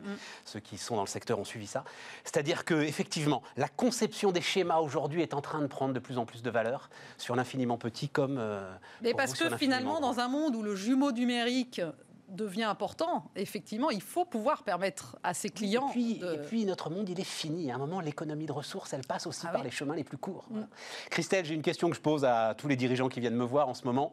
ceux 0.45 0.61
qui 0.61 0.79
sont 0.79 0.97
dans 0.97 1.03
le 1.03 1.09
secteur 1.09 1.39
ont 1.39 1.45
suivi 1.45 1.67
ça. 1.67 1.85
C'est-à-dire 2.25 2.65
que 2.65 2.75
effectivement, 2.75 3.43
la 3.57 3.69
conception 3.69 4.33
des 4.33 4.41
schémas 4.41 4.79
aujourd'hui 4.79 5.23
est 5.23 5.35
en 5.35 5.41
train 5.41 5.61
de 5.61 5.67
prendre 5.67 5.93
de 5.93 5.99
plus 5.99 6.17
en 6.17 6.25
plus 6.25 6.43
de 6.43 6.51
valeur 6.51 6.89
sur 7.19 7.37
l'infiniment 7.37 7.77
petit 7.77 8.09
comme. 8.09 8.39
Euh, 8.39 8.73
Mais 9.03 9.15
parce 9.15 9.35
que 9.35 9.57
finalement, 9.57 10.01
dans 10.01 10.21
un 10.21 10.29
monde 10.29 10.55
où 10.55 10.63
le 10.63 10.77
jumeau 10.77 11.13
numérique 11.13 11.83
devient 12.31 12.65
important, 12.65 13.25
effectivement, 13.37 13.91
il 13.91 14.01
faut 14.01 14.25
pouvoir 14.25 14.63
permettre 14.63 15.19
à 15.23 15.35
ses 15.35 15.51
clients. 15.51 15.89
Et 15.89 15.93
puis, 15.93 16.23
et 16.23 16.39
puis 16.39 16.65
notre 16.65 16.91
monde, 16.91 17.09
il 17.09 17.21
est 17.21 17.25
fini. 17.25 17.71
À 17.71 17.75
un 17.75 17.79
moment, 17.79 18.01
l'économie 18.01 18.47
de 18.47 18.53
ressources, 18.53 18.93
elle 18.93 19.05
passe 19.07 19.27
aussi 19.27 19.47
ah 19.49 19.53
par 19.53 19.65
les 19.65 19.71
chemins 19.71 19.97
les 19.97 20.05
plus 20.05 20.19
courts. 20.19 20.47
Mm. 20.51 20.63
Christelle, 21.11 21.45
j'ai 21.45 21.55
une 21.55 21.63
question 21.63 21.91
que 21.91 21.97
je 21.97 22.01
pose 22.01 22.25
à 22.25 22.55
tous 22.57 22.69
les 22.69 22.77
dirigeants 22.77 23.09
qui 23.09 23.21
viennent 23.21 23.37
me 23.37 23.45
voir 23.45 23.69
en 23.69 23.75
ce 23.75 23.85
moment. 23.85 24.13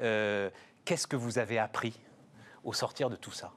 Euh, 0.00 0.50
Qu'est-ce 0.86 1.08
que 1.08 1.16
vous 1.16 1.40
avez 1.40 1.58
appris 1.58 1.98
au 2.62 2.72
sortir 2.72 3.10
de 3.10 3.16
tout 3.16 3.32
ça? 3.32 3.52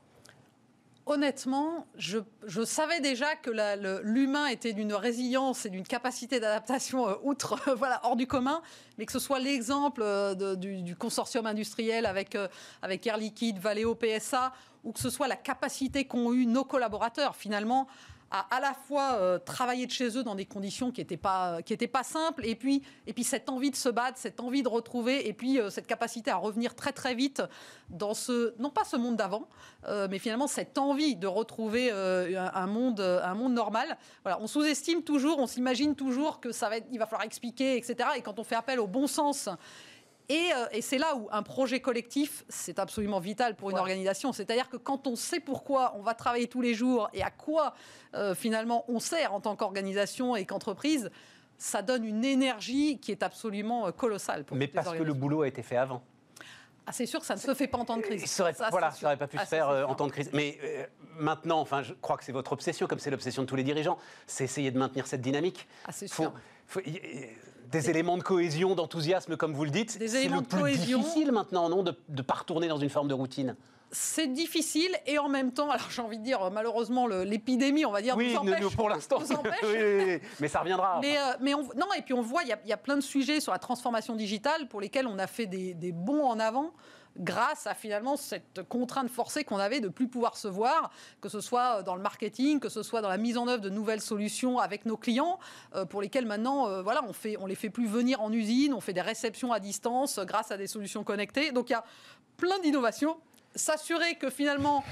Honnêtement, 1.06 1.86
je, 1.96 2.20
savais 2.66 3.02
déjà 3.02 3.36
que 3.36 3.52
l'humain 4.04 4.48
était 4.48 4.74
d'une 4.74 4.96
résilience 4.96 5.68
et 5.68 5.70
d'une 5.70 5.86
capacité 5.86 6.40
d'adaptation 6.40 7.08
euh, 7.08 7.14
outre, 7.22 7.60
hors 8.04 8.16
du 8.16 8.26
commun, 8.26 8.64
mais 8.98 9.06
que 9.06 9.12
ce 9.12 9.20
soit 9.20 9.38
l'exemple 9.38 10.02
euh, 10.04 10.56
du, 10.56 10.96
consortium 10.96 11.46
industriel 11.46 12.08
avec, 12.08 12.34
euh, 12.34 12.48
avec 12.82 13.06
Air 13.06 13.18
Liquide, 13.18 13.60
Valeo, 13.60 13.94
PSA, 13.94 14.52
ou 14.84 14.92
que 14.92 15.00
ce 15.00 15.12
soit 15.12 15.28
la 15.28 15.36
capacité 15.36 16.06
qu'ont 16.06 16.34
eu 16.34 16.48
nos 16.48 16.64
collaborateurs, 16.64 17.36
finalement, 17.36 17.88
à 18.32 18.50
à 18.50 18.60
la 18.60 18.74
fois 18.74 19.14
euh, 19.14 19.40
travailler 19.40 19.86
de 19.86 19.92
chez 19.92 20.18
eux 20.18 20.24
dans 20.24 20.36
des 20.36 20.46
conditions 20.46 20.92
qui 20.92 21.02
n'étaient 21.02 21.18
pas, 21.18 21.62
qui 21.62 21.76
pas 21.88 22.04
simples, 22.04 22.46
et 22.46 22.56
puis, 22.56 22.84
et 23.08 23.14
puis 23.14 23.24
cette 23.24 23.50
envie 23.50 23.72
de 23.72 23.76
se 23.76 23.90
battre, 23.90 24.18
cette 24.18 24.40
envie 24.40 24.64
de 24.64 24.68
retrouver, 24.68 25.28
et 25.28 25.34
puis 25.34 25.60
euh, 25.60 25.70
cette 25.70 25.88
capacité 25.88 26.32
à 26.32 26.36
revenir 26.36 26.76
très 26.76 26.92
très 26.92 27.16
vite 27.16 27.42
dans 27.90 28.14
ce, 28.14 28.54
non 28.60 28.70
pas 28.70 28.84
ce 28.84 28.96
monde 28.96 29.16
d'avant, 29.16 29.48
euh, 29.88 30.08
mais 30.10 30.20
finalement 30.20 30.48
cette 30.48 30.78
envie 30.78 31.16
de 31.16 31.28
retrouver 31.28 31.92
un, 31.92 32.68
monde, 32.68 33.00
un 33.00 33.34
monde 33.34 33.54
normal. 33.54 33.98
Voilà, 34.24 34.40
on 34.42 34.48
sous-estime 34.48 35.04
toujours, 35.04 35.40
on 35.40 35.48
s'imagine 35.48 35.96
toujours 35.96 36.40
que 36.40 36.52
ça 36.52 36.70
va 36.70 36.78
il 36.92 37.00
va 37.00 37.06
falloir 37.06 37.26
expliquer, 37.26 37.78
etc. 37.78 38.10
Et 38.18 38.22
quand 38.22 38.40
on 38.40 38.44
fait 38.44 38.56
appel 38.56 38.80
au 38.80 38.88
bon 38.88 39.08
sens 39.08 39.50
euh, 40.32 40.66
et, 40.72 40.82
c'est 40.82 40.98
là 40.98 41.16
où 41.16 41.28
un 41.32 41.42
projet 41.42 41.80
collectif, 41.80 42.44
c'est 42.50 42.78
absolument 42.78 43.20
vital 43.20 43.56
pour 43.56 43.72
une 43.72 43.78
organisation. 43.78 44.32
C'est-à-dire 44.32 44.70
que 44.70 44.78
quand 44.78 45.08
on 45.08 45.16
sait 45.16 45.40
pourquoi 45.40 45.94
on 45.98 46.02
va 46.02 46.14
travailler 46.14 46.48
tous 46.48 46.62
les 46.62 46.76
jours 46.76 47.10
et 47.14 47.24
à 47.24 47.32
quoi 47.32 47.74
euh, 48.14 48.36
finalement 48.36 48.86
on 48.88 49.00
sert 49.00 49.34
en 49.34 49.42
tant 49.42 49.56
qu'organisation 49.56 50.36
et 50.36 50.46
qu'entreprise, 50.46 51.10
ça 51.58 51.82
donne 51.82 52.06
une 52.06 52.24
énergie 52.24 53.00
qui 53.00 53.12
est 53.12 53.24
absolument 53.24 53.88
euh, 53.88 53.92
colossale. 53.92 54.44
Pour 54.44 54.56
Mais 54.56 54.68
parce 54.68 54.92
que 54.92 55.04
le 55.04 55.14
boulot 55.14 55.42
a 55.42 55.48
été 55.48 55.64
fait 55.64 55.78
avant. 55.78 56.04
Ah, 56.86 56.92
c'est 56.92 57.06
sûr 57.06 57.20
que 57.20 57.26
ça 57.26 57.36
ne 57.36 57.40
se 57.40 57.54
fait 57.54 57.68
pas 57.68 57.78
en 57.78 57.86
temps 57.86 57.98
de 57.98 58.02
crise. 58.02 58.26
Ça 58.26 58.52
voilà, 58.72 58.90
ça 58.92 59.02
n'aurait 59.04 59.18
pas 59.18 59.28
pu 59.28 59.38
se 59.38 59.44
ah, 59.44 59.46
faire 59.46 59.70
en 59.88 59.94
temps 59.94 60.08
de 60.08 60.12
crise. 60.12 60.32
Mais 60.34 60.58
maintenant, 61.20 61.60
enfin, 61.60 61.84
je 61.84 61.94
crois 61.94 62.18
que 62.18 62.24
c'est 62.24 62.32
votre 62.32 62.52
obsession, 62.52 62.88
comme 62.88 62.98
c'est 62.98 63.12
l'obsession 63.12 63.44
de 63.44 63.48
tous 63.48 63.56
les 63.56 63.64
dirigeants, 63.64 64.00
c'est 64.26 64.44
essayer 64.44 64.72
de 64.72 64.80
maintenir 64.80 65.06
cette 65.06 65.22
dynamique. 65.22 65.68
Ah, 65.86 65.92
c'est 65.92 66.08
sûr 66.08 66.34
des 67.72 67.90
éléments 67.90 68.18
de 68.18 68.24
cohésion, 68.24 68.76
d'enthousiasme, 68.76 69.38
comme 69.38 69.54
vous 69.54 69.66
le 69.66 69.72
dites. 69.72 69.98
Des 69.98 70.16
éléments 70.16 70.42
de 70.42 70.48
cohésion. 70.48 71.00
difficile 71.00 71.32
maintenant, 71.32 71.70
non, 71.70 71.84
de 71.84 71.94
ne 72.10 72.22
pas 72.22 72.36
retourner 72.36 72.68
dans 72.68 72.78
une 72.78 72.90
forme 72.90 73.08
de 73.08 73.14
routine 73.14 73.56
c'est 73.92 74.28
difficile 74.28 74.96
et 75.06 75.18
en 75.18 75.30
même 75.30 75.52
temps, 75.52 75.70
alors 75.70 75.90
j'ai 75.90 76.02
envie 76.02 76.20
de 76.20 76.24
dire, 76.24 76.52
malheureusement, 76.52 77.08
l'épidémie, 77.08 77.86
on 77.86 77.92
va 77.92 78.02
dire, 78.02 78.16
nous 78.18 78.36
empêche. 78.36 78.76
pour 78.76 78.90
l'instant. 78.90 79.20
oui, 79.64 80.20
mais 80.40 80.48
ça 80.48 80.60
reviendra. 80.60 81.00
Mais, 81.02 81.18
euh, 81.18 81.22
mais 81.42 81.54
on, 81.54 81.64
non, 81.76 81.88
et 81.98 82.02
puis 82.02 82.14
on 82.14 82.22
voit, 82.22 82.44
il 82.44 82.56
y, 82.66 82.74
a 82.74 82.78
plein 82.78 82.96
de 82.96 83.02
sujets 83.02 83.40
sur 83.40 83.52
la 83.52 83.60
transformation 83.60 84.16
digitale 84.16 84.68
pour 84.68 84.82
lesquels 84.82 85.08
on 85.08 85.18
a 85.18 85.28
fait 85.28 85.48
des, 85.48 85.74
des 85.74 85.92
bons 85.92 86.24
en 86.24 86.40
avant 86.40 86.72
grâce 87.18 87.68
à 87.68 87.74
finalement 87.74 88.16
cette 88.16 88.62
contrainte 88.70 89.10
forcée 89.10 89.44
qu'on 89.44 89.58
avait 89.58 89.82
de 89.82 89.90
plus 89.90 90.08
pouvoir 90.08 90.38
se 90.38 90.48
voir, 90.48 90.92
que 91.22 91.30
ce 91.30 91.42
soit 91.42 91.84
dans 91.84 91.96
le 91.96 92.02
marketing, 92.02 92.60
que 92.60 92.70
ce 92.70 92.84
soit 92.84 93.02
dans 93.02 93.10
la 93.10 93.18
mise 93.18 93.38
en 93.38 93.48
œuvre 93.48 93.62
de 93.62 93.70
nouvelles 93.70 94.02
solutions 94.02 94.60
avec 94.60 94.86
nos 94.86 94.98
clients, 94.98 95.40
euh, 95.76 95.86
pour 95.86 96.02
lesquels 96.02 96.26
maintenant, 96.26 96.68
euh, 96.68 96.82
voilà, 96.82 97.04
on 97.08 97.14
fait, 97.14 97.38
on 97.40 97.46
les 97.46 97.56
fait 97.56 97.70
plus 97.70 97.88
venir 97.88 98.22
en 98.22 98.32
usine, 98.32 98.74
on 98.74 98.82
fait 98.82 98.94
des 98.94 99.02
réceptions 99.02 99.52
à 99.52 99.60
distance 99.60 100.20
grâce 100.20 100.52
à 100.52 100.58
des 100.58 100.68
solutions 100.68 101.04
connectées. 101.04 101.52
Donc 101.52 101.70
il 101.70 101.74
y 101.74 101.76
a 101.76 101.84
plein 102.38 102.60
d'innovations 102.60 103.18
s'assurer 103.56 104.16
que 104.16 104.30
finalement, 104.30 104.84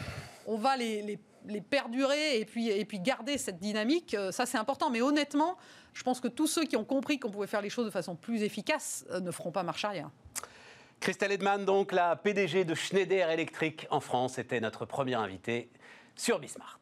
on 0.45 0.57
va 0.57 0.77
les, 0.77 1.19
les, 1.45 1.61
perdurer 1.61 2.39
et 2.39 2.45
puis, 2.45 2.69
et 2.69 2.85
puis 2.85 2.99
garder 2.99 3.37
cette 3.37 3.59
dynamique, 3.59 4.13
euh, 4.13 4.31
ça 4.31 4.45
c'est 4.45 4.57
important. 4.57 4.89
Mais 4.89 5.01
honnêtement, 5.01 5.57
je 5.93 6.03
pense 6.03 6.19
que 6.19 6.27
tous 6.27 6.47
ceux 6.47 6.65
qui 6.65 6.75
ont 6.75 6.85
compris 6.85 7.19
qu'on 7.19 7.31
pouvait 7.31 7.47
faire 7.47 7.61
les 7.61 7.69
choses 7.69 7.85
de 7.85 7.91
façon 7.91 8.15
plus 8.15 8.43
efficace 8.43 9.05
euh, 9.11 9.19
ne 9.19 9.31
feront 9.31 9.51
pas 9.51 9.63
marche 9.63 9.85
arrière. 9.85 10.09
Christelle 10.99 11.31
Edman, 11.31 11.63
donc 11.63 11.91
la 11.91 12.15
PDG 12.15 12.65
de 12.65 12.73
Schneider 12.73 13.29
Electric 13.29 13.87
en 13.91 13.99
France, 13.99 14.39
était 14.39 14.59
notre 14.59 14.85
première 14.85 15.19
invitée 15.19 15.69
sur 16.15 16.39
Bismart. 16.39 16.79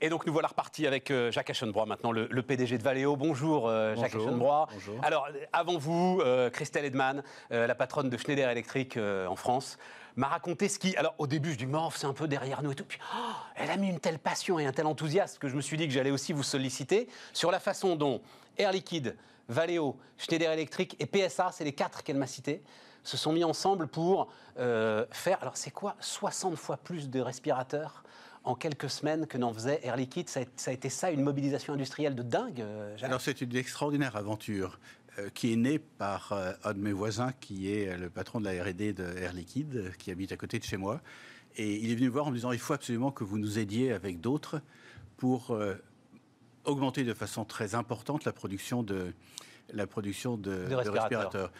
Et 0.00 0.10
donc 0.10 0.26
nous 0.26 0.32
voilà 0.32 0.46
repartis 0.46 0.86
avec 0.86 1.10
euh, 1.10 1.32
Jacques 1.32 1.50
Aschenbrois, 1.50 1.84
maintenant 1.84 2.12
le, 2.12 2.42
PDG 2.42 2.78
de 2.78 2.82
Valeo. 2.84 3.16
Bonjour 3.16 3.68
euh, 3.68 3.96
Jacques 3.96 4.14
Aschenbrois. 4.14 4.68
Bonjour. 4.72 4.94
Alors 5.02 5.28
avant 5.52 5.76
vous, 5.76 6.20
euh, 6.22 6.50
Christelle 6.50 6.84
Edman, 6.84 7.24
la 7.50 7.74
patronne 7.74 8.08
de 8.08 8.16
Schneider 8.16 8.48
Electric 8.48 8.96
en 8.96 9.34
France, 9.34 9.76
m'a 10.14 10.28
raconté 10.28 10.68
ce 10.68 10.78
qui... 10.78 10.96
Alors 10.96 11.14
au 11.18 11.26
début 11.26 11.52
je 11.52 11.58
dis, 11.58 11.66
morph, 11.66 11.96
c'est 11.96 12.06
un 12.06 12.12
peu 12.12 12.28
derrière 12.28 12.62
nous 12.62 12.70
et 12.70 12.74
tout. 12.76 12.84
Puis 12.84 13.00
oh, 13.12 13.32
elle 13.56 13.70
a 13.70 13.76
mis 13.76 13.88
une 13.88 13.98
telle 13.98 14.20
passion 14.20 14.60
et 14.60 14.66
un 14.66 14.72
tel 14.72 14.86
enthousiasme 14.86 15.38
que 15.38 15.48
je 15.48 15.56
me 15.56 15.60
suis 15.60 15.76
dit 15.76 15.88
que 15.88 15.92
j'allais 15.92 16.12
aussi 16.12 16.32
vous 16.32 16.44
solliciter 16.44 17.08
sur 17.32 17.50
la 17.50 17.58
façon 17.58 17.96
dont 17.96 18.20
Air 18.56 18.70
Liquide, 18.70 19.16
Valeo, 19.48 19.96
Schneider 20.16 20.52
Electric 20.52 20.94
et 21.00 21.06
PSA, 21.06 21.50
c'est 21.52 21.64
les 21.64 21.72
quatre 21.72 22.04
qu'elle 22.04 22.18
m'a 22.18 22.28
cités, 22.28 22.62
se 23.02 23.16
sont 23.16 23.32
mis 23.32 23.42
ensemble 23.42 23.88
pour 23.88 24.28
faire, 24.56 25.38
alors 25.40 25.56
c'est 25.56 25.70
quoi 25.70 25.96
60 25.98 26.56
fois 26.56 26.76
plus 26.76 27.08
de 27.10 27.20
respirateurs 27.20 28.04
en 28.48 28.54
quelques 28.54 28.88
semaines 28.88 29.26
que 29.26 29.36
n'en 29.36 29.52
faisait 29.52 29.80
Air 29.82 29.96
Liquide. 29.96 30.30
Ça 30.30 30.40
a, 30.40 30.72
été 30.72 30.88
ça, 30.88 31.10
une 31.10 31.22
mobilisation 31.22 31.74
industrielle 31.74 32.14
de 32.14 32.22
dingue 32.22 32.62
euh, 32.62 32.96
Alors 33.02 33.20
c'est 33.20 33.42
une 33.42 33.54
extraordinaire 33.54 34.16
aventure 34.16 34.80
euh, 35.18 35.28
qui 35.34 35.52
est 35.52 35.56
née 35.56 35.78
par 35.78 36.32
euh, 36.32 36.52
un 36.64 36.72
de 36.72 36.78
mes 36.78 36.92
voisins 36.92 37.32
qui 37.40 37.70
est 37.70 37.94
le 37.98 38.08
patron 38.08 38.40
de 38.40 38.46
la 38.46 38.64
R&D 38.64 38.94
de 38.94 39.04
Air 39.18 39.34
Liquide, 39.34 39.92
qui 39.98 40.10
habite 40.10 40.32
à 40.32 40.38
côté 40.38 40.58
de 40.58 40.64
chez 40.64 40.78
moi. 40.78 41.02
Et 41.56 41.76
il 41.76 41.90
est 41.92 41.94
venu 41.94 42.06
me 42.06 42.12
voir 42.12 42.26
en 42.26 42.30
me 42.30 42.36
disant 42.36 42.52
il 42.52 42.58
faut 42.58 42.72
absolument 42.72 43.10
que 43.10 43.22
vous 43.22 43.36
nous 43.36 43.58
aidiez 43.58 43.92
avec 43.92 44.18
d'autres 44.18 44.62
pour 45.18 45.58
augmenter 46.64 47.02
de 47.04 47.14
façon 47.14 47.44
très 47.44 47.74
importante 47.74 48.24
la 48.24 48.32
production 48.32 48.82
de, 48.82 49.12
la 49.72 49.86
production 49.86 50.36
de, 50.36 50.72
respirateurs. 50.72 51.50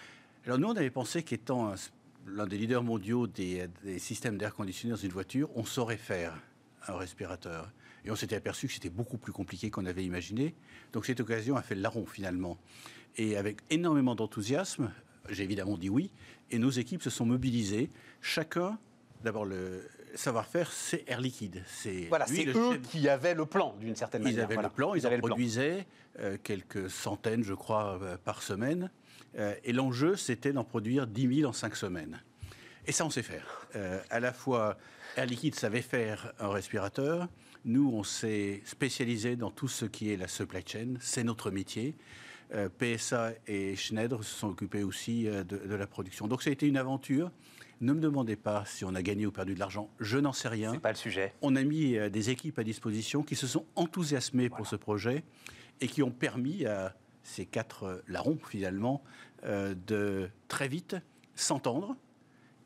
Alors 0.47 0.59
nous, 0.59 0.69
on 0.69 0.77
avait 0.77 0.91
pensé 0.91 1.25
qu'étant 1.25 1.75
l'un 2.27 2.47
des 2.47 2.57
leaders 2.57 2.85
mondiaux 2.85 3.27
des, 3.27 3.67
des 3.83 3.99
systèmes 3.99 4.39
d'air 4.39 4.55
conditionné 4.55 4.93
dans 4.93 5.01
une 5.01 5.11
voiture, 5.11 5.51
on 5.57 5.65
saurait 5.65 5.97
faire 5.97 6.35
un 6.87 6.97
respirateur. 6.97 7.71
Et 8.05 8.11
on 8.11 8.17
s'était 8.17 8.37
aperçu 8.37 8.69
que 8.69 8.73
c'était 8.73 8.91
beaucoup 8.91 9.19
plus 9.19 9.33
compliqué 9.33 9.71
qu'on 9.71 9.87
avait 9.87 10.05
imaginé. 10.05 10.55
Donc 10.93 11.07
cette 11.07 11.21
occasion 11.21 11.57
a 11.57 11.63
fait 11.63 11.75
le 11.75 11.83
larron 11.83 12.07
finalement. 12.07 12.59
Et 13.17 13.37
avec 13.37 13.59
énormément 13.71 14.15
d'enthousiasme, 14.15 14.93
j'ai 15.29 15.43
évidemment 15.43 15.77
dit 15.77 15.91
oui, 15.91 16.11
et 16.51 16.59
nos 16.59 16.71
équipes 16.71 17.03
se 17.03 17.11
sont 17.11 17.27
mobilisées. 17.27 17.91
Chacun, 18.21 18.79
d'abord 19.23 19.45
le 19.45 19.83
savoir-faire, 20.15 20.73
c'est 20.73 21.05
Air 21.07 21.21
Liquide. 21.21 21.63
C'est 21.67 22.07
voilà, 22.09 22.27
c'est 22.27 22.47
eux 22.47 22.79
qui 22.91 23.09
avaient 23.09 23.35
le 23.35 23.47
plan 23.47 23.75
d'une 23.81 23.97
certaine 23.97 24.23
manière. 24.23 24.39
Ils 24.39 24.43
avaient 24.43 24.63
le 24.63 24.69
plan, 24.69 24.95
ils, 24.95 25.07
en 25.07 25.19
produisaient 25.19 25.87
euh, 26.21 26.37
quelques 26.43 26.91
centaines, 26.91 27.43
je 27.43 27.55
crois, 27.55 27.99
euh, 28.03 28.17
par 28.17 28.43
semaine. 28.43 28.91
Euh, 29.39 29.55
et 29.65 29.73
l'enjeu, 29.73 30.17
c'était 30.17 30.53
d'en 30.53 30.65
produire 30.65 31.07
10 31.07 31.41
000 31.41 31.51
en 31.51 31.53
5 31.53 31.77
semaines. 31.77 32.21
Et 32.89 32.93
ça, 32.93 33.05
on 33.05 33.11
sait 33.11 33.23
faire. 33.23 33.69
à 34.11 34.19
la 34.19 34.33
fois 34.33 34.77
Air 35.17 35.27
Liquide 35.27 35.55
savait 35.55 35.83
faire 35.83 36.33
un 36.41 36.49
respirateur. 36.49 37.29
Nous, 37.65 37.91
on 37.93 38.03
s'est 38.03 38.63
spécialisé 38.65 39.37
dans 39.37 39.51
tout 39.51 39.69
ce 39.69 39.85
qui 39.85 40.11
est 40.11 40.17
la 40.17 40.27
supply 40.27 40.63
chain. 40.67 40.95
C'est 41.01 41.23
notre 41.23 41.51
métier. 41.51 41.95
Euh, 42.55 42.71
PSA 42.71 43.33
et 43.47 43.77
Schneider 43.77 44.25
se 44.25 44.35
sont 44.35 44.49
occupés 44.49 44.83
aussi 44.83 45.29
euh, 45.29 45.45
de, 45.45 45.75
la 45.75 45.87
production. 45.87 46.29
Donc 46.29 46.43
ça 46.43 46.49
a 46.49 46.53
été 46.53 46.67
une 46.67 46.79
aventure. 46.79 47.31
Ne 47.83 47.93
me 47.93 48.01
demandez 48.01 48.37
pas 48.37 48.65
si 48.65 48.87
on 48.87 48.95
a 48.95 49.03
gagné 49.03 49.27
ou 49.27 49.31
perdu 49.31 49.55
de 49.55 49.59
l'argent. 49.59 49.91
Je 50.01 50.17
n'en 50.17 50.33
sais 50.33 50.49
rien. 50.49 50.73
C'est 50.73 50.81
pas 50.81 50.93
le 50.93 50.97
sujet. 50.97 51.35
On 51.43 51.57
a 51.57 51.63
mis 51.63 51.97
euh, 51.97 52.09
des 52.09 52.31
équipes 52.31 52.59
à 52.59 52.65
disposition 52.65 53.23
qui 53.23 53.37
se 53.37 53.47
sont 53.47 53.67
enthousiasmées 53.77 54.49
pour 54.49 54.67
ce 54.67 54.77
projet 54.77 55.25
et 55.83 55.89
qui 55.89 56.03
ont 56.03 56.11
permis 56.11 56.65
à 56.65 56.97
ces 57.23 57.45
quatre 57.45 58.03
larrons 58.09 58.39
finalement 58.49 59.03
de 59.45 60.31
très 60.49 60.67
vite 60.67 60.97
s'entendre 61.35 61.95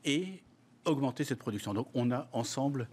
et 0.05 0.43
augmenter 0.85 1.23
cette 1.23 1.39
production. 1.39 1.73
Donc 1.73 1.87
on 1.93 2.11
a 2.11 2.27
ensemble 2.31 2.87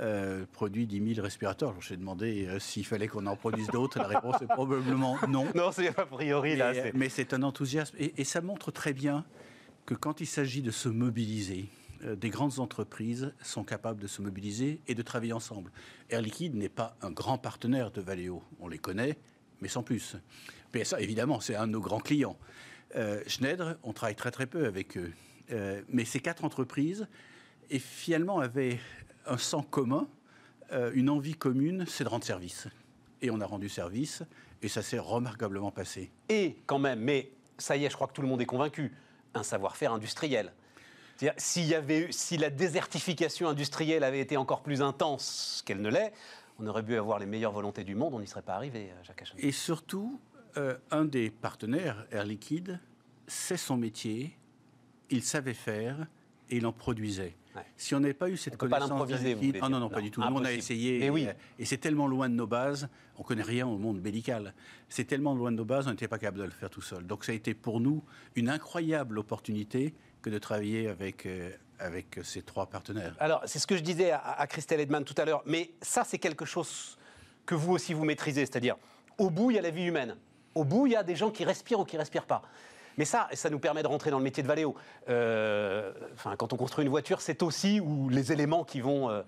euh, 0.00 0.44
produit 0.52 0.86
10 0.86 1.14
000 1.14 1.24
respirateurs. 1.24 1.74
J'ai 1.80 1.96
demandé 1.96 2.46
euh, 2.46 2.58
s'il 2.58 2.84
fallait 2.84 3.08
qu'on 3.08 3.26
en 3.26 3.36
produise 3.36 3.68
d'autres. 3.68 3.98
La 3.98 4.08
réponse 4.08 4.42
est 4.42 4.46
probablement 4.46 5.16
non. 5.28 5.46
Non, 5.54 5.72
c'est 5.72 5.88
a 5.88 6.06
priori 6.06 6.56
là. 6.56 6.72
Mais 6.94 7.08
c'est 7.08 7.32
un 7.32 7.42
enthousiasme 7.42 7.96
et, 7.98 8.24
ça 8.24 8.40
montre 8.40 8.70
très 8.70 8.92
bien 8.92 9.24
que 9.86 9.94
quand 9.94 10.20
il 10.20 10.26
s'agit 10.26 10.62
de 10.62 10.70
se 10.70 10.88
mobiliser, 10.88 11.68
euh, 12.04 12.16
des 12.16 12.28
grandes 12.28 12.58
entreprises 12.58 13.32
sont 13.40 13.64
capables 13.64 14.00
de 14.00 14.06
se 14.06 14.20
mobiliser 14.20 14.80
et 14.86 14.94
de 14.94 15.02
travailler 15.02 15.32
ensemble. 15.32 15.70
Air 16.10 16.20
Liquide 16.20 16.54
n'est 16.54 16.68
pas 16.68 16.96
un 17.00 17.10
grand 17.10 17.38
partenaire 17.38 17.90
de 17.90 18.00
Valeo. 18.02 18.42
On 18.60 18.68
les 18.68 18.78
connaît, 18.78 19.16
mais 19.62 19.68
sans 19.68 19.82
plus. 19.82 20.16
PSA, 20.72 21.00
évidemment, 21.00 21.40
c'est 21.40 21.54
un 21.54 21.66
de 21.66 21.72
nos 21.72 21.80
grands 21.80 22.00
clients. 22.00 22.36
Schneider, 23.26 23.76
on 23.82 23.92
travaille 23.92 24.14
très 24.14 24.30
très 24.30 24.46
peu 24.46 24.66
avec 24.66 24.96
eux. 24.96 25.12
Mais 25.50 26.04
ces 26.04 26.20
quatre 26.20 26.44
entreprises 26.44 27.06
et 27.70 27.78
finalement 27.78 28.40
avait 28.40 28.78
un 29.26 29.38
sang 29.38 29.62
commun, 29.62 30.08
euh, 30.72 30.90
une 30.94 31.10
envie 31.10 31.34
commune, 31.34 31.84
c'est 31.86 32.04
de 32.04 32.08
rendre 32.08 32.24
service. 32.24 32.68
Et 33.22 33.30
on 33.30 33.40
a 33.40 33.46
rendu 33.46 33.68
service, 33.68 34.22
et 34.62 34.68
ça 34.68 34.82
s'est 34.82 34.98
remarquablement 34.98 35.70
passé. 35.70 36.10
Et 36.28 36.56
quand 36.66 36.78
même, 36.78 37.00
mais 37.00 37.30
ça 37.58 37.76
y 37.76 37.84
est, 37.84 37.90
je 37.90 37.94
crois 37.94 38.06
que 38.06 38.12
tout 38.12 38.22
le 38.22 38.28
monde 38.28 38.40
est 38.40 38.46
convaincu, 38.46 38.92
un 39.34 39.42
savoir-faire 39.42 39.92
industriel. 39.92 40.52
S'il 41.38 41.64
y 41.64 41.74
avait, 41.74 42.08
si 42.10 42.36
la 42.36 42.50
désertification 42.50 43.48
industrielle 43.48 44.04
avait 44.04 44.20
été 44.20 44.36
encore 44.36 44.62
plus 44.62 44.82
intense 44.82 45.62
qu'elle 45.64 45.80
ne 45.80 45.88
l'est, 45.88 46.12
on 46.58 46.66
aurait 46.66 46.84
pu 46.84 46.96
avoir 46.96 47.18
les 47.18 47.26
meilleures 47.26 47.52
volontés 47.52 47.84
du 47.84 47.94
monde, 47.94 48.12
on 48.14 48.20
n'y 48.20 48.26
serait 48.26 48.42
pas 48.42 48.54
arrivé, 48.54 48.90
euh, 48.90 49.02
Jacques 49.02 49.22
Achon. 49.22 49.34
Et 49.38 49.52
surtout, 49.52 50.20
euh, 50.56 50.76
un 50.90 51.06
des 51.06 51.30
partenaires, 51.30 52.06
Air 52.10 52.24
Liquide, 52.24 52.80
c'est 53.26 53.56
son 53.56 53.76
métier, 53.78 54.36
il 55.10 55.22
savait 55.22 55.54
faire 55.54 56.06
et 56.50 56.56
il 56.56 56.66
en 56.66 56.72
produisait. 56.72 57.34
Si 57.76 57.94
on 57.94 58.00
n'avait 58.00 58.14
pas 58.14 58.28
eu 58.28 58.36
cette 58.36 58.56
connaissance, 58.56 59.08
pas 59.08 59.16
liquide, 59.16 59.58
ah 59.62 59.68
non, 59.68 59.80
non, 59.80 59.88
pas 59.88 60.00
du 60.00 60.10
tout. 60.10 60.20
Nous, 60.20 60.36
on 60.36 60.44
a 60.44 60.52
essayé, 60.52 61.08
oui. 61.10 61.26
et, 61.58 61.64
c'est 61.64 61.78
tellement 61.78 62.06
loin 62.06 62.28
de 62.28 62.34
nos 62.34 62.46
bases, 62.46 62.88
on 63.16 63.22
connaît 63.22 63.42
rien 63.42 63.66
au 63.66 63.78
monde 63.78 64.00
médical. 64.00 64.54
C'est 64.88 65.04
tellement 65.04 65.34
loin 65.34 65.50
de 65.50 65.56
nos 65.56 65.64
bases, 65.64 65.86
on 65.86 65.90
n'était 65.90 66.08
pas 66.08 66.18
capable 66.18 66.38
de 66.38 66.44
le 66.44 66.50
faire 66.50 66.70
tout 66.70 66.82
seul. 66.82 67.06
Donc 67.06 67.24
ça 67.24 67.32
a 67.32 67.34
été 67.34 67.54
pour 67.54 67.80
nous 67.80 68.02
une 68.34 68.48
incroyable 68.48 69.18
opportunité 69.18 69.94
que 70.22 70.30
de 70.30 70.38
travailler 70.38 70.88
avec. 70.88 71.26
Euh, 71.26 71.50
avec 71.78 72.20
ces 72.22 72.40
trois 72.40 72.64
partenaires. 72.64 73.14
Alors, 73.20 73.42
c'est 73.44 73.58
ce 73.58 73.66
que 73.66 73.76
je 73.76 73.82
disais 73.82 74.10
à, 74.10 74.46
Christelle 74.46 74.80
Edman 74.80 75.04
tout 75.04 75.14
à 75.18 75.26
l'heure, 75.26 75.42
mais 75.44 75.72
ça, 75.82 76.04
c'est 76.04 76.16
quelque 76.16 76.46
chose 76.46 76.96
que 77.44 77.54
vous 77.54 77.72
aussi 77.72 77.92
vous 77.92 78.06
maîtrisez, 78.06 78.46
c'est-à-dire, 78.46 78.76
au 79.18 79.28
bout, 79.28 79.50
il 79.50 79.56
y 79.56 79.58
a 79.58 79.62
la 79.62 79.70
vie 79.70 79.84
humaine. 79.84 80.16
Au 80.54 80.64
bout, 80.64 80.86
il 80.86 80.94
y 80.94 80.96
a 80.96 81.02
des 81.02 81.16
gens 81.16 81.30
qui 81.30 81.44
respirent 81.44 81.80
ou 81.80 81.84
qui 81.84 81.96
ne 81.96 82.00
respirent 82.00 82.24
pas. 82.24 82.40
Mais 82.96 83.04
ça, 83.04 83.28
ça 83.34 83.50
nous 83.50 83.58
permet 83.58 83.82
de 83.82 83.88
rentrer 83.88 84.10
dans 84.10 84.18
le 84.18 84.24
métier 84.24 84.42
de 84.42 84.48
Valéo. 84.48 84.74
Euh, 85.08 85.92
enfin, 86.14 86.36
quand 86.36 86.52
on 86.52 86.56
construit 86.56 86.84
une 86.84 86.90
voiture, 86.90 87.20
c'est 87.20 87.42
aussi 87.42 87.80
où 87.80 88.08
les 88.08 88.32
éléments 88.32 88.64
qui 88.64 88.80
vont, 88.80 89.10
euh, 89.10 89.22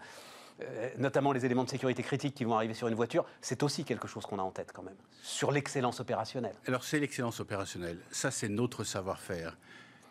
euh, 0.62 0.90
notamment 0.96 1.32
les 1.32 1.44
éléments 1.44 1.64
de 1.64 1.70
sécurité 1.70 2.02
critiques 2.02 2.34
qui 2.34 2.44
vont 2.44 2.54
arriver 2.54 2.74
sur 2.74 2.88
une 2.88 2.94
voiture, 2.94 3.26
c'est 3.40 3.62
aussi 3.62 3.84
quelque 3.84 4.08
chose 4.08 4.24
qu'on 4.24 4.38
a 4.38 4.42
en 4.42 4.50
tête 4.50 4.72
quand 4.72 4.82
même, 4.82 4.96
sur 5.22 5.52
l'excellence 5.52 6.00
opérationnelle. 6.00 6.54
Alors 6.66 6.84
c'est 6.84 6.98
l'excellence 6.98 7.40
opérationnelle, 7.40 7.98
ça 8.10 8.30
c'est 8.30 8.48
notre 8.48 8.84
savoir-faire. 8.84 9.56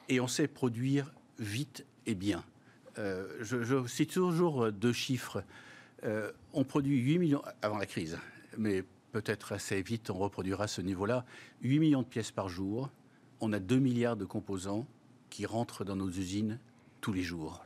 Et 0.10 0.20
on 0.20 0.28
sait 0.28 0.48
produire 0.48 1.12
vite 1.40 1.86
et 2.06 2.16
bien. 2.16 2.44
je, 2.96 3.64
je, 3.64 3.86
cite 3.88 4.14
toujours 4.14 4.72
deux 4.72 4.94
chiffres. 4.94 5.44
on 6.54 6.64
produit 6.64 6.98
8 6.98 7.20
millions, 7.20 7.42
avant 7.62 7.78
la 7.78 7.86
crise, 7.86 8.18
mais 8.58 8.84
peut-être 9.12 9.52
assez 9.52 9.82
vite 9.82 10.10
on 10.10 10.18
reproduira 10.18 10.68
ce 10.68 10.82
niveau-là, 10.82 11.26
8 11.62 11.80
millions 11.80 12.02
de 12.04 12.08
pièces 12.08 12.32
par 12.32 12.48
jour, 12.48 12.90
on 13.42 13.54
a 13.54 13.60
2 13.60 13.80
milliards 13.80 14.18
de 14.18 14.26
composants 14.26 14.88
qui 15.30 15.46
rentrent 15.46 15.84
dans 15.84 15.96
nos 15.96 16.10
usines 16.10 16.60
tous 17.02 17.14
les 17.14 17.24
jours. 17.24 17.64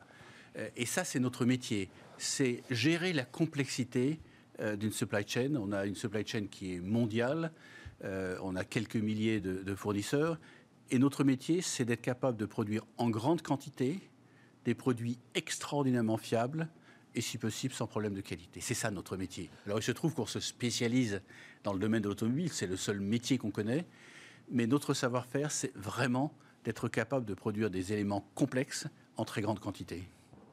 Euh, 0.57 0.69
et 0.75 0.85
ça, 0.85 1.03
c'est 1.03 1.19
notre 1.19 1.45
métier. 1.45 1.89
C'est 2.17 2.63
gérer 2.69 3.13
la 3.13 3.25
complexité 3.25 4.19
euh, 4.59 4.75
d'une 4.75 4.91
supply 4.91 5.27
chain. 5.27 5.55
On 5.55 5.71
a 5.71 5.85
une 5.85 5.95
supply 5.95 6.25
chain 6.25 6.47
qui 6.49 6.75
est 6.75 6.79
mondiale. 6.79 7.51
Euh, 8.03 8.37
on 8.41 8.55
a 8.55 8.63
quelques 8.63 8.95
milliers 8.95 9.39
de, 9.39 9.75
fournisseurs. 9.75 10.39
Et 10.89 10.99
notre 10.99 11.23
métier, 11.23 11.61
c'est 11.61 11.85
d'être 11.85 12.01
capable 12.01 12.37
de 12.37 12.45
produire 12.45 12.83
en 12.97 13.09
grande 13.09 13.41
quantité 13.41 13.99
des 14.65 14.75
produits 14.75 15.17
extraordinairement 15.35 16.17
fiables 16.17 16.67
et 17.15 17.21
si 17.21 17.37
possible 17.37 17.73
sans 17.73 17.87
problème 17.87 18.13
de 18.13 18.21
qualité. 18.21 18.61
C'est 18.61 18.73
ça 18.73 18.91
notre 18.91 19.17
métier. 19.17 19.49
Alors 19.65 19.79
il 19.79 19.83
se 19.83 19.91
trouve 19.91 20.13
qu'on 20.13 20.25
se 20.25 20.39
spécialise 20.39 21.21
dans 21.63 21.73
le 21.73 21.79
domaine 21.79 22.01
de 22.01 22.09
l'automobile, 22.09 22.51
c'est 22.51 22.67
le 22.67 22.77
seul 22.77 22.99
métier 22.99 23.37
qu'on 23.37 23.51
connaît, 23.51 23.85
mais 24.51 24.67
notre 24.67 24.93
savoir-faire, 24.93 25.51
c'est 25.51 25.75
vraiment 25.75 26.33
d'être 26.63 26.87
capable 26.87 27.25
de 27.25 27.33
produire 27.33 27.69
des 27.69 27.93
éléments 27.93 28.25
complexes 28.35 28.87
en 29.17 29.25
très 29.25 29.41
grande 29.41 29.59
quantité. 29.59 30.03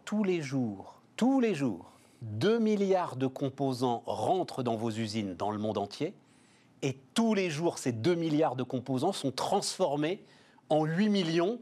Tous 0.04 0.24
les 0.24 0.40
jours, 0.40 1.02
tous 1.16 1.40
les 1.40 1.54
jours, 1.54 1.92
2 2.22 2.58
milliards 2.58 3.16
de 3.16 3.26
composants 3.26 4.02
rentrent 4.06 4.62
dans 4.62 4.76
vos 4.76 4.90
usines 4.90 5.34
dans 5.34 5.50
le 5.50 5.58
monde 5.58 5.78
entier. 5.78 6.14
Et 6.82 6.96
tous 7.14 7.34
les 7.34 7.50
jours, 7.50 7.78
ces 7.78 7.92
2 7.92 8.14
milliards 8.14 8.56
de 8.56 8.62
composants 8.62 9.12
sont 9.12 9.32
transformés 9.32 10.24
en 10.68 10.84
8 10.84 11.08
millions 11.08 11.58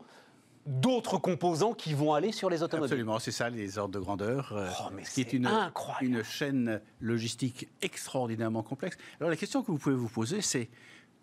d'autres 0.66 1.18
composants 1.18 1.74
qui 1.74 1.94
vont 1.94 2.12
aller 2.12 2.32
sur 2.32 2.50
les 2.50 2.62
automobiles. 2.62 2.92
Absolument, 2.92 3.18
c'est 3.18 3.30
ça 3.30 3.48
les 3.48 3.78
ordres 3.78 3.94
de 3.94 4.00
grandeur. 4.00 4.52
Euh, 4.52 4.68
oh, 4.80 4.90
mais 4.92 5.02
qui 5.02 5.20
est, 5.20 5.32
une, 5.32 5.48
une 6.00 6.22
chaîne 6.24 6.80
logistique 7.00 7.68
extraordinairement 7.82 8.62
complexe. 8.62 8.96
Alors 9.20 9.30
la 9.30 9.36
question 9.36 9.62
que 9.62 9.70
vous 9.70 9.78
pouvez 9.78 9.94
vous 9.94 10.08
poser, 10.08 10.40
c'est 10.40 10.68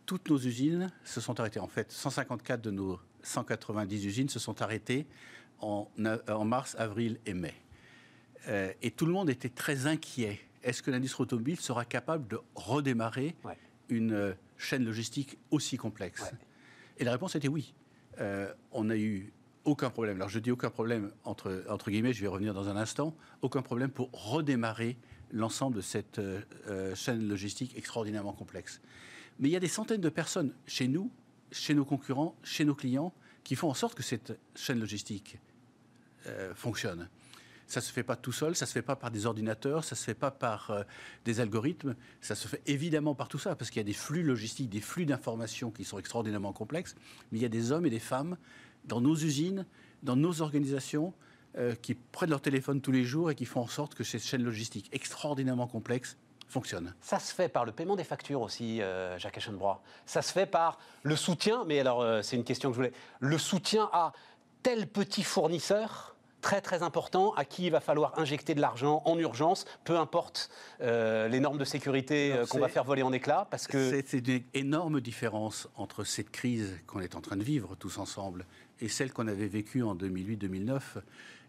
toutes 0.05 0.29
nos 0.29 0.37
usines 0.37 0.91
se 1.03 1.21
sont 1.21 1.39
arrêtées. 1.39 1.59
En 1.59 1.67
fait, 1.67 1.91
154 1.91 2.61
de 2.61 2.71
nos 2.71 2.99
190 3.23 4.05
usines 4.05 4.29
se 4.29 4.39
sont 4.39 4.61
arrêtées 4.61 5.07
en, 5.59 5.87
en 6.27 6.45
mars, 6.45 6.75
avril 6.77 7.19
et 7.25 7.33
mai. 7.33 7.53
Euh, 8.47 8.71
et 8.81 8.91
tout 8.91 9.05
le 9.05 9.13
monde 9.13 9.29
était 9.29 9.49
très 9.49 9.87
inquiet. 9.87 10.39
Est-ce 10.63 10.83
que 10.83 10.91
l'industrie 10.91 11.23
automobile 11.23 11.59
sera 11.59 11.85
capable 11.85 12.27
de 12.27 12.39
redémarrer 12.55 13.35
une 13.89 14.13
euh, 14.13 14.33
chaîne 14.57 14.85
logistique 14.85 15.37
aussi 15.51 15.77
complexe? 15.77 16.31
Et 16.97 17.03
la 17.03 17.11
réponse 17.11 17.35
était 17.35 17.47
oui. 17.47 17.73
Euh, 18.19 18.53
on 18.71 18.85
n'a 18.85 18.97
eu 18.97 19.33
aucun 19.65 19.89
problème. 19.89 20.17
Alors 20.17 20.29
je 20.29 20.39
dis 20.39 20.51
aucun 20.51 20.69
problème 20.69 21.11
entre, 21.23 21.63
entre 21.69 21.89
guillemets, 21.89 22.13
je 22.13 22.21
vais 22.21 22.27
revenir 22.27 22.53
dans 22.53 22.67
un 22.67 22.75
instant, 22.75 23.15
aucun 23.41 23.61
problème 23.61 23.89
pour 23.89 24.09
redémarrer 24.11 24.97
l'ensemble 25.31 25.75
de 25.75 25.81
cette 25.81 26.21
chaîne 26.93 27.27
logistique 27.27 27.75
extraordinairement 27.75 28.33
complexe. 28.33 28.81
Mais 29.39 29.49
il 29.49 29.51
y 29.51 29.55
a 29.55 29.59
des 29.59 29.67
centaines 29.67 30.01
de 30.01 30.09
personnes 30.09 30.53
chez 30.65 30.87
nous, 30.87 31.11
chez 31.51 31.73
nos 31.73 31.85
concurrents, 31.85 32.35
chez 32.43 32.65
nos 32.65 32.75
clients, 32.75 33.13
qui 33.43 33.55
font 33.55 33.69
en 33.69 33.73
sorte 33.73 33.95
que 33.95 34.03
cette 34.03 34.37
chaîne 34.55 34.79
logistique 34.79 35.37
fonctionne. 36.55 37.09
Ça 37.67 37.79
ne 37.79 37.85
se 37.85 37.91
fait 37.91 38.03
pas 38.03 38.15
tout 38.15 38.31
seul, 38.31 38.55
ça 38.55 38.65
ne 38.65 38.67
se 38.67 38.73
fait 38.73 38.81
pas 38.81 38.95
par 38.95 39.11
des 39.11 39.25
ordinateurs, 39.25 39.83
ça 39.83 39.95
ne 39.95 39.97
se 39.97 40.03
fait 40.03 40.13
pas 40.13 40.31
par 40.31 40.69
euh, 40.71 40.83
des 41.25 41.39
algorithmes, 41.39 41.95
ça 42.21 42.35
se 42.35 42.47
fait 42.47 42.61
évidemment 42.65 43.15
par 43.15 43.27
tout 43.27 43.39
ça, 43.39 43.55
parce 43.55 43.71
qu'il 43.71 43.79
y 43.79 43.81
a 43.81 43.85
des 43.85 43.93
flux 43.93 44.23
logistiques, 44.23 44.69
des 44.69 44.81
flux 44.81 45.05
d'informations 45.05 45.71
qui 45.71 45.83
sont 45.83 45.97
extraordinairement 45.97 46.53
complexes, 46.53 46.95
mais 47.31 47.39
il 47.39 47.41
y 47.41 47.45
a 47.45 47.49
des 47.49 47.71
hommes 47.71 47.85
et 47.85 47.89
des 47.89 47.99
femmes 47.99 48.37
dans 48.85 49.01
nos 49.01 49.15
usines, 49.15 49.65
dans 50.03 50.15
nos 50.15 50.41
organisations, 50.41 51.13
euh, 51.57 51.75
qui 51.75 51.95
prennent 51.95 52.31
leur 52.31 52.41
téléphone 52.41 52.81
tous 52.81 52.91
les 52.91 53.05
jours 53.05 53.31
et 53.31 53.35
qui 53.35 53.45
font 53.45 53.61
en 53.61 53.67
sorte 53.67 53.95
que 53.95 54.03
cette 54.03 54.23
chaîne 54.23 54.43
logistique 54.43 54.89
extraordinairement 54.91 55.67
complexe 55.67 56.17
fonctionne. 56.53 56.93
Ça 57.01 57.19
se 57.19 57.33
fait 57.33 57.49
par 57.49 57.65
le 57.65 57.71
paiement 57.71 57.95
des 57.95 58.03
factures 58.03 58.41
aussi, 58.41 58.81
euh, 58.81 59.17
Jacques 59.19 59.37
Eschenbrois. 59.37 59.81
Ça 60.05 60.21
se 60.21 60.31
fait 60.31 60.45
par 60.45 60.79
le 61.03 61.15
soutien, 61.15 61.65
mais 61.65 61.79
alors 61.79 62.23
c'est 62.23 62.35
une 62.35 62.43
question 62.43 62.69
que 62.69 62.75
je 62.75 62.77
voulais, 62.77 62.93
le 63.19 63.37
soutien 63.37 63.89
à 63.91 64.13
tel 64.61 64.87
petit 64.87 65.23
fournisseur 65.23 66.13
très 66.43 66.61
très 66.61 66.83
important 66.83 67.33
à 67.33 67.45
qui 67.45 67.65
il 67.65 67.71
va 67.71 67.79
falloir 67.79 68.19
injecter 68.19 68.53
de 68.53 68.61
l'argent 68.61 69.01
en 69.05 69.17
urgence, 69.17 69.65
peu 69.85 69.97
importe 69.97 70.51
euh, 70.81 71.27
les 71.29 71.39
normes 71.39 71.57
de 71.57 71.65
sécurité 71.65 72.33
euh, 72.33 72.45
qu'on 72.45 72.59
va 72.59 72.67
faire 72.67 72.83
voler 72.83 73.01
en 73.01 73.13
éclats, 73.13 73.47
parce 73.49 73.65
que 73.65 73.89
c'est 73.89 74.13
une 74.13 74.43
énorme 74.53 75.01
différence 75.01 75.67
entre 75.75 76.03
cette 76.03 76.29
crise 76.29 76.77
qu'on 76.85 76.99
est 76.99 77.15
en 77.15 77.21
train 77.21 77.37
de 77.37 77.43
vivre 77.43 77.75
tous 77.75 77.97
ensemble 77.97 78.45
et 78.81 78.89
celle 78.89 79.13
qu'on 79.13 79.27
avait 79.27 79.47
vécue 79.47 79.81
en 79.81 79.95
2008-2009 79.95 80.81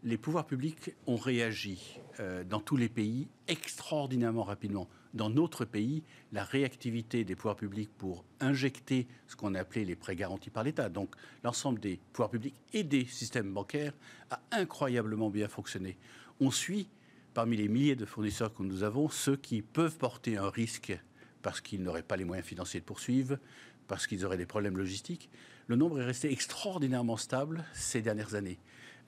les 0.05 0.19
pouvoirs 0.19 0.47
publics 0.47 0.95
ont 1.07 1.17
réagi 1.17 1.99
euh, 2.21 2.45
dans 2.45 2.61
tous 2.61 2.77
les 2.77 2.91
pays 2.91 3.27
extraordinairement 3.49 4.45
rapidement. 4.45 4.87
Dans 5.15 5.31
notre 5.31 5.65
pays, 5.65 6.03
la 6.33 6.45
réactivité 6.45 7.25
des 7.25 7.35
pouvoirs 7.35 7.57
publics 7.57 7.91
pour 7.97 8.25
injecter 8.41 9.07
ce 9.27 9.35
qu'on 9.35 9.55
a 9.55 9.61
appelé 9.61 9.85
les 9.85 9.97
prêts 9.97 10.15
garantis 10.15 10.51
par 10.51 10.63
l'État, 10.63 10.91
donc 10.91 11.15
l'ensemble 11.43 11.81
des 11.81 11.99
pouvoirs 12.13 12.31
publics 12.31 12.55
et 12.75 12.85
des 12.85 13.07
systèmes 13.07 13.53
bancaires, 13.53 13.95
a 14.31 14.41
incroyablement 14.53 15.31
bien 15.31 15.49
fonctionné. 15.49 15.97
On 16.39 16.51
suit, 16.51 16.89
parmi 17.33 17.57
les 17.57 17.69
milliers 17.69 17.97
de 17.97 18.05
fournisseurs 18.05 18.53
que 18.53 18.63
nous 18.63 18.83
avons, 18.83 19.09
ceux 19.09 19.37
qui 19.37 19.63
peuvent 19.63 19.97
porter 19.97 20.37
un 20.37 20.51
risque 20.51 20.99
parce 21.41 21.61
qu'ils 21.61 21.83
n'auraient 21.83 22.03
pas 22.03 22.17
les 22.17 22.25
moyens 22.25 22.47
financiers 22.47 22.81
de 22.81 22.85
poursuivre, 22.85 23.39
parce 23.87 24.07
qu'ils 24.07 24.25
auraient 24.25 24.39
des 24.39 24.47
problèmes 24.47 24.77
logistiques. 24.77 25.31
Le 25.67 25.77
nombre 25.77 26.01
est 26.01 26.05
resté 26.05 26.31
extraordinairement 26.31 27.17
stable 27.17 27.65
ces 27.73 28.03
dernières 28.03 28.35
années. 28.35 28.59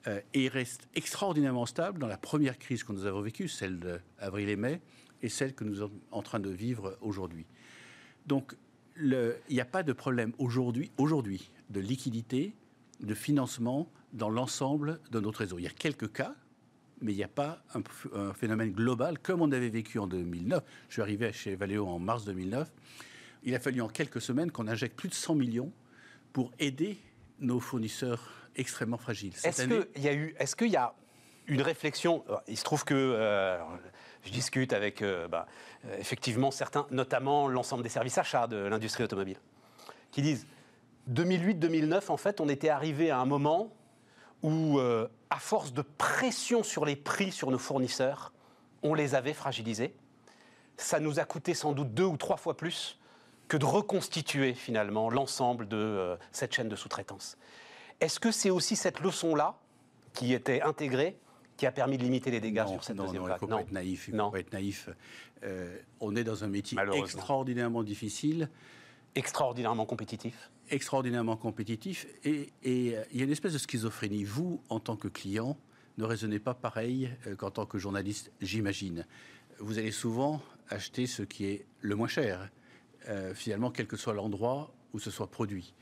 Euh, 0.07 0.21
et 0.35 0.49
reste 0.49 0.89
extraordinairement 0.95 1.67
stable 1.67 1.99
dans 1.99 2.07
la 2.07 2.17
première 2.17 2.59
crise 2.59 2.85
que 2.85 2.93
nous 2.93 3.07
avons 3.07 3.23
vécue, 3.23 3.49
celle 3.49 3.79
d'avril 3.79 4.49
et 4.49 4.57
mai, 4.57 4.81
et 5.23 5.29
celle 5.29 5.55
que 5.55 5.65
nous 5.65 5.77
sommes 5.77 5.99
en 6.13 6.23
train 6.23 6.39
de 6.39 6.51
vivre 6.51 6.97
aujourd'hui. 7.01 7.47
Donc, 8.27 8.55
il 8.99 9.37
n'y 9.51 9.61
a 9.61 9.65
pas 9.65 9.83
de 9.83 9.93
problème 9.93 10.33
aujourd'hui, 10.39 11.51
de 11.71 11.81
liquidité, 11.81 12.55
de 13.01 13.15
financement 13.15 13.91
dans 14.13 14.31
l'ensemble 14.31 15.01
de 15.11 15.21
notre 15.21 15.41
réseau. 15.41 15.59
Il 15.59 15.63
y 15.63 15.69
a 15.69 15.71
quelques 15.71 16.13
cas, 16.13 16.35
mais 17.03 17.13
il 17.13 17.17
n'y 17.17 17.25
a 17.25 17.29
pas 17.29 17.63
un, 17.75 17.83
un, 18.15 18.33
phénomène 18.33 18.73
global 18.73 19.19
comme 19.19 19.43
on 19.43 19.53
avait 19.53 19.69
vécu 19.69 19.99
en 19.99 20.07
2009. 20.07 20.63
Je 20.89 20.95
suis 20.95 21.03
arrivé 21.03 21.33
chez 21.33 21.57
Valeo 21.57 21.87
en 21.87 21.99
mars 21.99 22.25
2009. 22.25 22.71
Il 23.43 23.55
a 23.55 23.61
fallu 23.61 23.81
en 23.81 23.89
quelques 23.89 24.21
semaines 24.21 24.51
qu'on 24.51 24.69
injecte 24.69 24.97
plus 24.97 25.09
de 25.09 25.15
100 25.15 25.35
millions 25.35 25.73
pour 26.33 26.53
aider 26.59 26.97
nos 27.41 27.61
fournisseurs 27.61 28.36
extrêmement 28.57 28.99
fragile. 28.99 29.33
Est-ce 29.45 29.67
qu'il 29.67 30.03
y 30.03 30.09
a 30.09 30.15
eu, 30.15 30.35
est-ce 30.39 30.57
qu'il 30.57 30.69
y 30.69 30.77
a 30.77 30.95
une 31.47 31.63
réflexion 31.63 32.25
Il 32.49 32.57
se 32.57 32.65
trouve 32.65 32.85
que 32.85 32.95
euh, 32.95 33.59
je 34.25 34.31
discute 34.31 34.73
avec 34.73 35.03
euh, 35.03 35.29
bah, 35.29 35.47
euh, 35.87 35.97
effectivement 35.99 36.51
certains, 36.51 36.87
notamment 36.91 37.49
l'ensemble 37.49 37.83
des 37.83 37.89
services 37.89 38.19
achats 38.19 38.47
de 38.47 38.57
l'industrie 38.57 39.05
automobile, 39.05 39.39
qui 40.11 40.23
disent 40.23 40.47
2008-2009, 41.11 42.11
en 42.11 42.17
fait, 42.17 42.41
on 42.41 42.49
était 42.49 42.69
arrivé 42.69 43.11
à 43.11 43.19
un 43.19 43.27
moment 43.27 43.73
où, 44.43 44.81
à 44.81 45.39
force 45.39 45.73
de 45.73 45.83
pression 45.83 46.63
sur 46.63 46.85
les 46.85 46.97
prix 46.97 47.31
sur 47.31 47.51
nos 47.51 47.59
fournisseurs, 47.59 48.33
on 48.83 48.93
les 48.95 49.15
avait 49.15 49.33
fragilisés. 49.33 49.95
Ça 50.77 50.99
nous 50.99 51.21
a 51.21 51.25
coûté 51.25 51.55
sans 51.55 51.73
doute 51.73 51.95
deux 51.95 52.05
ou 52.05 52.17
trois 52.17 52.37
fois 52.37 52.57
plus 52.57 52.99
que 53.47 53.57
de 53.57 53.65
reconstituer 53.65 54.53
finalement 54.53 55.09
l'ensemble 55.09 55.69
de 55.69 56.17
cette 56.33 56.53
chaîne 56.53 56.69
de 56.69 56.77
sous-traitance. 56.77 57.39
Est-ce 58.01 58.21
que 58.21 58.31
c'est 58.31 58.51
aussi 58.51 58.77
cette 58.77 59.01
leçon-là 59.01 59.59
qui 60.13 60.33
était 60.33 60.63
intégrée 60.63 61.17
qui 61.57 61.67
a 61.67 61.73
permis 61.73 61.97
de 61.97 62.03
limiter 62.03 62.31
les 62.31 62.41
dégâts 62.41 62.67
sur 62.67 62.85
cette 62.85 62.97
deuxième 62.97 63.25
vague 63.25 63.39
Il 63.41 63.49
pas 63.49 63.61
être 63.63 63.73
naïf. 63.73 64.09
Il 64.09 64.17
faut 64.17 64.31
pas 64.31 64.41
être 64.41 64.53
naïf. 64.53 64.91
Euh, 65.43 65.79
on 66.01 66.15
est 66.15 66.25
dans 66.25 66.45
un 66.45 66.49
métier 66.49 66.79
extraordinairement 66.95 67.83
difficile. 67.83 68.51
Extraordinairement 69.15 69.87
compétitif. 69.87 70.51
Extraordinairement 70.69 71.37
compétitif. 71.37 72.07
Et, 72.25 72.53
euh, 72.67 73.05
il 73.11 73.19
y 73.19 73.21
a 73.21 73.25
une 73.25 73.31
espèce 73.31 73.55
de 73.55 73.59
schizophrénie. 73.59 74.25
Vous, 74.25 74.61
en 74.69 74.81
tant 74.81 74.97
que 74.97 75.09
client, 75.09 75.57
ne 75.97 76.05
raisonnez 76.05 76.39
pas 76.39 76.53
pareil 76.53 77.11
euh, 77.27 77.35
qu'en 77.37 77.51
tant 77.51 77.65
que 77.65 77.79
journaliste, 77.79 78.31
j'imagine. 78.43 79.07
Vous 79.59 79.79
allez 79.79 79.93
souvent 79.93 80.43
acheter 80.69 81.07
ce 81.07 81.23
qui 81.23 81.47
est 81.47 81.65
le 81.81 81.95
moins 81.95 82.09
cher, 82.09 82.51
finalement, 83.35 83.71
quel 83.71 83.87
que 83.87 83.97
soit 83.97 84.13
l'endroit 84.13 84.75
où 84.93 84.99
ce 84.99 85.11
soit 85.11 85.31
produit. 85.31 85.73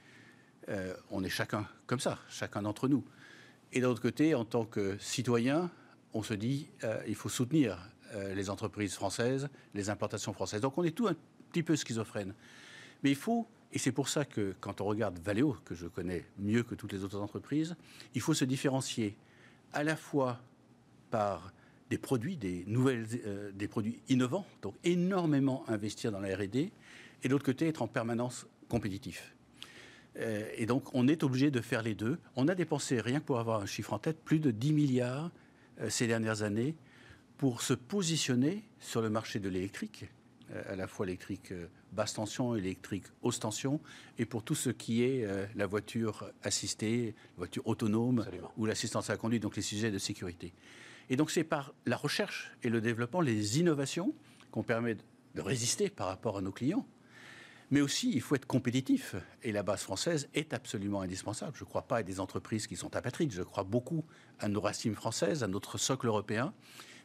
Euh, 0.68 0.94
on 1.10 1.22
est 1.24 1.30
chacun 1.30 1.66
comme 1.86 2.00
ça, 2.00 2.18
chacun 2.28 2.62
d'entre 2.62 2.88
nous. 2.88 3.04
Et 3.72 3.80
d'un 3.80 3.88
autre 3.88 4.02
côté, 4.02 4.34
en 4.34 4.44
tant 4.44 4.64
que 4.64 4.96
citoyen, 4.98 5.70
on 6.12 6.22
se 6.22 6.34
dit 6.34 6.68
euh, 6.84 7.02
il 7.06 7.14
faut 7.14 7.28
soutenir 7.28 7.78
euh, 8.14 8.34
les 8.34 8.50
entreprises 8.50 8.94
françaises, 8.94 9.48
les 9.74 9.90
importations 9.90 10.32
françaises. 10.32 10.60
Donc 10.60 10.78
on 10.78 10.84
est 10.84 10.92
tout 10.92 11.06
un 11.06 11.16
petit 11.50 11.62
peu 11.62 11.76
schizophrène. 11.76 12.34
Mais 13.02 13.10
il 13.10 13.16
faut, 13.16 13.46
et 13.72 13.78
c'est 13.78 13.92
pour 13.92 14.08
ça 14.08 14.24
que 14.24 14.54
quand 14.60 14.80
on 14.80 14.84
regarde 14.84 15.18
Valeo, 15.18 15.56
que 15.64 15.74
je 15.74 15.86
connais 15.86 16.24
mieux 16.38 16.62
que 16.62 16.74
toutes 16.74 16.92
les 16.92 17.04
autres 17.04 17.20
entreprises, 17.20 17.76
il 18.14 18.20
faut 18.20 18.34
se 18.34 18.44
différencier 18.44 19.16
à 19.72 19.84
la 19.84 19.96
fois 19.96 20.40
par 21.10 21.52
des 21.90 21.98
produits, 21.98 22.36
des 22.36 22.64
nouvelles, 22.66 23.06
des 23.52 23.68
produits 23.68 24.00
innovants, 24.08 24.46
donc 24.62 24.74
énormément 24.84 25.64
investir 25.68 26.10
dans 26.10 26.20
la 26.20 26.34
R&D, 26.34 26.72
et 27.22 27.28
de 27.28 27.32
l'autre 27.32 27.44
côté 27.44 27.68
être 27.68 27.82
en 27.82 27.88
permanence 27.88 28.46
compétitif. 28.68 29.34
Euh, 30.18 30.48
et 30.56 30.66
donc, 30.66 30.94
on 30.94 31.08
est 31.08 31.22
obligé 31.22 31.50
de 31.50 31.60
faire 31.60 31.82
les 31.82 31.94
deux. 31.94 32.18
On 32.36 32.48
a 32.48 32.54
dépensé, 32.54 33.00
rien 33.00 33.20
que 33.20 33.24
pour 33.24 33.38
avoir 33.38 33.60
un 33.60 33.66
chiffre 33.66 33.92
en 33.92 33.98
tête, 33.98 34.18
plus 34.18 34.38
de 34.38 34.50
10 34.50 34.72
milliards 34.72 35.30
euh, 35.80 35.90
ces 35.90 36.06
dernières 36.06 36.42
années 36.42 36.74
pour 37.36 37.62
se 37.62 37.74
positionner 37.74 38.64
sur 38.78 39.02
le 39.02 39.10
marché 39.10 39.40
de 39.40 39.48
l'électrique, 39.48 40.06
euh, 40.52 40.72
à 40.72 40.76
la 40.76 40.86
fois 40.86 41.06
l'électrique 41.06 41.52
basse 41.92 42.14
tension 42.14 42.54
et 42.54 42.60
l'électrique 42.60 43.04
haute 43.22 43.40
tension, 43.40 43.80
et 44.18 44.24
pour 44.24 44.44
tout 44.44 44.54
ce 44.54 44.70
qui 44.70 45.02
est 45.02 45.26
la 45.54 45.66
voiture 45.66 46.30
assistée, 46.42 47.14
la 47.34 47.38
voiture 47.38 47.66
autonome 47.66 48.24
ou 48.56 48.66
l'assistance 48.66 49.10
à 49.10 49.14
la 49.14 49.16
conduite, 49.16 49.42
donc 49.42 49.56
les 49.56 49.62
sujets 49.62 49.92
de 49.92 49.98
sécurité. 49.98 50.52
Et 51.10 51.16
donc, 51.16 51.30
c'est 51.30 51.44
par 51.44 51.72
la 51.86 51.96
recherche 51.96 52.52
et 52.62 52.68
le 52.68 52.80
développement, 52.80 53.20
les 53.20 53.60
innovations, 53.60 54.12
qu'on 54.50 54.62
permet 54.62 54.96
de 55.34 55.40
résister 55.40 55.88
par 55.88 56.06
rapport 56.06 56.38
à 56.38 56.40
nos 56.40 56.52
clients 56.52 56.86
mais 57.74 57.80
aussi, 57.80 58.12
il 58.14 58.20
faut 58.20 58.36
être 58.36 58.46
compétitif. 58.46 59.16
Et 59.42 59.50
la 59.50 59.64
base 59.64 59.82
française 59.82 60.28
est 60.32 60.54
absolument 60.54 61.00
indispensable. 61.00 61.56
Je 61.56 61.64
ne 61.64 61.68
crois 61.68 61.82
pas 61.82 61.96
à 61.96 62.02
des 62.04 62.20
entreprises 62.20 62.68
qui 62.68 62.76
sont 62.76 62.94
apatrides. 62.94 63.32
Je 63.32 63.42
crois 63.42 63.64
beaucoup 63.64 64.04
à 64.38 64.48
nos 64.48 64.60
racines 64.60 64.94
françaises, 64.94 65.42
à 65.42 65.48
notre 65.48 65.76
socle 65.76 66.06
européen. 66.06 66.54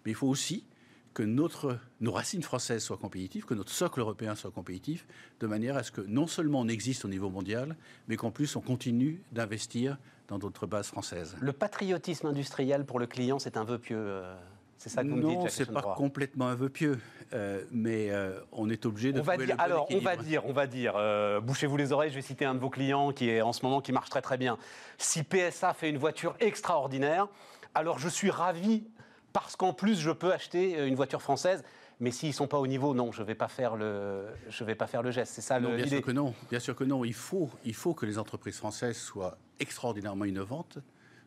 Mais 0.05 0.11
il 0.11 0.15
faut 0.15 0.28
aussi 0.28 0.67
que 1.15 1.24
notre, 1.24 1.80
nos 2.01 2.11
racines 2.11 2.43
françaises 2.43 2.84
soient 2.84 2.99
compétitives, 2.99 3.45
que 3.45 3.55
notre 3.55 3.72
socle 3.72 3.99
européen 3.99 4.36
soit 4.36 4.51
compétitif, 4.51 5.07
de 5.39 5.47
manière 5.47 5.76
à 5.76 5.82
ce 5.82 5.91
que 5.91 6.01
non 6.01 6.28
seulement 6.28 6.59
on 6.59 6.67
existe 6.67 7.03
au 7.03 7.07
niveau 7.07 7.32
mondial, 7.32 7.76
mais 8.07 8.15
qu'en 8.15 8.30
plus 8.30 8.55
on 8.55 8.61
continue 8.61 9.24
d'investir 9.32 9.97
dans 10.28 10.38
d'autres 10.38 10.67
bases 10.67 10.89
françaises. 10.89 11.36
Le 11.41 11.51
patriotisme 11.51 12.28
industriel 12.28 12.86
pour 12.86 12.99
le 12.99 13.07
client, 13.07 13.39
c'est 13.39 13.57
un 13.57 13.63
vœu 13.63 13.80
pieux. 13.80 13.97
Euh, 13.97 14.36
C'est 14.80 14.88
ça 14.88 15.03
que 15.03 15.09
vous 15.09 15.17
non, 15.17 15.27
me 15.27 15.32
dites, 15.32 15.39
Non, 15.39 15.47
c'est 15.49 15.71
pas 15.71 15.82
complètement 15.82 16.47
un 16.47 16.55
vœu 16.55 16.69
pieux, 16.69 16.99
euh, 17.34 17.65
mais 17.69 18.11
euh, 18.11 18.39
on 18.53 18.69
est 18.69 18.86
obligé 18.86 19.11
de 19.11 19.19
on 19.19 19.23
va 19.23 19.36
dire, 19.36 19.57
Alors, 19.59 19.86
on 19.91 19.99
va 19.99 20.15
dire, 20.15 20.45
on 20.45 20.53
va 20.53 20.67
dire, 20.67 20.93
euh, 20.95 21.41
bouchez-vous 21.41 21.75
les 21.75 21.91
oreilles, 21.91 22.11
je 22.11 22.15
vais 22.15 22.21
citer 22.21 22.45
un 22.45 22.55
de 22.55 22.59
vos 22.59 22.69
clients 22.69 23.11
qui 23.11 23.30
est 23.30 23.41
en 23.41 23.51
ce 23.51 23.61
moment 23.65 23.82
qui 23.82 23.91
marche 23.91 24.09
très 24.09 24.21
très 24.21 24.38
bien. 24.38 24.57
Si 24.97 25.23
PSA 25.23 25.73
fait 25.73 25.89
une 25.89 25.97
voiture 25.97 26.38
extraordinaire, 26.39 27.27
alors 27.75 27.99
je 27.99 28.07
suis 28.07 28.32
ravi 28.32 28.88
parce 29.34 29.57
qu'en 29.57 29.73
plus 29.73 29.99
je 29.99 30.11
peux 30.11 30.32
acheter 30.32 30.88
une 30.88 30.95
voiture 30.95 31.21
française. 31.21 31.61
Mais 31.99 32.11
s'ils 32.11 32.30
ne 32.30 32.34
sont 32.34 32.47
pas 32.47 32.59
au 32.59 32.67
niveau, 32.67 32.93
non, 32.93 33.11
je 33.11 33.21
ne 33.21 33.27
vais 33.27 33.36
pas 33.36 33.49
faire 33.49 33.75
le, 33.75 34.27
je 34.47 34.63
vais 34.63 34.75
pas 34.75 34.88
faire 34.88 35.03
le 35.03 35.11
geste. 35.11 35.34
C'est 35.34 35.41
ça 35.41 35.59
non, 35.59 35.75
Bien 35.75 35.86
sûr 35.86 36.01
que 36.01 36.11
non. 36.11 36.34
Bien 36.49 36.61
sûr 36.61 36.73
que 36.73 36.86
non. 36.86 37.03
Il 37.03 37.13
faut, 37.13 37.49
il 37.65 37.75
faut 37.75 37.93
que 37.93 38.05
les 38.05 38.17
entreprises 38.17 38.55
françaises 38.55 38.95
soient 38.95 39.38
extraordinairement 39.59 40.23
innovantes, 40.23 40.77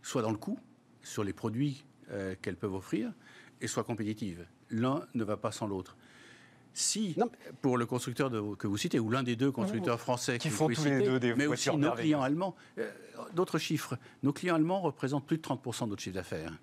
soient 0.00 0.22
dans 0.22 0.30
le 0.30 0.38
coût 0.38 0.58
sur 1.02 1.22
les 1.22 1.34
produits 1.34 1.84
qu'elles 2.40 2.56
peuvent 2.56 2.74
offrir 2.74 3.12
et 3.62 3.68
soient 3.68 3.84
compétitives. 3.84 4.44
L'un 4.70 5.06
ne 5.14 5.24
va 5.24 5.36
pas 5.36 5.52
sans 5.52 5.66
l'autre. 5.66 5.96
Si, 6.74 7.16
pour 7.60 7.76
le 7.76 7.86
constructeur 7.86 8.30
que 8.58 8.66
vous 8.66 8.76
citez, 8.76 8.98
ou 8.98 9.10
l'un 9.10 9.22
des 9.22 9.36
deux 9.36 9.52
constructeurs 9.52 10.00
français 10.00 10.38
qui 10.38 10.48
font 10.48 10.68
tous 10.68 10.84
les 10.84 11.02
deux 11.02 11.20
des 11.20 11.34
mais 11.34 11.46
aussi 11.46 11.74
nos 11.76 11.92
clients 11.92 12.22
allemands, 12.22 12.56
euh, 12.78 12.90
d'autres 13.34 13.58
chiffres, 13.58 13.98
nos 14.22 14.32
clients 14.32 14.54
allemands 14.54 14.80
représentent 14.80 15.26
plus 15.26 15.36
de 15.36 15.42
30% 15.42 15.84
de 15.84 15.90
notre 15.90 16.02
chiffre 16.02 16.14
d'affaires. 16.14 16.58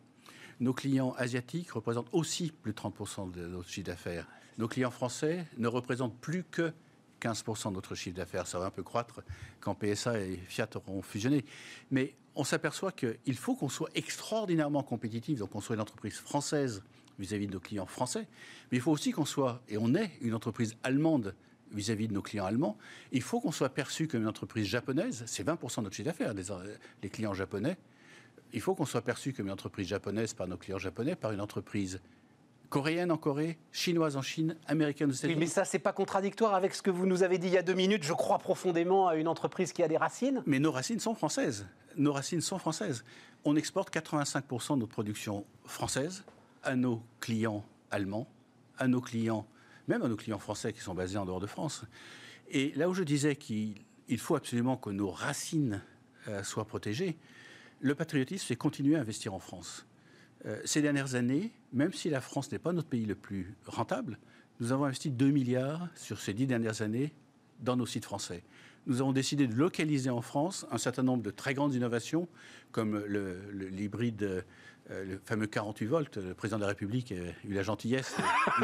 Nos 0.60 0.74
clients 0.74 1.14
asiatiques 1.18 1.72
représentent 1.72 2.10
aussi 2.12 2.52
plus 2.52 2.74
de 2.74 2.78
30% 2.78 3.32
de 3.32 3.48
notre 3.48 3.70
chiffre 3.70 3.88
d'affaires. 3.88 4.28
Nos 4.58 4.68
clients 4.68 4.92
français 4.92 5.46
ne 5.58 5.68
représentent 5.68 6.18
plus 6.20 6.44
que 6.44 6.74
15% 7.22 7.70
de 7.70 7.74
notre 7.76 7.96
chiffre 7.96 8.16
d'affaires. 8.16 8.48
Ça 8.48 8.60
va 8.60 8.66
un 8.66 8.72
peu 8.72 8.84
croître 8.84 9.22
quand 9.60 9.76
PSA 9.76 10.20
et 10.20 10.38
Fiat 10.48 10.70
auront 10.76 11.02
fusionné. 11.02 11.46
Mais 11.92 12.16
on 12.36 12.44
s'aperçoit 12.44 12.92
qu'il 12.92 13.38
faut 13.38 13.56
qu'on 13.56 13.70
soit 13.70 13.90
extraordinairement 13.96 14.84
compétitif, 14.84 15.40
donc 15.40 15.50
qu'on 15.50 15.62
soit 15.62 15.76
une 15.76 15.82
entreprise 15.82 16.16
française 16.16 16.84
vis-à-vis 17.20 17.48
de 17.48 17.54
nos 17.54 17.60
clients 17.60 17.86
français, 17.86 18.28
mais 18.72 18.78
il 18.78 18.82
faut 18.82 18.92
aussi 18.92 19.12
qu'on 19.12 19.26
soit, 19.26 19.62
et 19.68 19.78
on 19.78 19.94
est 19.94 20.12
une 20.22 20.34
entreprise 20.34 20.76
allemande 20.84 21.36
vis-à-vis 21.72 22.08
de 22.08 22.14
nos 22.14 22.22
clients 22.22 22.46
allemands, 22.46 22.78
il 23.12 23.22
faut 23.22 23.42
qu'on 23.42 23.52
soit 23.52 23.70
perçu 23.70 24.08
comme 24.08 24.22
une 24.22 24.28
entreprise 24.28 24.66
japonaise, 24.66 25.24
c'est 25.28 25.46
20% 25.46 25.78
de 25.78 25.82
notre 25.84 25.96
chiffre 25.96 26.06
d'affaires, 26.06 26.34
les, 26.34 27.10
clients 27.10 27.34
japonais, 27.34 27.78
il 28.54 28.62
faut 28.62 28.74
qu'on 28.74 28.86
soit 28.86 29.02
perçu 29.02 29.34
comme 29.34 29.48
une 29.48 29.52
entreprise 29.52 29.88
japonaise 29.88 30.34
par 30.34 30.48
nos 30.48 30.58
clients 30.58 30.80
japonais, 30.80 31.16
par 31.16 31.32
une 31.32 31.42
entreprise 31.42 32.00
coréenne 32.70 33.12
en 33.12 33.18
Corée, 33.18 33.58
chinoise 33.72 34.16
en 34.16 34.22
Chine, 34.22 34.56
américaine 34.68 35.10
aux 35.10 35.14
États-Unis. 35.14 35.34
Oui, 35.36 35.40
mais 35.40 35.48
ça, 35.48 35.66
c'est 35.66 35.80
pas 35.80 35.94
contradictoire 35.94 36.54
avec 36.54 36.76
ce 36.76 36.82
que 36.82 36.92
vous 36.92 37.06
nous 37.06 37.24
avez 37.24 37.38
dit 37.38 37.48
il 37.48 37.54
y 37.54 37.58
a 37.58 37.64
deux 37.64 37.74
minutes. 37.74 38.04
Je 38.04 38.14
crois 38.14 38.38
profondément 38.38 39.08
à 39.08 39.16
une 39.16 39.28
entreprise 39.28 39.74
qui 39.74 39.84
a 39.84 39.88
des 39.88 39.98
racines. 39.98 40.44
Mais 40.46 40.60
nos 40.60 40.72
racines 40.72 41.00
sont 41.00 41.16
françaises. 41.16 41.68
Nos 41.98 42.14
racines 42.14 42.42
sont 42.42 42.60
françaises. 42.60 43.04
On 43.44 43.56
exporte 43.56 43.94
85% 43.94 44.76
de 44.76 44.80
notre 44.80 44.92
production 44.92 45.46
française 45.66 46.24
à 46.64 46.76
nos 46.76 47.02
clients 47.20 47.66
allemands, 47.92 48.28
à 48.78 48.88
nos 48.88 49.02
clients, 49.02 49.48
même 49.88 50.04
à 50.04 50.08
nos 50.08 50.16
clients 50.16 50.40
français 50.40 50.74
qui 50.74 50.82
sont 50.82 50.94
basés 50.94 51.18
en 51.18 51.26
dehors 51.26 51.40
de 51.40 51.48
France. 51.48 51.84
Et 52.50 52.72
là 52.76 52.90
où 52.90 52.94
je 52.94 53.04
disais 53.04 53.36
qu'il 53.36 53.76
faut 54.18 54.36
absolument 54.36 54.78
que 54.78 54.90
nos 54.90 55.10
racines 55.10 55.82
euh, 56.28 56.44
soient 56.44 56.66
protégées, 56.66 57.18
le 57.80 57.96
patriotisme, 57.96 58.46
c'est 58.48 58.56
continuer 58.56 58.98
à 58.98 59.00
investir 59.00 59.34
en 59.34 59.40
France. 59.40 59.86
Euh, 60.46 60.60
ces 60.66 60.82
dernières 60.82 61.16
années, 61.16 61.52
même 61.74 61.94
si 61.94 62.10
la 62.10 62.22
France 62.22 62.52
n'est 62.52 62.60
pas 62.60 62.72
notre 62.72 62.88
pays 62.88 63.06
le 63.06 63.16
plus 63.16 63.56
rentable, 63.66 64.18
nous 64.60 64.72
avons 64.72 64.86
investi 64.86 65.10
2 65.10 65.32
milliards 65.32 65.88
sur 65.96 66.20
ces 66.20 66.34
dix 66.34 66.48
dernières 66.48 66.82
années 66.82 67.14
dans 67.60 67.76
nos 67.76 67.86
sites 67.86 68.06
français. 68.06 68.44
Nous 68.88 69.02
avons 69.02 69.12
décidé 69.12 69.48
de 69.48 69.56
localiser 69.56 70.10
en 70.10 70.22
France 70.22 70.66
un 70.72 70.78
certain 70.78 71.04
nombre 71.04 71.24
de 71.24 71.32
très 71.32 71.54
grandes 71.54 71.76
innovations, 71.76 72.28
comme 72.72 73.04
l'hybride 73.52 74.46
euh, 74.92 75.06
le 75.06 75.22
fameux 75.24 75.48
48 75.48 75.86
volts, 75.86 76.18
le 76.18 76.34
président 76.34 76.58
de 76.58 76.64
la 76.64 76.70
République 76.70 77.12
a 77.12 77.48
eu 77.48 77.54
la 77.54 77.64
gentillesse 77.64 78.16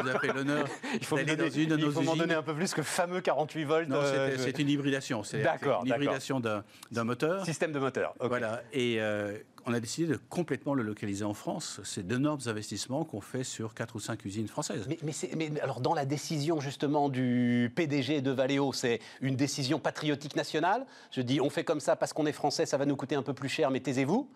nous 0.02 0.08
a 0.08 0.18
fait 0.18 0.32
l'honneur 0.32 0.66
d'aller 1.10 1.36
dans 1.36 1.50
une 1.50 1.68
de 1.68 1.76
nos 1.76 1.88
Il 1.88 1.92
faut 1.92 2.02
m'en 2.02 2.16
donner 2.16 2.34
un 2.34 2.42
peu 2.42 2.54
plus 2.54 2.74
que 2.74 2.82
fameux 2.82 3.20
48 3.20 3.64
volts. 3.64 3.88
Non, 3.88 4.00
c'est 4.02 4.16
euh, 4.16 4.52
une 4.58 4.68
hybridation. 4.68 5.22
C'est 5.22 5.42
une 5.42 5.86
hybridation 5.86 6.40
d'un 6.40 7.04
moteur. 7.04 7.44
Système 7.44 7.72
de 7.72 7.78
moteur. 7.78 8.14
Voilà. 8.20 8.62
Et 8.72 8.96
euh, 9.00 9.38
on 9.66 9.72
a 9.72 9.80
décidé 9.80 10.12
de 10.12 10.16
complètement 10.28 10.74
le 10.74 10.82
localiser 10.82 11.24
en 11.24 11.34
France. 11.34 11.80
C'est 11.84 12.06
d'énormes 12.06 12.40
investissements 12.46 13.04
qu'on 13.04 13.20
fait 13.20 13.44
sur 13.44 13.74
4 13.74 13.96
ou 13.96 14.00
5 14.00 14.24
usines 14.24 14.48
françaises. 14.48 14.86
Mais, 14.88 14.98
mais, 15.02 15.12
mais, 15.36 15.60
alors, 15.60 15.80
dans 15.80 15.94
la 15.94 16.06
décision 16.06 16.60
justement 16.60 17.08
du 17.08 17.72
PDG 17.74 18.20
de 18.20 18.30
Valeo, 18.30 18.72
c'est 18.72 19.00
une 19.20 19.36
décision 19.36 19.78
patriotique 19.78 20.36
nationale? 20.36 20.86
Je 21.10 21.20
dis, 21.20 21.40
on 21.40 21.50
fait 21.50 21.64
comme 21.64 21.80
ça 21.80 21.96
parce 21.96 22.12
qu'on 22.12 22.26
est 22.26 22.32
français, 22.32 22.66
ça 22.66 22.76
va 22.76 22.86
nous 22.86 22.96
coûter 22.96 23.14
un 23.14 23.22
peu 23.22 23.34
plus 23.34 23.48
cher, 23.48 23.70
mais 23.70 23.80
taisez-vous 23.80 24.28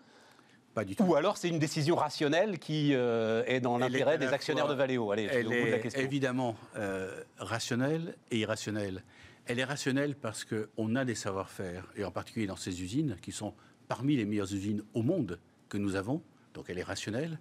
ou 0.99 1.15
alors 1.15 1.37
c'est 1.37 1.49
une 1.49 1.59
décision 1.59 1.95
rationnelle 1.95 2.59
qui 2.59 2.93
euh, 2.93 3.43
est 3.45 3.59
dans 3.59 3.77
l'intérêt 3.77 4.17
des 4.17 4.27
actionnaires 4.27 4.67
de 4.67 4.73
Valeo. 4.73 5.11
Allez, 5.11 5.27
elle 5.31 5.51
est 5.51 5.97
évidemment 5.97 6.55
euh, 6.77 7.23
rationnelle 7.37 8.15
et 8.29 8.39
irrationnelle. 8.39 9.03
Elle 9.45 9.59
est 9.59 9.65
rationnelle 9.65 10.15
parce 10.15 10.45
qu'on 10.45 10.95
a 10.95 11.03
des 11.03 11.15
savoir-faire, 11.15 11.85
et 11.95 12.05
en 12.05 12.11
particulier 12.11 12.47
dans 12.47 12.55
ces 12.55 12.81
usines, 12.81 13.17
qui 13.21 13.31
sont 13.31 13.53
parmi 13.87 14.15
les 14.15 14.25
meilleures 14.25 14.53
usines 14.53 14.83
au 14.93 15.01
monde 15.01 15.39
que 15.67 15.77
nous 15.77 15.95
avons. 15.95 16.21
Donc 16.53 16.69
elle 16.69 16.77
est 16.77 16.83
rationnelle. 16.83 17.39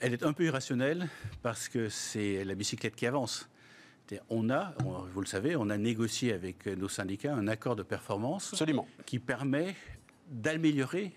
Elle 0.00 0.12
est 0.12 0.24
un 0.24 0.32
peu 0.32 0.44
irrationnelle 0.44 1.08
parce 1.42 1.68
que 1.68 1.88
c'est 1.88 2.44
la 2.44 2.54
bicyclette 2.54 2.96
qui 2.96 3.06
avance. 3.06 3.48
On 4.30 4.48
a, 4.48 4.74
vous 5.12 5.20
le 5.20 5.26
savez, 5.26 5.54
on 5.54 5.68
a 5.68 5.76
négocié 5.76 6.32
avec 6.32 6.66
nos 6.66 6.88
syndicats 6.88 7.34
un 7.34 7.46
accord 7.46 7.76
de 7.76 7.82
performance 7.82 8.54
Absolument. 8.54 8.88
qui 9.04 9.18
permet 9.18 9.74
d'améliorer 10.30 11.12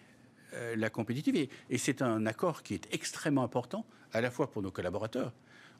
euh, 0.53 0.75
la 0.75 0.89
compétitivité. 0.89 1.49
Et 1.69 1.77
c'est 1.77 2.01
un 2.01 2.25
accord 2.25 2.63
qui 2.63 2.73
est 2.73 2.87
extrêmement 2.93 3.43
important, 3.43 3.85
à 4.13 4.21
la 4.21 4.31
fois 4.31 4.51
pour 4.51 4.61
nos 4.61 4.71
collaborateurs. 4.71 5.33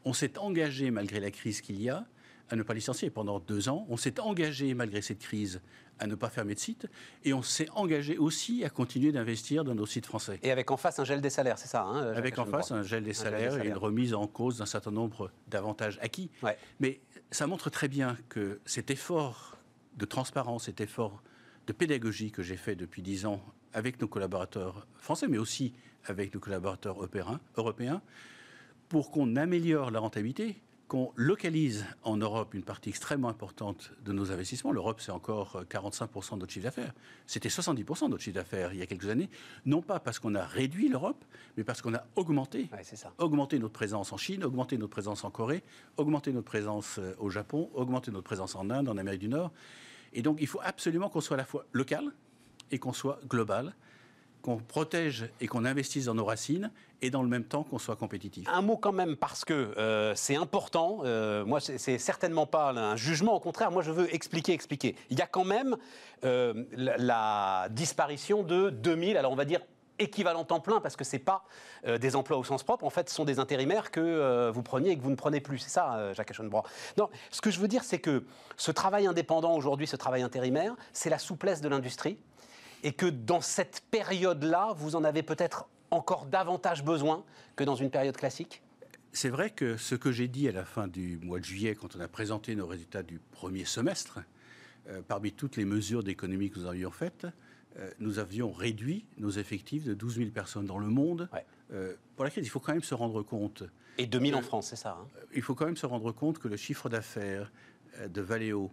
On 0.06 0.14
s'est 0.14 0.38
engagé, 0.38 0.92
malgré 0.92 1.20
la 1.20 1.32
crise 1.32 1.62
qu'il 1.62 1.82
y 1.82 1.90
a, 1.90 2.06
à 2.50 2.56
ne 2.56 2.64
pas 2.64 2.74
licencier 2.74 3.10
pendant 3.10 3.40
deux 3.40 3.70
ans. 3.70 3.86
On 3.90 3.98
s'est 3.98 4.20
engagé, 4.20 4.74
malgré 4.74 5.02
cette 5.02 5.20
crise, 5.20 5.62
à 6.00 6.08
ne 6.08 6.16
pas 6.16 6.30
fermer 6.30 6.56
de 6.56 6.60
site. 6.60 6.88
Et 7.24 7.34
on 7.34 7.42
s'est 7.42 7.70
engagé 7.76 8.18
aussi 8.18 8.64
à 8.66 8.70
continuer 8.70 9.12
d'investir 9.12 9.64
dans 9.64 9.76
nos 9.76 9.86
sites 9.86 10.06
français. 10.06 10.40
Et 10.44 10.52
avec 10.52 10.72
en 10.72 10.78
face 10.78 11.00
un 11.00 11.06
gel 11.06 11.22
des 11.22 11.30
salaires, 11.30 11.58
c'est 11.58 11.68
ça 11.68 11.84
hein, 11.84 12.14
Avec 12.14 12.38
en 12.40 12.46
face 12.46 12.72
un 12.72 12.84
gel 12.84 13.04
des, 13.04 13.14
salaires, 13.14 13.64
et 13.64 13.68
une 13.68 13.78
remise 13.78 14.14
en 14.14 14.28
cause 14.28 14.58
d'un 14.58 14.66
certain 14.66 14.92
nombre 14.92 15.32
d'avantages 15.48 16.00
acquis. 16.02 16.30
Mais 16.80 17.00
ça 17.30 17.48
montre 17.48 17.70
très 17.70 17.88
bien 17.88 18.18
que 18.30 18.60
cet 18.66 18.92
effort 18.92 19.58
de 19.98 20.06
transparence, 20.06 20.66
cet 20.66 20.82
effort 20.82 21.22
de 21.68 21.74
pédagogie 21.74 22.32
que 22.32 22.42
j'ai 22.42 22.58
fait 22.58 22.76
depuis 22.76 23.02
dix 23.02 23.26
ans 23.26 23.42
avec 23.74 24.02
nos 24.02 24.08
collaborateurs 24.08 24.88
français, 24.98 25.28
mais 25.28 25.38
aussi 25.38 25.74
avec 26.06 26.34
nos 26.34 26.40
collaborateurs 26.40 26.98
européens, 27.58 28.02
pour 28.90 29.12
qu'on 29.12 29.36
améliore 29.36 29.92
la 29.92 30.00
rentabilité, 30.00 30.62
qu'on 30.92 31.14
localise 31.16 31.86
en 32.04 32.18
Europe 32.18 32.54
une 32.54 32.64
partie 32.64 32.90
extrêmement 32.90 33.30
importante 33.30 33.94
de 34.04 34.12
nos 34.12 34.34
investissements. 34.34 34.74
L'Europe, 34.74 35.00
c'est 35.00 35.14
encore 35.14 35.64
45% 35.70 36.34
de 36.34 36.40
notre 36.40 36.52
chiffre 36.52 36.66
d'affaires. 36.66 36.94
C'était 37.28 37.48
70% 37.48 38.08
de 38.08 38.08
notre 38.10 38.22
chiffre 38.22 38.36
d'affaires 38.36 38.74
il 38.74 38.80
y 38.80 38.82
a 38.82 38.86
quelques 38.86 39.08
années. 39.08 39.30
Non 39.66 39.82
pas 39.82 40.02
parce 40.02 40.20
qu'on 40.20 40.36
a 40.36 40.44
réduit 40.44 40.90
l'Europe, 40.90 41.24
mais 41.56 41.64
parce 41.64 41.82
qu'on 41.82 41.94
a 41.94 42.04
augmenté, 42.18 42.70
augmenté 43.20 43.58
notre 43.58 43.72
présence 43.72 44.12
en 44.12 44.18
Chine, 44.18 44.44
augmenté 44.44 44.78
notre 44.78 44.92
présence 44.92 45.24
en 45.24 45.32
Corée, 45.32 45.64
augmenté 45.96 46.34
notre 46.34 46.48
présence 46.48 46.98
euh, 47.00 47.16
au 47.20 47.30
Japon, 47.30 47.70
augmenté 47.74 48.12
notre 48.12 48.26
présence 48.26 48.56
en 48.56 48.70
Inde, 48.70 48.90
en 48.90 48.98
Amérique 48.98 49.22
du 49.22 49.30
Nord. 49.30 49.54
Et 50.12 50.22
donc, 50.22 50.40
il 50.42 50.48
faut 50.48 50.60
absolument 50.62 51.08
qu'on 51.08 51.22
soit 51.22 51.36
à 51.36 51.38
la 51.38 51.46
fois 51.46 51.66
local, 51.72 52.12
et 52.72 52.80
qu'on 52.80 52.94
soit 52.94 53.20
global 53.28 53.74
qu'on 54.42 54.58
protège 54.58 55.30
et 55.40 55.48
qu'on 55.48 55.66
investisse 55.66 56.06
dans 56.06 56.16
nos 56.16 56.26
racines 56.26 56.72
et 57.02 57.10
dans 57.10 57.24
le 57.24 57.30
même 57.30 57.44
temps 57.44 57.64
qu'on 57.64 57.80
soit 57.80 57.96
compétitif. 57.96 58.48
Un 58.50 58.62
mot 58.62 58.78
quand 58.78 58.92
même 58.92 59.16
parce 59.16 59.46
que 59.46 59.54
euh, 59.54 60.14
c'est 60.16 60.36
important. 60.36 61.00
Euh, 61.04 61.46
moi, 61.46 61.60
c'est 61.60 61.98
certainement 61.98 62.46
pas 62.46 62.72
un 62.72 62.96
jugement. 62.96 63.36
Au 63.36 63.40
contraire, 63.40 63.72
moi, 63.72 63.82
je 63.82 63.92
veux 63.92 64.14
expliquer, 64.14 64.54
expliquer. 64.54 64.96
Il 65.10 65.18
y 65.18 65.22
a 65.22 65.28
quand 65.28 65.46
même 65.46 65.78
euh, 66.24 66.66
la, 66.76 67.68
disparition 67.72 68.44
de 68.44 68.70
2000. 68.70 69.18
Alors, 69.18 69.32
on 69.32 69.36
va 69.36 69.46
dire 69.46 69.62
équivalent 70.00 70.44
temps 70.44 70.60
plein 70.60 70.80
parce 70.80 70.96
que 70.96 71.04
c'est 71.04 71.20
pas 71.20 71.44
des 72.00 72.16
emplois 72.16 72.38
au 72.38 72.44
sens 72.44 72.64
propre. 72.64 72.86
En 72.86 72.90
fait, 72.90 73.08
ce 73.08 73.14
sont 73.14 73.26
des 73.26 73.38
intérimaires 73.38 73.92
que 73.92 74.50
vous 74.50 74.64
preniez 74.64 74.92
et 74.92 74.98
que 74.98 75.04
vous 75.04 75.12
ne 75.12 75.16
prenez 75.16 75.42
plus. 75.42 75.60
C'est 75.60 75.70
ça, 75.70 76.12
Jacques 76.16 76.32
Aschenbrois. 76.32 76.64
Non, 76.98 77.08
ce 77.30 77.40
que 77.40 77.52
je 77.52 77.60
veux 77.60 77.68
dire, 77.68 77.84
c'est 77.84 78.00
que 78.00 78.24
ce 78.58 78.72
travail 78.72 79.06
indépendant 79.06 79.56
aujourd'hui, 79.56 79.86
ce 79.86 79.96
travail 79.96 80.24
intérimaire, 80.24 80.76
c'est 80.92 81.12
la 81.12 81.20
souplesse 81.20 81.62
de 81.62 81.70
l'industrie 81.70 82.18
et 82.84 82.94
que 82.94 83.06
dans 83.06 83.42
cette 83.42 83.84
période-là, 83.92 84.74
vous 84.76 84.96
en 84.96 85.04
avez 85.04 85.24
peut-être 85.24 85.68
encore 85.92 86.26
davantage 86.26 86.84
besoin 86.84 87.24
que 87.56 87.64
dans 87.64 87.76
une 87.76 87.90
période 87.90 88.16
classique? 88.16 88.62
C'est 89.14 89.30
vrai 89.30 89.50
que 89.50 89.76
ce 89.76 89.96
que 89.96 90.12
j'ai 90.12 90.28
dit 90.28 90.48
à 90.48 90.54
la 90.54 90.64
fin 90.64 90.88
du 90.88 91.18
mois 91.22 91.40
de 91.40 91.44
juillet, 91.44 91.76
quand 91.76 91.96
on 91.96 92.00
a 92.00 92.08
présenté 92.08 92.56
nos 92.56 92.66
résultats 92.66 93.04
du 93.04 93.20
premier 93.20 93.66
semestre, 93.66 94.20
euh, 94.88 95.02
parmi 95.06 95.34
toutes 95.34 95.58
les 95.58 95.66
mesures 95.66 96.02
d'économie 96.02 96.50
que 96.50 96.60
nous 96.60 96.66
avions 96.66 96.92
faites, 96.92 97.28
euh, 97.78 97.92
nous 98.00 98.20
avions 98.20 98.52
réduit 98.52 99.06
nos 99.18 99.30
effectifs 99.30 99.84
de 99.84 99.94
12 99.94 100.16
000 100.18 100.30
personnes 100.32 100.66
dans 100.66 100.80
le 100.80 100.88
monde 100.88 101.30
euh, 101.74 101.94
pour 102.16 102.24
la 102.24 102.32
crise. 102.32 102.46
Il 102.46 102.50
faut 102.50 102.62
quand 102.62 102.74
même 102.74 102.84
se 102.84 102.96
rendre 102.96 103.22
compte. 103.22 103.64
Et 103.98 104.08
2 104.08 104.20
000 104.20 104.38
en 104.38 104.42
France, 104.42 104.70
c'est 104.70 104.78
ça 104.78 104.98
hein? 105.02 105.08
Il 105.34 105.42
faut 105.42 105.56
quand 105.56 105.66
même 105.66 105.78
se 105.78 105.86
rendre 105.86 106.12
compte 106.14 106.40
que 106.40 106.48
le 106.48 106.58
chiffre 106.58 106.90
d'affaires 106.90 107.52
de 108.08 108.22
Valeo 108.22 108.72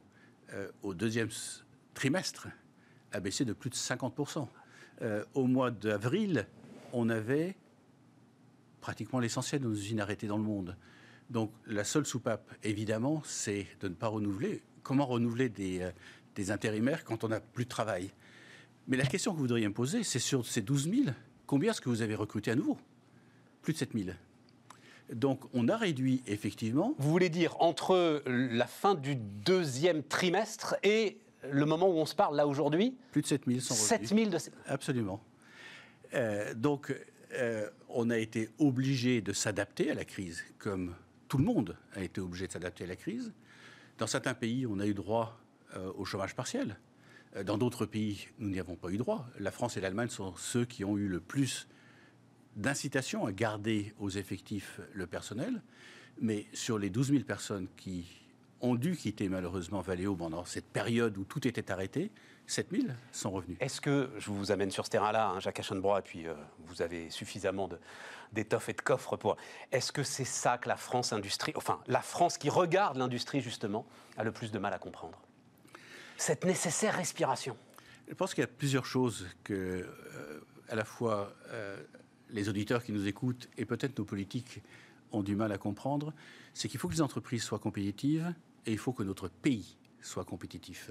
au 0.83 0.95
deuxième 0.95 1.29
trimestre 1.95 2.49
a 3.13 3.21
baissé 3.21 3.45
de 3.45 3.53
plus 3.53 3.71
de 3.71 3.75
50%. 3.75 4.47
Euh, 5.03 5.25
au 5.35 5.47
mois 5.47 5.71
d'avril, 5.71 6.47
on 6.93 7.09
avait 7.09 7.57
pratiquement 8.81 9.21
l'essentiel 9.21 9.61
de 9.61 9.69
nos 9.69 9.75
usines 9.75 10.01
arrêtées 10.01 10.27
dans 10.27 10.39
le 10.39 10.43
monde. 10.45 10.77
Donc 11.31 11.53
la 11.67 11.85
seule 11.85 12.07
soupape, 12.07 12.53
évidemment, 12.63 13.23
c'est 13.25 13.67
de 13.81 13.89
ne 13.89 13.95
pas 13.95 14.09
renouveler. 14.09 14.63
Comment 14.83 15.07
renouveler 15.07 15.49
des, 15.49 15.81
euh, 15.81 15.91
des 16.35 16.51
intérimaires 16.51 17.05
quand 17.05 17.25
on 17.25 17.29
n'a 17.29 17.41
plus 17.41 17.65
de 17.65 17.69
travail? 17.69 18.11
Mais 18.87 18.97
la 18.97 19.05
question 19.05 19.33
que 19.33 19.37
vous 19.37 19.43
voudriez 19.43 19.69
me 19.69 19.75
poser, 19.75 20.03
c'est 20.03 20.19
sur 20.19 20.47
ces 20.47 20.63
12 20.63 20.91
000, 20.91 21.03
combien 21.47 21.73
est-ce 21.73 21.81
que 21.81 21.91
vous 21.91 22.03
avez 22.03 22.15
recruté 22.15 22.51
à 22.51 22.55
nouveau? 22.55 22.79
Plus 23.61 23.75
de 23.75 23.79
7 23.79 23.93
000. 23.93 24.09
Donc 25.13 25.45
on 25.55 25.69
a 25.69 25.77
réduit 25.77 26.23
effectivement. 26.27 26.95
Vous 26.99 27.11
voulez 27.11 27.29
dire 27.29 27.57
entre 27.61 28.23
la 28.27 28.67
fin 28.67 28.95
du 28.95 29.17
deuxième 29.17 30.03
trimestre 30.03 30.77
et 30.83 31.19
le 31.43 31.67
moment 31.67 31.89
où 31.89 31.95
on 31.99 32.07
se 32.07 32.15
parle 32.15 32.37
là 32.37 32.47
aujourd'hui 32.47 32.97
Plus 33.13 33.23
de 33.23 33.27
7 33.27 33.45
000 33.47 33.61
sont 33.61 33.75
7 33.75 34.07
000 34.09 34.31
de... 34.31 34.39
Absolument. 34.67 35.23
Euh, 36.15 36.55
donc 36.55 36.95
euh, 37.35 37.69
on 37.89 38.11
a 38.11 38.19
été 38.19 38.49
obligé 38.59 39.21
de 39.21 39.33
s'adapter 39.33 39.91
à 39.91 39.95
la 39.95 40.05
crise, 40.05 40.43
comme 40.59 40.95
tout 41.29 41.39
le 41.39 41.45
monde 41.45 41.77
a 41.95 42.03
été 42.03 42.21
obligé 42.21 42.47
de 42.47 42.53
s'adapter 42.53 42.85
à 42.85 42.87
la 42.87 42.97
crise. 42.97 43.33
Dans 43.99 44.07
certains 44.07 44.35
pays, 44.35 44.67
on 44.67 44.79
a 44.79 44.87
eu 44.87 44.95
droit 44.95 45.39
euh, 45.77 45.93
au 45.97 46.05
chômage 46.05 46.35
partiel. 46.35 46.79
Dans 47.45 47.59
d'autres 47.59 47.85
pays, 47.85 48.27
nous 48.39 48.49
n'y 48.49 48.59
avons 48.59 48.75
pas 48.75 48.89
eu 48.89 48.97
droit. 48.97 49.29
La 49.39 49.51
France 49.51 49.77
et 49.77 49.83
l'Allemagne 49.83 50.09
sont 50.09 50.35
ceux 50.37 50.65
qui 50.65 50.83
ont 50.83 50.97
eu 50.97 51.09
le 51.09 51.21
plus 51.21 51.69
d'incitation 52.57 53.27
à 53.27 53.33
garder 53.33 53.93
aux 53.99 54.09
effectifs 54.09 54.81
le 54.95 55.07
personnel. 55.07 55.63
Mais 56.21 56.47
sur 56.55 56.79
les 56.79 56.89
12 56.89 57.11
000 57.11 57.25
personnes 57.25 57.69
qui 57.77 58.07
ont 58.61 58.75
dû 58.75 58.97
quitter 58.97 59.29
malheureusement 59.29 59.81
Valeo 59.81 60.15
pendant 60.17 60.45
cette 60.45 60.67
période 60.67 61.17
où 61.19 61.25
tout 61.25 61.47
était 61.47 61.71
arrêté, 61.71 62.11
7 62.47 62.69
000 62.73 62.85
sont 63.13 63.31
revenus. 63.31 63.59
Est-ce 63.61 63.81
que, 63.81 64.11
je 64.19 64.31
vous 64.31 64.51
amène 64.51 64.71
sur 64.71 64.85
ce 64.85 64.91
terrain-là, 64.91 65.29
hein, 65.29 65.41
Jacques 65.41 65.61
Aschenbrois, 65.61 65.99
et 65.99 66.03
puis 66.03 66.27
euh, 66.27 66.35
vous 66.67 66.81
avez 66.81 67.11
suffisamment 67.11 67.69
d'étoffes 68.33 68.71
et 68.71 68.73
de 68.73 68.81
coffres 68.81 69.17
pour... 69.17 69.37
Est-ce 69.71 69.93
que 69.93 70.03
c'est 70.03 70.25
ça 70.25 70.57
que 70.59 70.69
la 70.69 70.77
France 70.77 71.13
industrie, 71.13 71.53
enfin 71.57 71.81
la 71.87 72.01
France 72.01 72.39
qui 72.39 72.49
regarde 72.49 72.97
l'industrie 72.97 73.41
justement, 73.41 73.87
a 74.17 74.25
le 74.25 74.33
plus 74.33 74.51
de 74.51 74.59
mal 74.59 74.73
à 74.73 74.79
comprendre? 74.79 75.21
Cette 76.17 76.45
nécessaire 76.45 76.95
respiration. 76.95 77.57
Je 78.09 78.15
pense 78.15 78.33
qu'il 78.33 78.41
y 78.41 78.45
a 78.45 78.49
plusieurs 78.49 78.87
choses 78.87 79.27
que, 79.45 79.55
euh, 79.55 80.41
à 80.69 80.75
la 80.75 80.85
fois, 80.85 81.35
euh, 81.49 81.77
les 82.31 82.49
auditeurs 82.49 82.83
qui 82.83 82.93
nous 82.93 83.07
écoutent 83.07 83.49
et 83.59 83.67
peut-être 83.67 83.99
nos 83.99 84.05
politiques 84.05 84.63
ont 85.13 85.23
du 85.23 85.37
mal 85.37 85.53
à 85.53 85.59
comprendre, 85.59 86.15
c'est 86.55 86.69
qu'il 86.69 86.81
faut 86.81 86.89
que 86.89 86.95
les 86.95 87.03
entreprises 87.03 87.43
soient 87.43 87.59
compétitives 87.59 88.35
et 88.69 88.73
il 88.73 88.79
faut 88.79 88.93
que 88.93 89.03
notre 89.03 89.29
pays 89.29 89.77
soit 90.03 90.25
compétitif. 90.25 90.91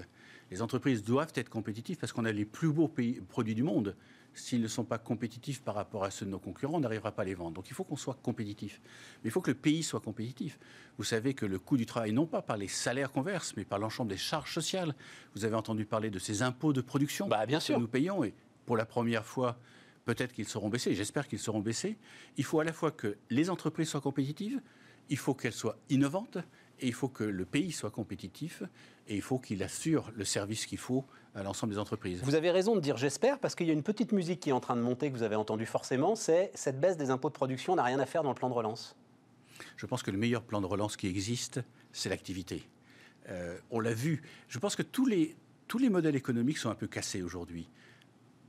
Les 0.50 0.62
entreprises 0.62 1.04
doivent 1.04 1.32
être 1.36 1.48
compétitives 1.48 1.96
parce 1.96 2.12
qu'on 2.12 2.24
a 2.24 2.32
les 2.32 2.44
plus 2.44 2.72
beaux 2.72 2.92
produits 3.28 3.54
du 3.54 3.62
monde. 3.62 3.96
S'ils 4.34 4.60
ne 4.60 4.68
sont 4.68 4.84
pas 4.84 4.98
compétitifs 4.98 5.62
par 5.62 5.76
rapport 5.76 6.04
à 6.04 6.10
ceux 6.10 6.26
de 6.26 6.30
nos 6.30 6.40
concurrents, 6.40 6.74
on 6.74 6.80
n'arrivera 6.80 7.12
pas 7.12 7.22
à 7.22 7.24
les 7.24 7.34
vendre. 7.34 7.52
Donc 7.52 7.70
il 7.70 7.74
faut 7.74 7.84
qu'on 7.84 7.96
soit 7.96 8.18
compétitif. 8.20 8.80
Mais 9.22 9.28
il 9.28 9.30
faut 9.30 9.40
que 9.40 9.50
le 9.50 9.56
pays 9.56 9.82
soit 9.82 10.00
compétitif. 10.00 10.58
Vous 10.96 11.04
savez 11.04 11.34
que 11.34 11.46
le 11.46 11.58
coût 11.58 11.76
du 11.76 11.86
travail, 11.86 12.12
non 12.12 12.26
pas 12.26 12.42
par 12.42 12.56
les 12.56 12.68
salaires 12.68 13.12
qu'on 13.12 13.22
verse, 13.22 13.54
mais 13.56 13.64
par 13.64 13.78
l'ensemble 13.78 14.10
des 14.10 14.16
charges 14.16 14.52
sociales. 14.52 14.94
Vous 15.34 15.44
avez 15.44 15.54
entendu 15.54 15.84
parler 15.84 16.10
de 16.10 16.18
ces 16.18 16.42
impôts 16.42 16.72
de 16.72 16.80
production 16.80 17.28
bah, 17.28 17.46
bien 17.46 17.60
sûr. 17.60 17.76
que 17.76 17.80
nous 17.80 17.88
payons. 17.88 18.24
Et 18.24 18.34
pour 18.66 18.76
la 18.76 18.86
première 18.86 19.24
fois, 19.24 19.58
peut-être 20.04 20.32
qu'ils 20.32 20.48
seront 20.48 20.68
baissés. 20.68 20.94
J'espère 20.94 21.28
qu'ils 21.28 21.38
seront 21.38 21.60
baissés. 21.60 21.96
Il 22.36 22.44
faut 22.44 22.58
à 22.58 22.64
la 22.64 22.72
fois 22.72 22.90
que 22.90 23.16
les 23.30 23.50
entreprises 23.50 23.88
soient 23.88 24.00
compétitives, 24.00 24.60
il 25.10 25.16
faut 25.16 25.34
qu'elles 25.34 25.52
soient 25.52 25.78
innovantes 25.90 26.38
et 26.80 26.86
il 26.86 26.94
faut 26.94 27.08
que 27.08 27.24
le 27.24 27.44
pays 27.44 27.72
soit 27.72 27.90
compétitif 27.90 28.62
et 29.06 29.16
il 29.16 29.22
faut 29.22 29.38
qu'il 29.38 29.62
assure 29.62 30.10
le 30.16 30.24
service 30.24 30.66
qu'il 30.66 30.78
faut 30.78 31.04
à 31.34 31.42
l'ensemble 31.42 31.72
des 31.72 31.78
entreprises. 31.78 32.20
Vous 32.22 32.34
avez 32.34 32.50
raison 32.50 32.74
de 32.74 32.80
dire 32.80 32.96
j'espère 32.96 33.38
parce 33.38 33.54
qu'il 33.54 33.66
y 33.66 33.70
a 33.70 33.72
une 33.72 33.82
petite 33.82 34.12
musique 34.12 34.40
qui 34.40 34.50
est 34.50 34.52
en 34.52 34.60
train 34.60 34.76
de 34.76 34.80
monter 34.80 35.10
que 35.10 35.16
vous 35.16 35.22
avez 35.22 35.36
entendue 35.36 35.66
forcément, 35.66 36.14
c'est 36.14 36.50
cette 36.54 36.80
baisse 36.80 36.96
des 36.96 37.10
impôts 37.10 37.28
de 37.28 37.34
production 37.34 37.76
n'a 37.76 37.82
rien 37.84 37.98
à 37.98 38.06
faire 38.06 38.22
dans 38.22 38.30
le 38.30 38.34
plan 38.34 38.48
de 38.48 38.54
relance. 38.54 38.96
Je 39.76 39.86
pense 39.86 40.02
que 40.02 40.10
le 40.10 40.18
meilleur 40.18 40.42
plan 40.42 40.60
de 40.60 40.66
relance 40.66 40.96
qui 40.96 41.06
existe, 41.06 41.60
c'est 41.92 42.08
l'activité. 42.08 42.68
Euh, 43.28 43.58
on 43.70 43.80
l'a 43.80 43.94
vu. 43.94 44.22
Je 44.48 44.58
pense 44.58 44.76
que 44.76 44.82
tous 44.82 45.06
les, 45.06 45.36
tous 45.66 45.78
les 45.78 45.90
modèles 45.90 46.16
économiques 46.16 46.58
sont 46.58 46.70
un 46.70 46.74
peu 46.74 46.86
cassés 46.86 47.22
aujourd'hui. 47.22 47.68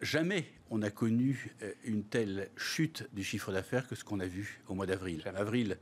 Jamais 0.01 0.45
on 0.69 0.81
a 0.81 0.89
connu 0.89 1.53
euh, 1.61 1.73
une 1.83 2.03
telle 2.03 2.49
chute 2.55 3.07
du 3.13 3.23
chiffre 3.23 3.51
d'affaires 3.51 3.87
que 3.87 3.95
ce 3.95 4.03
qu'on 4.03 4.19
a 4.19 4.27
vu 4.27 4.61
au 4.67 4.75
mois 4.75 4.85
d'avril. 4.85 5.23
Avril, 5.35 5.77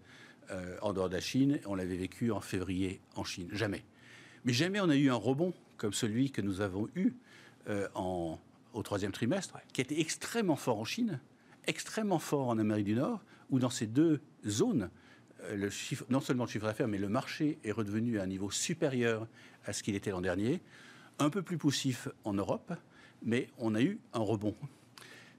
euh, 0.52 0.78
en 0.82 0.94
dehors 0.94 1.10
de 1.10 1.16
la 1.16 1.22
Chine. 1.22 1.60
On 1.66 1.76
l'avait 1.76 1.98
vécu 1.98 2.32
en 2.32 2.42
février 2.42 3.02
en 3.16 3.24
Chine. 3.24 3.50
Jamais. 3.52 3.84
Mais 4.46 4.54
jamais 4.54 4.80
on 4.80 4.90
a 4.90 4.96
eu 4.96 5.10
un 5.10 5.16
rebond 5.16 5.54
comme 5.78 5.94
celui 5.94 6.32
que 6.32 6.42
nous 6.42 6.62
avons 6.62 6.88
eu 6.96 7.14
euh, 7.70 7.88
en, 7.96 8.40
au 8.74 8.84
troisième 8.84 9.12
trimestre, 9.12 9.58
qui 9.74 9.82
était 9.82 10.00
extrêmement 10.00 10.56
fort 10.56 10.80
en 10.80 10.86
Chine, 10.86 11.20
extrêmement 11.66 12.20
fort 12.20 12.48
en 12.48 12.58
Amérique 12.58 12.86
du 12.86 12.96
Nord, 12.96 13.22
où 13.50 13.60
dans 13.60 13.70
ces 13.70 13.88
deux 13.88 14.22
zones, 14.46 14.90
euh, 15.44 15.56
le 15.56 15.70
chiffre, 15.70 16.06
non 16.10 16.22
seulement 16.22 16.46
le 16.46 16.50
chiffre 16.50 16.66
d'affaires, 16.66 16.88
mais 16.88 16.98
le 16.98 17.10
marché 17.10 17.60
est 17.64 17.72
redevenu 17.72 18.20
à 18.20 18.24
un 18.24 18.28
niveau 18.28 18.52
supérieur 18.52 19.28
à 19.66 19.74
ce 19.74 19.84
qu'il 19.84 19.96
était 19.96 20.12
l'an 20.12 20.22
dernier, 20.22 20.62
un 21.20 21.30
peu 21.30 21.42
plus 21.42 21.58
poussif 21.58 22.08
en 22.24 22.34
Europe, 22.34 22.74
mais 23.24 23.50
on 23.58 23.76
a 23.76 23.82
eu 23.82 24.00
un 24.14 24.20
rebond. 24.20 24.56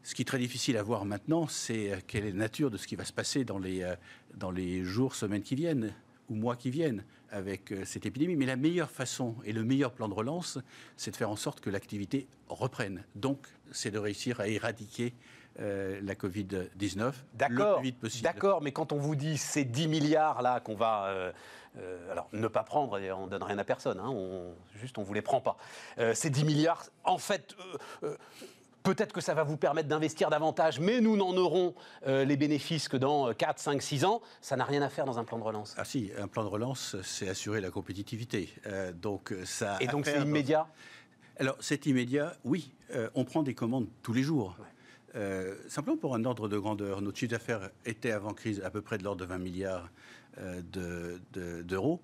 Ce 0.02 0.14
qui 0.14 0.22
est 0.22 0.24
très 0.24 0.38
difficile 0.38 0.76
à 0.76 0.82
voir 0.82 1.04
maintenant, 1.04 1.46
c'est 1.48 1.92
euh, 1.92 1.96
quelle 2.06 2.24
est 2.24 2.30
la 2.30 2.38
nature 2.38 2.70
de 2.70 2.76
ce 2.76 2.86
qui 2.86 2.96
va 2.96 3.04
se 3.04 3.12
passer 3.12 3.44
dans 3.44 3.58
les, 3.58 3.82
euh, 3.82 3.94
dans 4.34 4.50
les 4.50 4.84
jours, 4.84 5.14
semaines 5.14 5.42
qui 5.42 5.54
viennent 5.54 5.92
ou 6.28 6.34
mois 6.34 6.56
qui 6.56 6.70
viennent 6.70 7.04
avec 7.30 7.72
euh, 7.72 7.84
cette 7.84 8.06
épidémie. 8.06 8.36
Mais 8.36 8.46
la 8.46 8.56
meilleure 8.56 8.90
façon 8.90 9.34
et 9.44 9.52
le 9.52 9.64
meilleur 9.64 9.92
plan 9.92 10.08
de 10.08 10.14
relance, 10.14 10.58
c'est 10.96 11.10
de 11.10 11.16
faire 11.16 11.30
en 11.30 11.36
sorte 11.36 11.60
que 11.60 11.70
l'activité 11.70 12.26
reprenne. 12.48 13.04
Donc, 13.16 13.46
c'est 13.70 13.90
de 13.90 13.98
réussir 13.98 14.40
à 14.40 14.48
éradiquer 14.48 15.14
la 15.60 16.14
Covid-19 16.14 17.12
le 17.50 17.74
plus 17.74 17.82
vite 17.82 17.98
possible. 17.98 18.22
D'accord, 18.22 18.62
mais 18.62 18.70
quand 18.70 18.92
on 18.92 18.98
vous 18.98 19.16
dit 19.16 19.36
ces 19.36 19.64
10 19.64 19.88
milliards 19.88 20.40
là 20.40 20.60
qu'on 20.60 20.76
va... 20.76 21.32
alors, 22.12 22.28
ne 22.32 22.46
pas 22.46 22.62
prendre, 22.62 22.96
on 23.16 23.24
ne 23.24 23.28
donne 23.28 23.42
rien 23.42 23.58
à 23.58 23.64
personne, 23.64 23.98
hein, 23.98 24.08
on, 24.08 24.54
juste 24.76 24.96
on 24.98 25.00
ne 25.00 25.06
vous 25.06 25.14
les 25.14 25.22
prend 25.22 25.40
pas. 25.40 25.56
ces 26.14 26.30
10 26.30 26.44
milliards, 26.44 26.84
en 27.02 27.18
fait, 27.18 27.56
Peut-être 28.82 29.12
que 29.12 29.20
ça 29.20 29.34
va 29.34 29.42
vous 29.42 29.56
permettre 29.56 29.88
d'investir 29.88 30.30
davantage, 30.30 30.80
mais 30.80 31.00
nous 31.00 31.16
n'en 31.16 31.36
aurons 31.36 31.74
euh, 32.06 32.24
les 32.24 32.36
bénéfices 32.36 32.88
que 32.88 32.96
dans 32.96 33.32
4, 33.34 33.58
5, 33.58 33.82
6 33.82 34.04
ans. 34.04 34.22
Ça 34.40 34.56
n'a 34.56 34.64
rien 34.64 34.82
à 34.82 34.88
faire 34.88 35.04
dans 35.04 35.18
un 35.18 35.24
plan 35.24 35.38
de 35.38 35.42
relance. 35.42 35.74
Ah 35.76 35.84
si, 35.84 36.10
un 36.18 36.28
plan 36.28 36.44
de 36.44 36.48
relance, 36.48 36.96
c'est 37.02 37.28
assurer 37.28 37.60
la 37.60 37.70
compétitivité. 37.70 38.48
Euh, 38.66 38.92
donc 38.92 39.34
ça 39.44 39.76
Et 39.80 39.86
donc 39.86 40.06
c'est 40.06 40.20
immédiat? 40.20 40.68
Alors 41.38 41.56
c'est 41.60 41.86
immédiat, 41.86 42.36
oui. 42.44 42.72
Euh, 42.94 43.10
on 43.14 43.24
prend 43.24 43.42
des 43.42 43.54
commandes 43.54 43.88
tous 44.02 44.12
les 44.12 44.22
jours. 44.22 44.56
simplement 45.68 45.96
pour 45.96 46.14
un 46.14 46.24
ordre 46.24 46.48
de 46.48 46.58
grandeur, 46.58 47.00
notre 47.02 47.18
chiffre 47.18 47.32
d'affaires 47.32 47.70
était 47.84 48.12
avant 48.12 48.34
crise 48.34 48.62
à 48.64 48.70
peu 48.70 48.82
près 48.82 48.98
de 48.98 49.04
l'ordre 49.04 49.20
de 49.20 49.26
20 49.26 49.38
milliards 49.38 49.90
d'euros. 51.64 52.00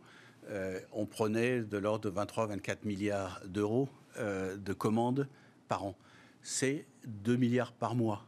on 0.92 1.06
prenait 1.06 1.60
de 1.60 1.78
l'ordre 1.78 2.10
de 2.10 2.16
23-24 2.16 2.78
milliards 2.84 3.40
d'euros 3.46 3.88
de 4.18 4.72
commandes 4.72 5.28
par 5.68 5.84
an 5.84 5.94
c'est 6.44 6.86
2 7.06 7.36
milliards 7.36 7.72
par 7.72 7.96
mois. 7.96 8.24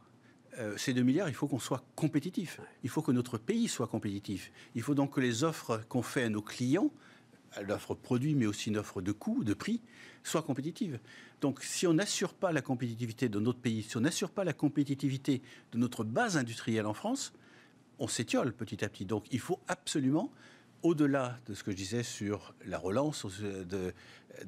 Euh, 0.59 0.75
ces 0.75 0.93
2 0.93 1.03
milliards, 1.03 1.29
il 1.29 1.35
faut 1.35 1.47
qu'on 1.47 1.59
soit 1.59 1.83
compétitif. 1.95 2.59
Il 2.83 2.89
faut 2.89 3.03
que 3.03 3.11
notre 3.11 3.37
pays 3.37 3.67
soit 3.67 3.87
compétitif. 3.87 4.51
Il 4.75 4.81
faut 4.81 4.95
donc 4.95 5.13
que 5.13 5.21
les 5.21 5.43
offres 5.43 5.81
qu'on 5.87 6.01
fait 6.01 6.23
à 6.23 6.29
nos 6.29 6.41
clients, 6.41 6.91
l'offre 7.61 7.93
produit, 7.93 8.33
mais 8.33 8.47
aussi 8.47 8.69
une 8.69 8.77
offre 8.77 9.01
de 9.01 9.11
coût, 9.11 9.43
de 9.43 9.53
prix, 9.53 9.81
soient 10.23 10.41
compétitives. 10.41 10.99
Donc 11.41 11.63
si 11.63 11.85
on 11.85 11.93
n'assure 11.93 12.33
pas 12.33 12.51
la 12.51 12.61
compétitivité 12.61 13.29
de 13.29 13.39
notre 13.39 13.59
pays, 13.59 13.83
si 13.83 13.95
on 13.97 14.01
n'assure 14.01 14.31
pas 14.31 14.43
la 14.43 14.53
compétitivité 14.53 15.43
de 15.71 15.77
notre 15.77 16.03
base 16.03 16.37
industrielle 16.37 16.87
en 16.87 16.93
France, 16.93 17.33
on 17.99 18.07
s'étiole 18.07 18.51
petit 18.51 18.83
à 18.83 18.89
petit. 18.89 19.05
Donc 19.05 19.25
il 19.31 19.39
faut 19.39 19.59
absolument 19.67 20.31
au-delà 20.83 21.37
de 21.47 21.53
ce 21.53 21.63
que 21.63 21.71
je 21.71 21.75
disais 21.75 22.03
sur 22.03 22.53
la 22.65 22.77
relance 22.77 23.25
de, 23.25 23.93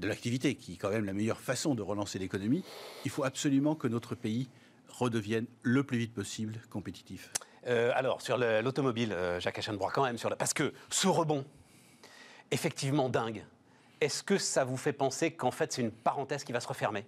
l'activité, 0.01 0.55
qui 0.55 0.73
est 0.73 0.77
quand 0.77 0.89
même 0.89 1.05
la 1.05 1.13
meilleure 1.13 1.41
façon 1.41 1.75
de 1.75 1.81
relancer 1.81 2.19
l'économie, 2.19 2.63
il 3.05 3.11
faut 3.11 3.23
absolument 3.23 3.75
que 3.75 3.87
notre 3.87 4.15
pays 4.15 4.49
redevienne 4.87 5.45
le 5.63 5.83
plus 5.83 5.97
vite 5.97 6.13
possible 6.13 6.59
compétitif. 6.69 7.31
Euh, 7.67 7.91
alors, 7.95 8.21
sur 8.21 8.37
l'automobile, 8.37 9.11
euh, 9.11 9.39
Jacques 9.39 9.59
Aschenbrois, 9.59 9.91
quand 9.93 10.03
même, 10.03 10.17
sur 10.17 10.29
la... 10.29 10.35
parce 10.35 10.53
que 10.53 10.73
ce 10.89 11.07
rebond, 11.07 11.45
effectivement 12.51 13.09
dingue, 13.09 13.43
est-ce 14.01 14.23
que 14.23 14.37
ça 14.37 14.63
vous 14.63 14.77
fait 14.77 14.93
penser 14.93 15.31
qu'en 15.31 15.51
fait 15.51 15.73
c'est 15.73 15.81
une 15.81 15.91
parenthèse 15.91 16.43
qui 16.43 16.51
va 16.51 16.59
se 16.59 16.67
refermer? 16.67 17.05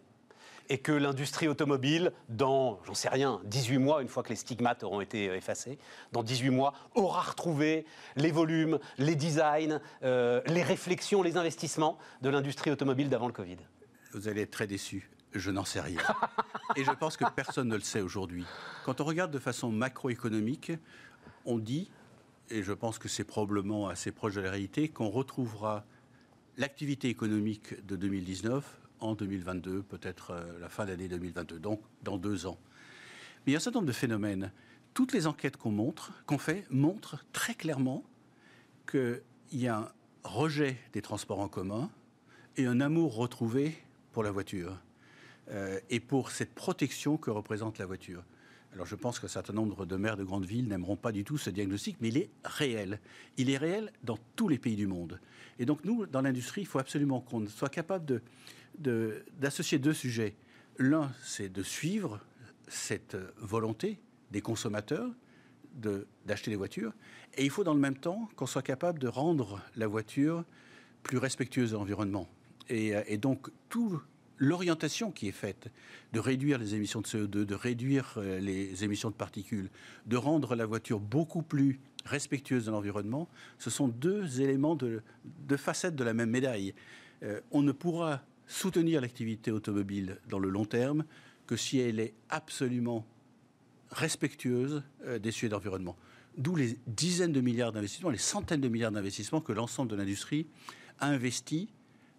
Et 0.71 0.77
que 0.77 0.93
l'industrie 0.93 1.49
automobile, 1.49 2.13
dans, 2.29 2.79
j'en 2.85 2.93
sais 2.93 3.09
rien, 3.09 3.41
18 3.43 3.77
mois, 3.77 4.01
une 4.01 4.07
fois 4.07 4.23
que 4.23 4.29
les 4.29 4.37
stigmates 4.37 4.83
auront 4.83 5.01
été 5.01 5.27
euh, 5.27 5.35
effacés, 5.35 5.77
dans 6.13 6.23
18 6.23 6.49
mois, 6.49 6.73
aura 6.95 7.19
retrouvé 7.23 7.85
les 8.15 8.31
volumes, 8.31 8.79
les 8.97 9.15
designs, 9.15 9.81
euh, 10.03 10.39
les 10.45 10.63
réflexions, 10.63 11.23
les 11.23 11.35
investissements 11.35 11.97
de 12.21 12.29
l'industrie 12.29 12.71
automobile 12.71 13.09
d'avant 13.09 13.27
le 13.27 13.33
Covid 13.33 13.57
Vous 14.13 14.29
allez 14.29 14.43
être 14.43 14.51
très 14.51 14.65
déçu. 14.65 15.11
Je 15.33 15.51
n'en 15.51 15.65
sais 15.65 15.81
rien. 15.81 15.99
Et 16.77 16.85
je 16.85 16.91
pense 16.91 17.17
que 17.17 17.25
personne 17.35 17.67
ne 17.67 17.75
le 17.75 17.81
sait 17.81 17.99
aujourd'hui. 17.99 18.45
Quand 18.85 19.01
on 19.01 19.03
regarde 19.03 19.31
de 19.31 19.39
façon 19.39 19.73
macroéconomique, 19.73 20.71
on 21.43 21.59
dit, 21.59 21.91
et 22.49 22.63
je 22.63 22.71
pense 22.71 22.97
que 22.97 23.09
c'est 23.09 23.25
probablement 23.25 23.89
assez 23.89 24.13
proche 24.13 24.35
de 24.35 24.41
la 24.41 24.51
réalité, 24.51 24.87
qu'on 24.87 25.09
retrouvera 25.09 25.83
l'activité 26.55 27.09
économique 27.09 27.85
de 27.85 27.97
2019 27.97 28.81
en 29.01 29.15
2022, 29.15 29.83
peut-être 29.83 30.31
euh, 30.31 30.59
la 30.59 30.69
fin 30.69 30.85
d'année 30.85 31.07
2022, 31.07 31.59
donc 31.59 31.81
dans 32.03 32.17
deux 32.17 32.45
ans. 32.45 32.57
Mais 33.45 33.51
il 33.51 33.53
y 33.53 33.55
a 33.55 33.57
un 33.57 33.61
certain 33.61 33.79
nombre 33.79 33.87
de 33.87 33.93
phénomènes 33.93 34.51
toutes 34.93 35.13
les 35.13 35.27
enquêtes 35.27 35.57
qu'on 35.57 35.71
montre, 35.71 36.13
qu'on 36.25 36.37
fait, 36.37 36.65
montrent 36.69 37.23
très 37.33 37.55
clairement 37.55 38.03
qu'il 38.89 39.21
y 39.53 39.67
a 39.67 39.77
un 39.77 39.91
rejet 40.23 40.77
des 40.93 41.01
transports 41.01 41.39
en 41.39 41.47
commun 41.47 41.89
et 42.57 42.65
un 42.65 42.81
amour 42.81 43.15
retrouvé 43.15 43.77
pour 44.11 44.23
la 44.23 44.31
voiture 44.31 44.77
euh, 45.49 45.79
et 45.89 45.99
pour 45.99 46.31
cette 46.31 46.53
protection 46.53 47.17
que 47.17 47.31
représente 47.31 47.77
la 47.77 47.85
voiture. 47.85 48.23
Alors 48.73 48.85
je 48.85 48.95
pense 48.95 49.19
qu'un 49.19 49.27
certain 49.27 49.53
nombre 49.53 49.85
de 49.85 49.95
maires 49.97 50.17
de 50.17 50.23
grandes 50.23 50.45
villes 50.45 50.67
n'aimeront 50.67 50.95
pas 50.95 51.11
du 51.11 51.23
tout 51.23 51.37
ce 51.37 51.49
diagnostic, 51.49 51.97
mais 51.99 52.09
il 52.09 52.17
est 52.17 52.29
réel. 52.45 52.99
Il 53.37 53.49
est 53.49 53.57
réel 53.57 53.91
dans 54.03 54.17
tous 54.35 54.47
les 54.47 54.57
pays 54.57 54.77
du 54.77 54.87
monde. 54.87 55.19
Et 55.59 55.65
donc 55.65 55.83
nous, 55.83 56.05
dans 56.05 56.21
l'industrie, 56.21 56.61
il 56.61 56.67
faut 56.67 56.79
absolument 56.79 57.19
qu'on 57.19 57.45
soit 57.47 57.69
capable 57.69 58.21
d'associer 58.81 59.79
deux 59.79 59.93
sujets. 59.93 60.35
L'un, 60.77 61.11
c'est 61.23 61.49
de 61.49 61.63
suivre 61.63 62.19
cette 62.67 63.17
volonté 63.37 63.99
des 64.31 64.41
consommateurs 64.41 65.09
d'acheter 66.25 66.51
des 66.51 66.57
voitures. 66.57 66.93
Et 67.37 67.45
il 67.45 67.49
faut 67.49 67.63
dans 67.63 67.73
le 67.73 67.79
même 67.79 67.95
temps 67.95 68.29
qu'on 68.35 68.45
soit 68.45 68.61
capable 68.61 68.99
de 68.99 69.07
rendre 69.07 69.61
la 69.77 69.87
voiture 69.87 70.43
plus 71.01 71.17
respectueuse 71.17 71.71
de 71.71 71.77
l'environnement. 71.77 72.27
Et, 72.67 72.93
et, 73.07 73.17
donc, 73.17 73.49
tout 73.69 74.01
l'orientation 74.41 75.11
qui 75.11 75.27
est 75.27 75.33
faite 75.33 75.69
de 76.13 76.19
réduire 76.19 76.57
les 76.57 76.75
émissions 76.75 76.99
de 76.99 77.07
CO2, 77.07 77.45
de 77.45 77.55
réduire 77.55 78.15
euh, 78.17 78.39
les 78.39 78.83
émissions 78.83 79.11
de 79.11 79.15
particules, 79.15 79.69
de 80.07 80.17
rendre 80.17 80.55
la 80.55 80.65
voiture 80.65 80.99
beaucoup 80.99 81.43
plus 81.43 81.79
respectueuse 82.05 82.65
de 82.65 82.71
l'environnement, 82.71 83.29
ce 83.59 83.69
sont 83.69 83.87
deux 83.87 84.41
éléments 84.41 84.75
de, 84.75 85.01
facettes 85.57 85.95
de 85.95 86.03
la 86.03 86.13
même 86.13 86.31
médaille. 86.31 86.73
Euh, 87.23 87.39
on 87.51 87.61
ne 87.61 87.71
pourra 87.71 88.21
soutenir 88.51 89.01
l'activité 89.01 89.51
automobile 89.51 90.17
dans 90.29 90.39
le 90.39 90.49
long 90.49 90.65
terme 90.65 91.05
que 91.47 91.55
si 91.55 91.79
elle 91.79 91.99
est 91.99 92.13
absolument 92.29 93.05
respectueuse 93.91 94.83
euh, 95.05 95.19
des 95.19 95.31
sujets 95.31 95.49
d'environnement. 95.49 95.95
D'où 96.37 96.55
les 96.55 96.77
dizaines 96.87 97.31
de 97.31 97.41
milliards 97.41 97.71
d'investissements, 97.71 98.09
les 98.09 98.17
centaines 98.17 98.61
de 98.61 98.67
milliards 98.67 98.91
d'investissements 98.91 99.41
que 99.41 99.53
l'ensemble 99.53 99.91
de 99.91 99.95
l'industrie 99.95 100.47
a 100.99 101.07
investis 101.07 101.67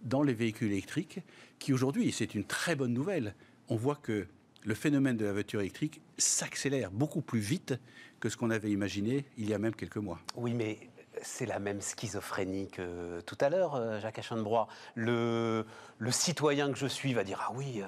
dans 0.02 0.22
les 0.22 0.34
véhicules 0.34 0.72
électriques, 0.72 1.20
qui 1.58 1.72
aujourd'hui, 1.72 2.10
c'est 2.12 2.34
une 2.34 2.44
très 2.44 2.76
bonne 2.76 2.92
nouvelle, 2.92 3.34
on 3.68 3.76
voit 3.76 3.96
que 3.96 4.26
le 4.64 4.74
phénomène 4.74 5.16
de 5.16 5.24
la 5.24 5.32
voiture 5.32 5.60
électrique 5.60 6.00
s'accélère 6.18 6.90
beaucoup 6.90 7.20
plus 7.20 7.40
vite 7.40 7.74
que 8.20 8.28
ce 8.28 8.36
qu'on 8.36 8.50
avait 8.50 8.70
imaginé 8.70 9.24
il 9.38 9.48
y 9.48 9.54
a 9.54 9.58
même 9.58 9.74
quelques 9.74 9.96
mois. 9.96 10.20
Oui, 10.36 10.54
mais 10.54 10.78
c'est 11.22 11.46
la 11.46 11.58
même 11.58 11.80
schizophrénie 11.80 12.68
que 12.68 13.20
tout 13.22 13.38
à 13.40 13.48
l'heure, 13.48 13.74
euh, 13.76 14.00
Jacques 14.00 14.18
Achenbrois. 14.18 14.68
Le, 14.94 15.64
le 15.98 16.10
citoyen 16.10 16.70
que 16.72 16.78
je 16.78 16.86
suis 16.86 17.14
va 17.14 17.24
dire 17.24 17.44
Ah 17.48 17.52
oui, 17.54 17.82
euh, 17.82 17.86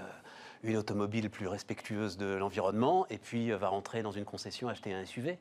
une 0.63 0.77
automobile 0.77 1.31
plus 1.31 1.47
respectueuse 1.47 2.17
de 2.17 2.27
l'environnement, 2.27 3.07
et 3.11 3.19
puis 3.19 3.53
euh, 3.53 3.57
va 3.57 3.69
rentrer 3.69 4.03
dans 4.03 4.13
une 4.13 4.25
concession 4.25 4.69
acheter 4.69 4.93
un 4.93 5.05
SUV. 5.05 5.39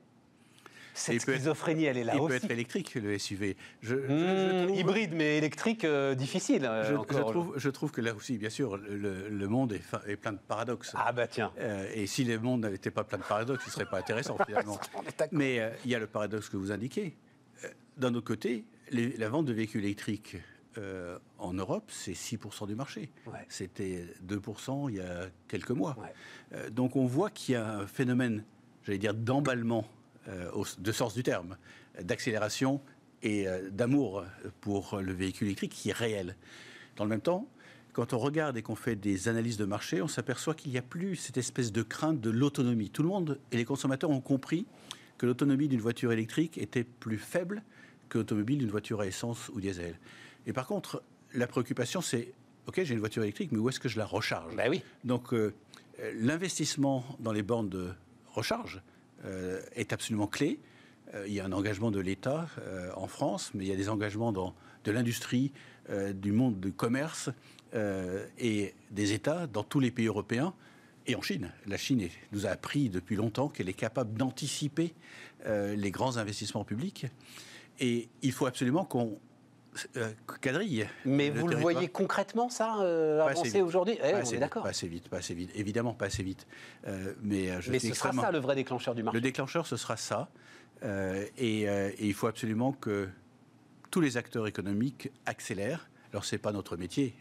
Cette 0.94 1.22
schizophrénie, 1.22 1.86
elle 1.86 1.98
est 1.98 2.04
là 2.04 2.14
il 2.16 2.22
aussi. 2.22 2.36
Il 2.36 2.40
peut 2.40 2.46
être 2.46 2.52
électrique, 2.52 2.96
le 2.96 3.18
SUV. 3.18 3.58
Je, 3.82 3.96
hmm, 3.96 4.74
hybride, 4.74 5.14
mais 5.14 5.38
électrique, 5.38 5.86
euh, 5.86 6.14
difficile. 6.16 6.66
Euh, 6.66 6.84
je, 6.84 7.18
trouve, 7.18 7.54
je, 7.58 7.70
trouve, 7.70 7.92
que 7.92 8.02
là 8.02 8.14
aussi, 8.14 8.38
bien 8.38 8.50
sûr, 8.50 8.78
le, 8.78 9.48
monde 9.48 9.74
est, 9.74 10.16
plein 10.16 10.34
de 10.34 10.40
paradoxes. 10.48 10.94
Ah 10.96 11.12
bah 11.12 11.28
tiens. 11.28 11.52
Euh, 11.60 11.90
et 11.94 12.06
si 12.08 12.24
le 12.24 12.40
monde 12.40 12.66
n'était 12.66 12.92
pas 12.92 13.04
plein 13.04 13.18
de 13.18 13.24
paradoxes, 13.24 13.64
il 13.66 13.70
ne 13.70 13.74
serait 13.74 13.86
pas 13.86 13.98
intéressant 13.98 14.38
finalement. 14.46 14.80
mais 15.32 15.74
il 15.84 15.92
y 15.92 15.96
a 15.96 16.00
le 16.00 16.08
paradoxe 16.08 16.50
que 16.50 16.58
vous 16.58 16.72
indiquez. 16.72 17.16
D'un 17.98 18.14
autre 18.16 18.28
côté, 18.28 18.66
la 18.92 19.30
vente 19.30 19.46
de 19.46 19.54
véhicules 19.54 19.84
électriques 19.84 20.38
en 21.38 21.54
Europe, 21.54 21.90
c'est 21.90 22.14
6% 22.14 22.68
du 22.68 22.76
marché. 22.76 23.12
C'était 23.50 24.06
2% 24.28 24.90
il 24.90 24.96
y 24.96 25.00
a 25.00 25.30
quelques 25.48 25.72
mois. 25.72 25.96
donc 26.72 26.96
on 26.96 27.06
voit 27.06 27.30
qu'il 27.30 27.54
y 27.54 27.56
a 27.56 27.80
un 27.80 27.88
phénomène, 27.88 28.44
j'allais 28.84 28.98
dire, 28.98 29.14
d'emballement 29.14 29.86
euh, 30.30 30.50
de 30.78 30.92
sens 30.94 31.14
du 31.14 31.22
terme, 31.22 31.58
d'accélération 32.02 32.80
et 33.24 33.46
euh, 33.46 33.70
d'amour 33.70 34.24
pour 34.62 35.02
le 35.02 35.12
véhicule 35.12 35.48
électrique 35.48 35.74
qui 35.74 35.90
est 35.90 35.94
réel. 35.94 36.38
Dans 36.96 37.04
le 37.04 37.10
même 37.10 37.20
temps, 37.20 37.46
quand 37.92 38.14
on 38.14 38.20
regarde 38.20 38.56
et 38.56 38.62
qu'on 38.62 38.76
fait 38.76 38.96
des 38.96 39.28
analyses 39.28 39.58
de 39.58 39.66
marché, 39.66 40.02
on 40.02 40.08
s'aperçoit 40.08 40.54
qu'il 40.54 40.72
n'y 40.72 40.78
a 40.78 40.82
plus 40.82 41.18
cette 41.18 41.36
espèce 41.36 41.74
de 41.74 41.82
crainte 41.84 42.22
de 42.22 42.30
l'autonomie. 42.30 42.90
Tout 42.90 43.04
le 43.04 43.10
monde 43.10 43.40
et 43.52 43.58
les 43.58 43.66
consommateurs 43.66 44.12
ont 44.12 44.22
compris 44.22 44.66
que 45.18 45.26
l'autonomie 45.26 45.68
d'une 45.68 45.82
voiture 45.82 46.14
électrique 46.14 46.58
était 46.58 46.86
plus 46.86 47.18
faible 47.18 47.64
que 48.14 48.20
l'automobile 48.20 48.60
d'une 48.60 48.70
voiture 48.70 49.02
à 49.02 49.08
essence 49.08 49.50
ou 49.50 49.60
diesel. 49.60 49.96
Et 50.46 50.54
par 50.54 50.68
contre, 50.68 51.02
la 51.34 51.48
préoccupation, 51.48 52.02
c'est 52.02 52.32
OK, 52.68 52.82
j'ai 52.84 52.94
une 52.94 53.00
voiture 53.00 53.24
électrique, 53.24 53.52
mais 53.52 53.58
où 53.58 53.68
est-ce 53.68 53.80
que 53.80 53.90
je 53.90 53.98
la 53.98 54.06
recharge? 54.06 54.56
Ben 54.56 54.70
oui. 54.70 54.84
Donc, 55.04 55.34
euh, 55.34 55.54
l'investissement 56.16 57.04
dans 57.20 57.34
les 57.34 57.42
bornes 57.42 57.70
de 57.70 57.90
recharge 58.32 58.82
euh, 59.26 59.62
est 59.76 59.92
absolument 59.92 60.28
clé. 60.28 60.60
Euh, 61.14 61.26
il 61.28 61.34
y 61.34 61.40
a 61.40 61.46
un 61.46 61.52
engagement 61.52 61.92
de 61.92 62.00
l'État 62.00 62.48
en 62.96 63.08
France, 63.08 63.52
mais 63.54 63.66
il 63.66 63.68
y 63.68 63.74
a 63.74 63.76
des 63.76 63.90
engagements 63.90 64.32
dans, 64.32 64.54
de 64.86 64.92
l'industrie, 64.92 65.52
du 66.14 66.32
monde 66.32 66.62
du 66.62 66.72
commerce 66.72 67.30
et 68.40 68.74
des 68.92 69.12
États 69.12 69.48
dans 69.48 69.64
tous 69.64 69.82
les 69.82 69.92
pays 69.92 70.08
européens 70.08 70.54
et 71.08 71.16
en 71.16 71.22
Chine. 71.22 71.52
La 71.68 71.76
Chine 71.76 72.08
nous 72.32 72.46
a 72.46 72.52
appris 72.52 72.88
depuis 72.88 73.18
longtemps 73.18 73.50
qu'elle 73.50 73.68
est 73.68 73.74
capable 73.74 74.14
d'anticiper 74.18 74.94
les 75.46 75.92
grands 75.92 76.16
investissements 76.16 76.64
publics. 76.64 77.08
Et 77.80 78.10
il 78.22 78.32
faut 78.32 78.46
absolument 78.46 78.86
qu'on 78.86 79.20
euh, 79.98 80.12
quadrille. 80.42 80.88
Mais 81.06 81.30
vous 81.30 81.48
le 81.48 81.56
voyez 81.56 81.88
concrètement, 81.88 82.50
ça, 82.50 82.78
euh, 82.82 83.22
avancer 83.22 83.62
aujourd'hui 83.62 83.98
eh, 84.04 84.14
On 84.16 84.32
est 84.32 84.38
d'accord. 84.38 84.64
Pas 84.64 84.70
assez 84.70 84.88
vite, 84.88 85.10
pas 85.10 85.18
assez 85.18 85.34
vite. 85.34 85.52
Évidemment, 85.56 85.94
pas 85.94 86.06
assez 86.06 86.24
vite. 86.24 86.48
Euh, 86.88 87.14
mais 87.22 87.50
mais 87.70 87.80
ce 87.80 87.94
sera 87.94 88.12
ça 88.14 88.32
le 88.32 88.40
vrai 88.40 88.56
déclencheur 88.56 88.96
du 88.96 89.04
marché. 89.04 89.18
Le 89.18 89.22
déclencheur, 89.22 89.66
ce 89.66 89.78
sera 89.78 89.98
ça. 89.98 90.30
Et, 91.38 91.68
il 92.00 92.14
faut 92.14 92.28
absolument 92.28 92.74
que 92.74 93.08
tous 93.90 94.02
les 94.02 94.18
acteurs 94.18 94.48
économiques 94.48 95.12
accélèrent. 95.26 95.90
Alors, 96.12 96.26
ce 96.26 96.36
n'est 96.36 96.40
pas 96.40 96.52
notre 96.52 96.78
métier. 96.78 97.16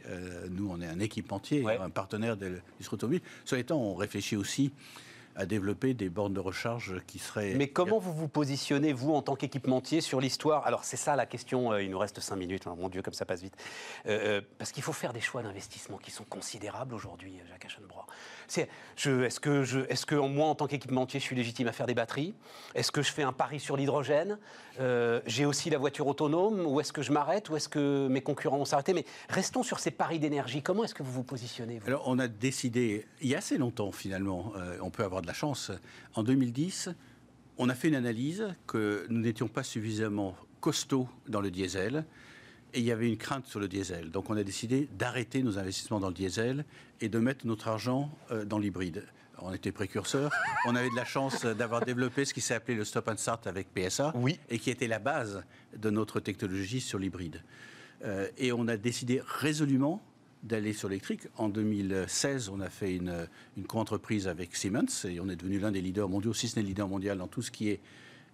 nous, 0.50 0.68
on 0.70 0.80
est 0.80 0.86
un 0.86 1.00
équipementier, 1.00 1.64
un 1.66 1.90
partenaire 1.90 2.36
de 2.36 2.46
l'industrie 2.46 2.94
automobile. 2.94 3.22
Les 3.53 3.64
temps, 3.64 3.80
on 3.80 3.94
réfléchit 3.94 4.36
aussi 4.36 4.72
à 5.37 5.47
développer 5.47 5.95
des 5.95 6.09
bornes 6.09 6.35
de 6.35 6.41
recharge 6.41 7.01
qui 7.07 7.18
seraient... 7.18 7.55
Mais 7.55 7.68
comment 7.68 7.99
vous 7.99 8.12
vous 8.12 8.28
positionnez, 8.28 8.93
vous, 8.93 9.14
en 9.14 9.22
tant 9.22 9.37
qu'équipementier, 9.37 10.01
sur 10.01 10.20
l'histoire? 10.20 10.66
Alors, 10.66 10.85
c'est 10.85 10.97
ça 10.97 11.16
la 11.16 11.26
question, 11.26 11.72
euh, 11.72 11.83
il 11.83 11.91
nous 11.91 11.99
reste 11.99 12.20
cinq 12.20 12.37
minutes, 12.37 12.66
hein, 12.66 12.74
mon 12.78 12.89
Dieu, 12.89 13.03
comme 13.03 13.14
ça 13.14 13.24
passe 13.24 13.43
vite. 13.43 13.57
Euh, 14.07 14.39
euh, 14.39 14.41
parce 14.59 14.72
qu'il 14.72 14.83
faut 14.83 14.93
faire 14.93 15.12
des 15.12 15.20
choix 15.20 15.43
d'investissement 15.43 15.99
qui 15.99 16.11
sont 16.11 16.24
considérables 16.24 16.95
aujourd'hui, 16.95 17.35
Jacques 17.49 17.64
Aschenbrois. 17.64 18.07
Est-ce 18.49 19.40
que, 19.40 20.14
moi, 20.14 20.47
en 20.47 20.55
tant 20.55 20.66
qu'équipementier, 20.66 21.20
je 21.20 21.24
suis 21.24 21.36
légitime 21.36 21.68
à 21.68 21.72
faire 21.72 21.86
des 21.86 21.95
batteries? 21.95 22.34
Est-ce 22.74 22.93
que 22.93 23.03
je 23.03 23.12
fais 23.12 23.22
un 23.22 23.32
pari 23.32 23.61
sur 23.61 23.76
l'hydrogène? 23.76 24.38
J'ai 25.26 25.45
aussi 25.45 25.70
la 25.70 25.78
voiture 25.78 26.07
autonome? 26.07 26.66
Ou 26.66 26.80
est-ce 26.80 26.93
que 26.93 27.03
je 27.03 27.12
m'arrête? 27.12 27.51
Ou 27.51 27.57
est-ce 27.57 27.68
que 27.68 28.09
mes 28.09 28.20
concurrents 28.20 28.59
vont 28.59 28.64
s'arrêter? 28.64 28.95
Mais 28.95 29.05
restons 29.28 29.62
sur 29.62 29.78
ces 29.78 29.90
paris 29.90 30.18
d'énergie. 30.18 30.62
Comment 30.62 30.84
est-ce 30.84 30.95
que 30.95 31.03
vous 31.03 31.12
vous 31.12 31.24
positionnez 31.24 31.80
Alors, 31.86 32.05
on 32.07 32.18
a 32.18 32.28
décidé, 32.28 33.07
il 33.20 33.28
y 33.28 33.34
a 33.34 33.38
assez 33.38 33.59
longtemps, 33.59 33.93
finalement, 33.93 34.53
on 34.80 34.90
peut 34.90 35.05
avoir 35.05 35.22
de 35.22 35.26
la 35.26 35.34
chance. 35.34 35.70
En 36.14 36.22
2010, 36.22 36.90
on 37.59 37.68
a 37.68 37.74
fait 37.74 37.88
une 37.88 37.95
analyse 37.95 38.55
que 38.66 39.07
nous 39.09 39.20
n'étions 39.20 39.49
pas 39.49 39.62
suffisamment 39.62 40.34
costauds 40.61 41.09
dans 41.28 41.40
le 41.40 41.51
diesel 41.51 42.05
et 42.74 42.80
il 42.80 42.84
y 42.84 42.92
avait 42.92 43.08
une 43.08 43.16
crainte 43.16 43.46
sur 43.46 43.60
le 43.60 43.68
diesel. 43.68 44.10
Donc 44.10 44.30
on 44.30 44.36
a 44.36 44.42
décidé 44.42 44.88
d'arrêter 44.98 45.42
nos 45.42 45.58
investissements 45.58 46.00
dans 46.00 46.08
le 46.08 46.14
diesel 46.14 46.64
et 47.00 47.08
de 47.08 47.18
mettre 47.18 47.46
notre 47.46 47.68
argent 47.68 48.10
euh, 48.30 48.44
dans 48.44 48.58
l'hybride. 48.58 49.04
On 49.38 49.52
était 49.52 49.72
précurseurs. 49.72 50.30
On 50.66 50.76
avait 50.76 50.90
de 50.90 50.94
la 50.94 51.04
chance 51.04 51.44
d'avoir 51.44 51.84
développé 51.84 52.24
ce 52.24 52.32
qui 52.32 52.40
s'est 52.40 52.54
appelé 52.54 52.76
le 52.76 52.84
stop 52.84 53.08
and 53.08 53.16
start 53.16 53.46
avec 53.48 53.68
PSA 53.74 54.12
oui. 54.14 54.38
et 54.48 54.58
qui 54.58 54.70
était 54.70 54.86
la 54.86 55.00
base 55.00 55.42
de 55.76 55.90
notre 55.90 56.20
technologie 56.20 56.80
sur 56.80 56.98
l'hybride. 56.98 57.42
Euh, 58.04 58.28
et 58.38 58.52
on 58.52 58.68
a 58.68 58.76
décidé 58.76 59.20
résolument 59.24 60.00
d'aller 60.44 60.72
sur 60.72 60.88
l'électrique. 60.88 61.22
En 61.36 61.48
2016, 61.48 62.50
on 62.50 62.60
a 62.60 62.68
fait 62.68 62.94
une, 62.94 63.28
une 63.56 63.64
co-entreprise 63.64 64.28
avec 64.28 64.54
Siemens 64.54 65.06
et 65.06 65.18
on 65.18 65.28
est 65.28 65.36
devenu 65.36 65.58
l'un 65.58 65.72
des 65.72 65.80
leaders 65.80 66.08
mondiaux, 66.08 66.34
si 66.34 66.46
ce 66.46 66.56
n'est 66.56 66.62
le 66.62 66.68
leader 66.68 66.88
mondial, 66.88 67.18
dans 67.18 67.28
tout 67.28 67.42
ce 67.42 67.50
qui 67.50 67.68
est 67.70 67.80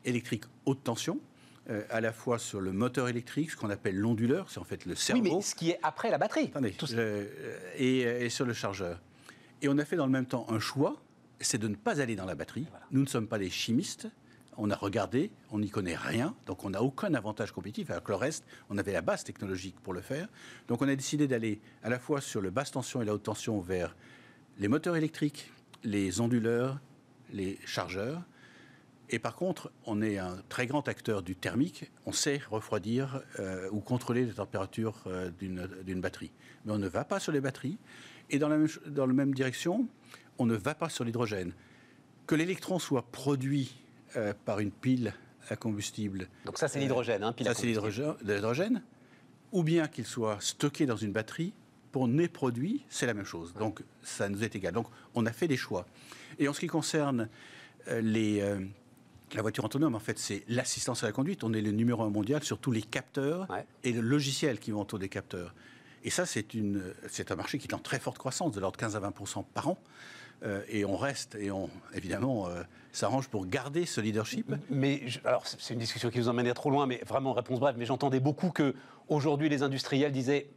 électrique 0.05 0.45
haute 0.67 0.83
tension. 0.85 1.21
Euh, 1.71 1.83
à 1.91 2.01
la 2.01 2.13
fois 2.13 2.39
sur 2.39 2.61
le 2.63 2.73
moteur 2.73 3.09
électrique, 3.09 3.51
ce 3.51 3.57
qu'on 3.57 3.69
appelle 3.69 3.97
l'onduleur, 3.97 4.51
c'est 4.51 4.59
en 4.59 4.65
fait 4.65 4.87
le 4.87 4.95
cerveau. 4.95 5.23
Oui, 5.23 5.31
mais 5.35 5.43
ce 5.43 5.55
qui 5.55 5.71
est 5.71 5.79
après 5.83 6.11
la 6.11 6.17
batterie. 6.17 6.47
Attendez, 6.47 6.75
euh, 6.95 7.27
et, 7.77 8.01
et, 8.01 8.31
sur 8.31 8.47
le 8.47 8.55
chargeur. 8.55 8.99
Et 9.61 9.69
on 9.69 9.77
a 9.77 9.85
fait 9.85 9.97
dans 9.97 10.07
le 10.07 10.13
même 10.13 10.25
temps 10.25 10.47
un 10.49 10.61
choix, 10.61 10.97
c'est 11.41 11.59
de 11.59 11.69
ne 11.69 11.75
pas 11.75 12.01
aller 12.01 12.17
dans 12.17 12.25
la 12.25 12.35
batterie. 12.35 12.67
Nous 12.91 13.03
ne 13.03 13.07
sommes 13.07 13.27
pas 13.27 13.39
des 13.39 13.51
chimistes, 13.51 14.09
on 14.57 14.71
a 14.71 14.77
regardé, 14.77 15.31
on 15.51 15.59
n'y 15.59 15.69
connaît 15.69 15.95
rien, 15.95 16.35
donc 16.47 16.65
on 16.65 16.71
n'a 16.71 16.83
aucun 16.83 17.13
avantage 17.13 17.53
compétitif, 17.53 17.91
alors 17.91 18.03
que 18.03 18.13
le 18.13 18.17
reste, 18.17 18.45
on 18.71 18.79
avait 18.79 18.93
la 18.93 19.03
base 19.03 19.23
technologique 19.23 19.79
pour 19.81 19.93
le 19.93 20.01
faire. 20.01 20.27
Donc 20.69 20.81
on 20.81 20.89
a 20.89 20.97
décidé 20.97 21.29
d'aller 21.29 21.61
à 21.83 21.91
la 21.91 21.99
fois 21.99 22.21
sur 22.21 22.41
le 22.41 22.51
basse 22.51 22.71
tension 22.71 23.03
et 23.03 23.05
la 23.05 23.13
haute 23.13 23.23
tension 23.23 23.61
vers 23.61 23.95
les 24.59 24.69
moteurs 24.69 24.97
électriques, 24.97 25.53
les 25.85 26.21
onduleurs, 26.21 26.81
les 27.33 27.59
chargeurs. 27.67 28.23
Et 29.11 29.19
par 29.19 29.35
contre, 29.35 29.73
on 29.87 30.03
est 30.03 30.19
un 30.19 30.39
très 30.49 30.67
grand 30.67 30.87
acteur 30.89 31.23
du 31.23 31.35
thermique. 31.35 31.91
On 32.05 32.13
sait 32.13 32.41
refroidir 32.51 33.23
euh, 33.39 33.69
ou 33.73 33.81
contrôler 33.81 34.27
la 34.27 34.35
température 34.35 35.03
euh, 35.07 35.31
d'une 35.31 36.01
batterie. 36.01 36.31
Mais 36.65 36.73
on 36.73 36.79
ne 36.79 36.89
va 36.89 37.05
pas 37.05 37.19
sur 37.19 37.33
les 37.33 37.41
batteries. 37.41 37.79
Et 38.31 38.39
dans 38.39 38.49
la 38.49 38.59
même, 38.59 38.69
dans 38.87 39.07
la 39.07 39.15
même 39.15 39.33
direction, 39.33 39.89
on 40.39 40.47
ne 40.47 40.55
va 40.55 40.75
pas 40.75 40.91
sur 40.91 41.05
l'hydrogène 41.05 41.53
Que 42.27 42.35
l'électron 42.35 42.79
soit 42.79 43.11
produit 43.11 43.75
euh, 44.17 44.35
par 44.45 44.61
une 44.61 44.71
pile 44.71 45.15
à 45.49 45.57
combustible. 45.57 46.29
Donc 46.45 46.59
ça, 46.59 46.69
c'est 46.69 46.79
l'hydrogène, 46.79 47.23
hein, 47.23 47.33
pile 47.33 47.47
Ça, 47.47 47.53
à 47.53 47.55
c'est 47.55 47.67
l'hydrogène, 47.67 48.83
ou 49.53 49.63
bien 49.63 49.89
qu'il 49.89 50.05
soit 50.05 50.37
stocké 50.41 50.85
dans 50.85 50.97
une 50.97 51.13
batterie 51.13 51.55
pour 51.93 52.07
n'est 52.07 52.29
produit, 52.29 52.85
c'est 52.91 53.07
la 53.07 53.15
même 53.15 53.25
chose. 53.25 53.55
Donc 53.55 53.83
ça 54.03 54.29
nous 54.29 54.45
est 54.45 54.55
égal. 54.55 54.75
Donc 54.75 54.89
on 55.15 55.25
a 55.25 55.33
fait 55.33 55.49
des 55.49 55.57
choix. 55.57 55.87
Et 56.39 56.47
en 56.47 56.53
ce 56.53 56.61
qui 56.61 56.67
concerne 56.67 57.31
les, 57.87 58.43
la 59.35 59.43
voiture 59.43 59.65
autonome, 59.65 59.95
en 59.95 59.99
fait, 60.01 60.19
c'est 60.19 60.43
l'assistance 60.49 61.03
à 61.03 61.07
la 61.07 61.13
conduite. 61.13 61.45
On 61.45 61.53
est 61.53 61.61
le 61.61 61.71
numéro 61.73 62.03
un 62.03 62.11
mondial 62.11 62.43
sur 62.45 62.59
tous 62.59 62.71
les 62.73 62.83
capteurs 62.83 63.47
Ouais. 63.51 63.65
et 63.85 63.93
le 63.93 64.01
logiciel 64.01 64.59
qui 64.59 64.71
vont 64.71 64.81
autour 64.83 64.99
des 64.99 65.09
capteurs. 65.09 65.55
Et 66.05 66.11
ça, 66.11 66.27
c'est 66.27 66.55
une- 66.55 66.95
c'est 67.09 67.31
un 67.33 67.37
marché 67.37 67.59
qui 67.59 67.67
est 67.69 67.75
en 67.75 67.79
très 67.79 67.99
forte 67.99 68.19
croissance, 68.19 68.53
de 68.53 68.61
l'ordre 68.61 68.77
de 68.77 68.81
15 68.81 68.97
à 68.97 69.01
20 69.01 69.13
par 69.55 69.69
an. 69.69 69.79
Euh, 70.45 70.63
et 70.69 70.85
on 70.85 70.97
reste, 70.97 71.35
et 71.35 71.51
on, 71.51 71.69
évidemment, 71.95 72.47
euh, 72.49 72.63
s'arrange 72.93 73.27
pour 73.29 73.47
garder 73.47 73.87
ce 73.87 74.01
leadership. 74.01 74.55
Mais 74.71 75.03
je- 75.07 75.19
alors, 75.25 75.45
c'est 75.47 75.61
c'est 75.61 75.75
une 75.75 75.81
discussion 75.81 76.11
qui 76.11 76.19
vous 76.21 76.29
emmènerait 76.29 76.55
trop 76.55 76.71
loin, 76.71 76.87
mais 76.87 77.03
vraiment 77.05 77.33
réponse 77.33 77.59
brève. 77.59 77.75
Mais 77.77 77.87
j'entendais 77.87 78.21
beaucoup 78.21 78.51
que 78.51 78.75
aujourd'hui 79.09 79.49
les 79.49 79.65
industriels 79.65 80.13
disaient. 80.13 80.49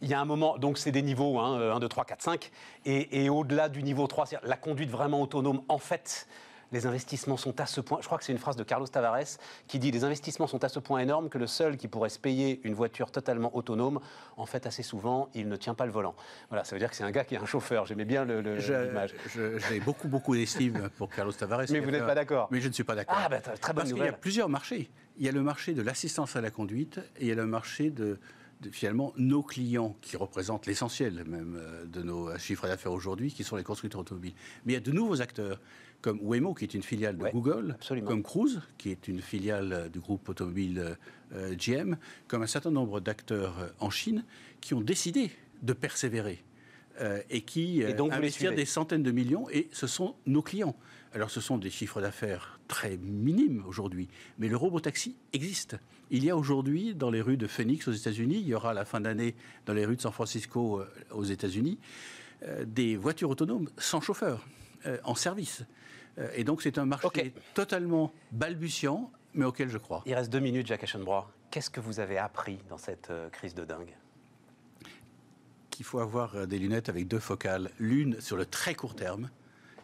Il 0.00 0.08
y 0.08 0.14
a 0.14 0.20
un 0.20 0.24
moment, 0.24 0.58
donc 0.58 0.78
c'est 0.78 0.90
des 0.90 1.02
niveaux 1.02 1.38
hein, 1.38 1.60
1, 1.76 1.78
2, 1.78 1.88
3, 1.88 2.04
4, 2.04 2.22
5, 2.22 2.50
et, 2.84 3.24
et 3.24 3.28
au-delà 3.30 3.68
du 3.68 3.84
niveau 3.84 4.08
3, 4.08 4.26
c'est-à-dire 4.26 4.48
la 4.48 4.56
conduite 4.56 4.90
vraiment 4.90 5.22
autonome, 5.22 5.62
en 5.68 5.78
fait, 5.78 6.26
les 6.72 6.86
investissements 6.86 7.36
sont 7.36 7.60
à 7.60 7.66
ce 7.66 7.80
point, 7.80 7.98
je 8.00 8.06
crois 8.06 8.18
que 8.18 8.24
c'est 8.24 8.32
une 8.32 8.38
phrase 8.38 8.56
de 8.56 8.64
Carlos 8.64 8.86
Tavares, 8.86 9.38
qui 9.68 9.78
dit 9.78 9.90
les 9.90 10.04
investissements 10.04 10.46
sont 10.46 10.64
à 10.64 10.68
ce 10.68 10.78
point 10.78 11.00
énormes 11.00 11.28
que 11.28 11.38
le 11.38 11.46
seul 11.46 11.76
qui 11.76 11.86
pourrait 11.88 12.08
se 12.08 12.18
payer 12.18 12.60
une 12.64 12.74
voiture 12.74 13.10
totalement 13.10 13.54
autonome, 13.56 14.00
en 14.36 14.46
fait, 14.46 14.66
assez 14.66 14.82
souvent, 14.82 15.28
il 15.34 15.48
ne 15.48 15.56
tient 15.56 15.74
pas 15.74 15.86
le 15.86 15.92
volant. 15.92 16.14
Voilà, 16.48 16.64
ça 16.64 16.74
veut 16.74 16.80
dire 16.80 16.90
que 16.90 16.96
c'est 16.96 17.04
un 17.04 17.10
gars 17.10 17.24
qui 17.24 17.34
est 17.34 17.38
un 17.38 17.44
chauffeur, 17.46 17.86
j'aimais 17.86 18.04
bien 18.06 18.24
le- 18.24 18.40
le- 18.40 18.58
Je- 18.58 18.72
l'image. 18.72 19.14
J'ai 19.68 19.80
beaucoup, 19.80 20.08
beaucoup 20.08 20.34
d'estime 20.34 20.88
pour 20.96 21.10
Carlos 21.10 21.32
Tavares. 21.32 21.64
Mais 21.70 21.80
vous 21.80 21.90
n'êtes 21.90 22.06
pas 22.06 22.14
d'accord 22.14 22.48
Mais 22.50 22.60
je 22.60 22.68
ne 22.68 22.72
suis 22.72 22.84
pas 22.84 22.94
d'accord. 22.94 23.16
Ah, 23.18 23.28
bah, 23.28 23.40
très 23.40 23.52
bonne 23.72 23.82
Parce 23.82 23.88
qu'il 23.88 23.98
y 23.98 24.00
a 24.00 24.04
nouvelle. 24.06 24.20
plusieurs 24.20 24.48
marchés. 24.48 24.90
Il 25.18 25.26
y 25.26 25.28
a 25.28 25.32
le 25.32 25.42
marché 25.42 25.74
de 25.74 25.82
l'assistance 25.82 26.36
à 26.36 26.40
la 26.40 26.50
conduite 26.50 26.98
et 27.18 27.22
il 27.22 27.26
y 27.28 27.32
a 27.32 27.34
le 27.34 27.44
marché 27.46 27.90
de, 27.90 28.18
de, 28.62 28.70
finalement 28.70 29.12
nos 29.18 29.42
clients 29.42 29.94
qui 30.00 30.16
représentent 30.16 30.64
l'essentiel 30.66 31.24
même 31.26 31.56
euh, 31.60 31.84
de 31.84 32.00
nos 32.02 32.30
euh, 32.30 32.38
chiffres 32.38 32.66
d'affaires 32.66 32.92
aujourd'hui, 32.92 33.30
qui 33.30 33.44
sont 33.44 33.56
les 33.56 33.62
constructeurs 33.62 34.00
automobiles. 34.00 34.32
Mais 34.64 34.72
il 34.72 34.76
y 34.76 34.78
a 34.78 34.80
de 34.80 34.90
nouveaux 34.92 35.20
acteurs 35.20 35.60
comme 36.02 36.18
Waymo, 36.20 36.52
qui 36.52 36.64
est 36.64 36.74
une 36.74 36.82
filiale 36.82 37.16
de 37.16 37.22
Ouais, 37.22 37.30
Google, 37.32 37.70
absolument. 37.76 38.08
comme 38.08 38.22
Cruise, 38.22 38.60
qui 38.76 38.90
est 38.90 39.08
une 39.08 39.22
filiale 39.22 39.88
du 39.92 40.00
groupe 40.00 40.28
automobile 40.28 40.96
euh, 41.32 41.54
GM, 41.54 41.96
comme 42.26 42.42
un 42.42 42.46
certain 42.48 42.72
nombre 42.72 43.00
d'acteurs 43.00 43.58
euh, 43.60 43.68
en 43.78 43.88
Chine 43.88 44.24
qui 44.60 44.74
ont 44.74 44.80
décidé 44.80 45.30
de 45.62 45.72
persévérer. 45.72 46.42
euh, 47.00 47.22
et 47.30 47.40
qui 47.40 47.80
Et 47.80 47.94
donc, 47.94 48.12
investir 48.12 48.54
des 48.54 48.66
centaines 48.66 49.02
de 49.02 49.12
millions, 49.12 49.48
et 49.48 49.68
ce 49.72 49.86
sont 49.86 50.14
nos 50.26 50.42
clients. 50.42 50.76
Alors, 51.14 51.30
ce 51.30 51.40
sont 51.40 51.56
des 51.56 51.70
chiffres 51.70 52.02
d'affaires 52.02 52.60
très 52.68 52.98
minimes 52.98 53.64
aujourd'hui, 53.66 54.08
mais 54.38 54.48
le 54.48 54.56
robotaxi 54.56 55.16
existe. 55.32 55.78
Il 56.10 56.22
y 56.22 56.28
a 56.28 56.36
aujourd'hui, 56.36 56.94
dans 56.94 57.10
les 57.10 57.22
rues 57.22 57.38
de 57.38 57.46
Phoenix 57.46 57.88
aux 57.88 57.92
États-Unis, 57.92 58.40
il 58.40 58.46
y 58.46 58.54
aura 58.54 58.72
à 58.72 58.74
la 58.74 58.84
fin 58.84 59.00
d'année 59.00 59.34
dans 59.64 59.72
les 59.72 59.86
rues 59.86 59.96
de 59.96 60.02
San 60.02 60.12
Francisco 60.12 60.82
aux 61.10 61.24
États-Unis, 61.24 61.78
des 62.66 62.96
voitures 62.96 63.30
autonomes 63.30 63.70
sans 63.78 64.02
chauffeur, 64.02 64.46
en 65.04 65.14
service. 65.14 65.64
Euh, 66.18 66.28
et 66.34 66.44
donc, 66.44 66.62
c'est 66.62 66.78
un 66.78 66.84
marché 66.86 67.06
Ok. 67.06 67.32
totalement 67.54 68.12
balbutiant, 68.32 69.10
mais 69.34 69.44
auquel 69.44 69.68
je 69.68 69.78
crois. 69.78 70.02
Il 70.06 70.14
reste 70.14 70.30
deux 70.32 70.40
minutes, 70.40 70.66
Jacques 70.66 70.84
Aschenbrois. 70.84 71.30
Qu'est-ce 71.50 71.70
que 71.70 71.80
vous 71.80 72.00
avez 72.00 72.18
appris 72.18 72.58
dans 72.68 72.78
cette 72.78 73.10
euh, 73.10 73.28
crise 73.30 73.54
de 73.54 73.64
dingue? 73.64 73.94
Qu'il 75.70 75.84
faut 75.86 76.00
avoir 76.00 76.34
euh, 76.36 76.46
des 76.46 76.58
lunettes 76.58 76.88
avec 76.88 77.08
deux 77.08 77.18
focales, 77.18 77.70
l'une 77.78 78.20
sur 78.20 78.36
le 78.36 78.44
très 78.44 78.74
court 78.74 78.94
terme, 78.94 79.30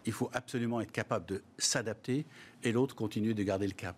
il 0.04 0.12
faut 0.12 0.30
absolument 0.32 0.80
être 0.80 0.92
capable 0.92 1.26
de 1.26 1.42
s'adapter, 1.58 2.24
et 2.62 2.72
l'autre 2.72 2.94
continuer 2.94 3.34
de 3.34 3.42
garder 3.42 3.66
le 3.66 3.72
cap. 3.74 3.96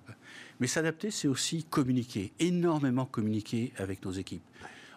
Mais 0.58 0.66
s'adapter, 0.66 1.10
c'est 1.10 1.28
aussi 1.28 1.64
communiquer, 1.64 2.32
énormément 2.38 3.06
communiquer 3.06 3.72
avec 3.76 4.04
nos 4.04 4.10
équipes. 4.12 4.42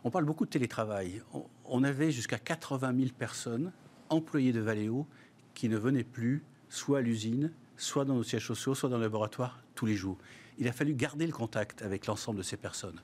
On 0.03 0.09
parle 0.11 0.25
beaucoup 0.25 0.45
de 0.45 0.49
télétravail. 0.49 1.21
On- 1.34 1.45
On 1.65 1.84
avait 1.84 2.11
jusqu'à 2.11 2.38
80 2.38 2.93
000 2.95 3.09
personnes 3.17 3.71
employées 4.09 4.51
de 4.51 4.59
Valeo 4.59 5.07
qui 5.53 5.69
ne 5.69 5.77
venaient 5.77 6.03
plus 6.03 6.43
soit 6.74 6.99
à 6.99 7.01
l'usine, 7.01 7.51
soit 7.78 8.03
dans 8.03 8.15
nos 8.15 8.24
sièges 8.24 8.47
sociaux, 8.47 8.74
soit 8.74 8.89
dans 8.89 8.97
le 8.97 9.03
laboratoire 9.03 9.59
tous 9.76 9.86
les 9.86 9.95
jours. 9.95 10.17
Il 10.57 10.67
a 10.67 10.71
fallu 10.71 10.93
garder 10.93 11.28
le 11.28 11.32
contact 11.32 11.82
avec 11.82 12.07
l'ensemble 12.07 12.39
de 12.39 12.43
ces 12.43 12.57
personnes. 12.57 12.99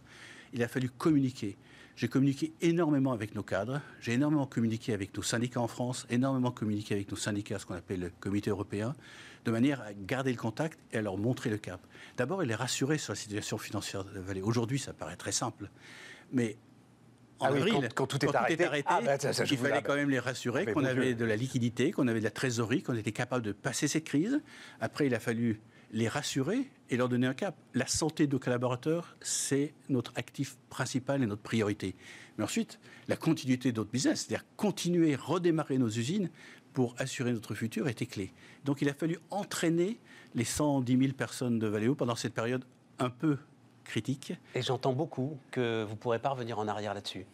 Il 0.54 0.64
a 0.64 0.68
fallu 0.68 0.90
communiquer. 0.90 1.56
J'ai 1.96 2.08
communiqué 2.08 2.54
énormément 2.62 3.12
avec 3.12 3.36
nos 3.36 3.44
cadres, 3.44 3.82
j'ai 4.00 4.14
énormément 4.14 4.48
communiqué 4.48 4.94
avec 4.94 5.16
nos 5.16 5.22
syndicats 5.22 5.60
en 5.60 5.68
France, 5.68 6.08
énormément 6.10 6.50
communiqué 6.50 6.96
avec 6.96 7.12
nos 7.12 7.18
syndicats, 7.18 7.60
ce 7.60 7.66
qu'on 7.66 7.76
appelle 7.76 8.00
le 8.00 8.10
comité 8.22 8.50
européen, 8.50 8.96
de 9.44 9.52
manière 9.52 9.82
à 9.82 9.94
garder 9.94 10.32
le 10.32 10.38
contact 10.38 10.80
et 10.94 10.98
à 10.98 11.02
leur 11.02 11.18
montrer 11.18 11.50
le 11.50 11.58
cap. 11.58 11.86
D'abord, 12.16 12.42
et 12.42 12.46
les 12.46 12.56
rassurer 12.56 12.98
sur 12.98 13.12
la 13.12 13.18
situation 13.18 13.58
financière 13.58 14.06
de 14.06 14.14
la 14.14 14.22
vallée. 14.22 14.42
Aujourd'hui, 14.42 14.80
ça 14.80 14.94
paraît 14.94 15.18
très 15.18 15.34
simple, 15.34 15.70
mais 16.32 16.58
en 17.40 17.46
Ah 17.48 17.52
oui, 17.52 17.58
avril, 17.60 17.74
quand- 17.74 17.94
quand 17.94 18.08
tout 18.08 18.26
est 18.26 18.36
arrêté. 18.36 18.84
Ah 18.86 19.02
bah, 19.04 19.18
ça, 19.20 19.34
ça, 19.34 19.46
je 19.46 19.54
il 19.54 19.58
fallait 19.60 19.82
quand 19.82 19.96
même 19.96 20.10
les 20.10 20.20
rassurer 20.20 20.66
Mais 20.66 20.74
qu'on 20.74 20.84
avait 20.84 21.08
Dieu. 21.14 21.16
de 21.16 21.26
la 21.26 21.36
liquidité, 21.36 21.92
qu'on 21.92 22.08
avait 22.08 22.20
de 22.20 22.24
la 22.26 22.32
trésorerie, 22.32 22.84
qu'on 22.84 22.96
était 22.96 23.12
capable 23.12 23.44
de 23.46 23.52
passer 23.52 23.88
cette 23.88 24.04
crise. 24.04 24.42
Après, 24.82 25.08
il 25.08 25.16
a 25.16 25.20
fallu 25.20 25.62
les 25.92 26.08
rassurer 26.08 26.70
et 26.90 26.98
leur 26.98 27.10
donner 27.10 27.26
un 27.28 27.34
cap. 27.34 27.56
La 27.74 27.88
santé 27.88 28.28
de 28.28 28.34
nos 28.34 28.40
collaborateurs, 28.40 29.16
c'est 29.22 29.74
notre 29.90 30.12
actif 30.16 30.58
principal 30.70 31.24
et 31.24 31.26
notre 31.26 31.42
priorité. 31.42 31.96
Mais 32.38 32.44
ensuite, 32.44 32.80
la 33.08 33.16
continuité 33.16 33.72
de 33.72 33.78
notre 33.78 33.90
business, 33.92 34.26
c'est-à-dire 34.28 34.46
continuer, 34.56 35.16
redémarrer 35.16 35.78
nos 35.78 35.90
usines 35.90 36.30
pour 36.74 36.94
assurer 37.00 37.34
notre 37.34 37.56
futur 37.56 37.88
était 37.88 38.06
clé. 38.06 38.32
Donc 38.66 38.82
il 38.84 38.90
a 38.90 38.94
fallu 38.94 39.18
entraîner 39.32 40.00
les 40.36 40.44
110 40.44 40.98
000 40.98 41.14
personnes 41.14 41.58
de 41.58 41.66
Valeo 41.68 41.96
pendant 41.96 42.16
cette 42.16 42.34
période 42.36 42.64
un 43.00 43.10
peu 43.10 43.38
critique. 43.90 44.34
Et 44.56 44.62
j'entends 44.62 44.94
beaucoup 44.94 45.38
que 45.52 45.84
vous 45.84 45.94
ne 45.94 45.98
pourrez 45.98 46.20
pas 46.20 46.30
revenir 46.30 46.60
en 46.60 46.68
arrière 46.68 46.94
là-dessus. 46.94 47.26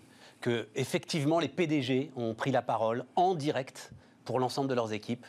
Que, 0.41 0.67
effectivement, 0.75 1.39
les 1.39 1.47
PDG 1.47 2.11
ont 2.15 2.33
pris 2.33 2.51
la 2.51 2.61
parole 2.61 3.05
en 3.15 3.35
direct 3.35 3.91
pour 4.25 4.39
l'ensemble 4.39 4.69
de 4.69 4.73
leurs 4.73 4.93
équipes 4.93 5.25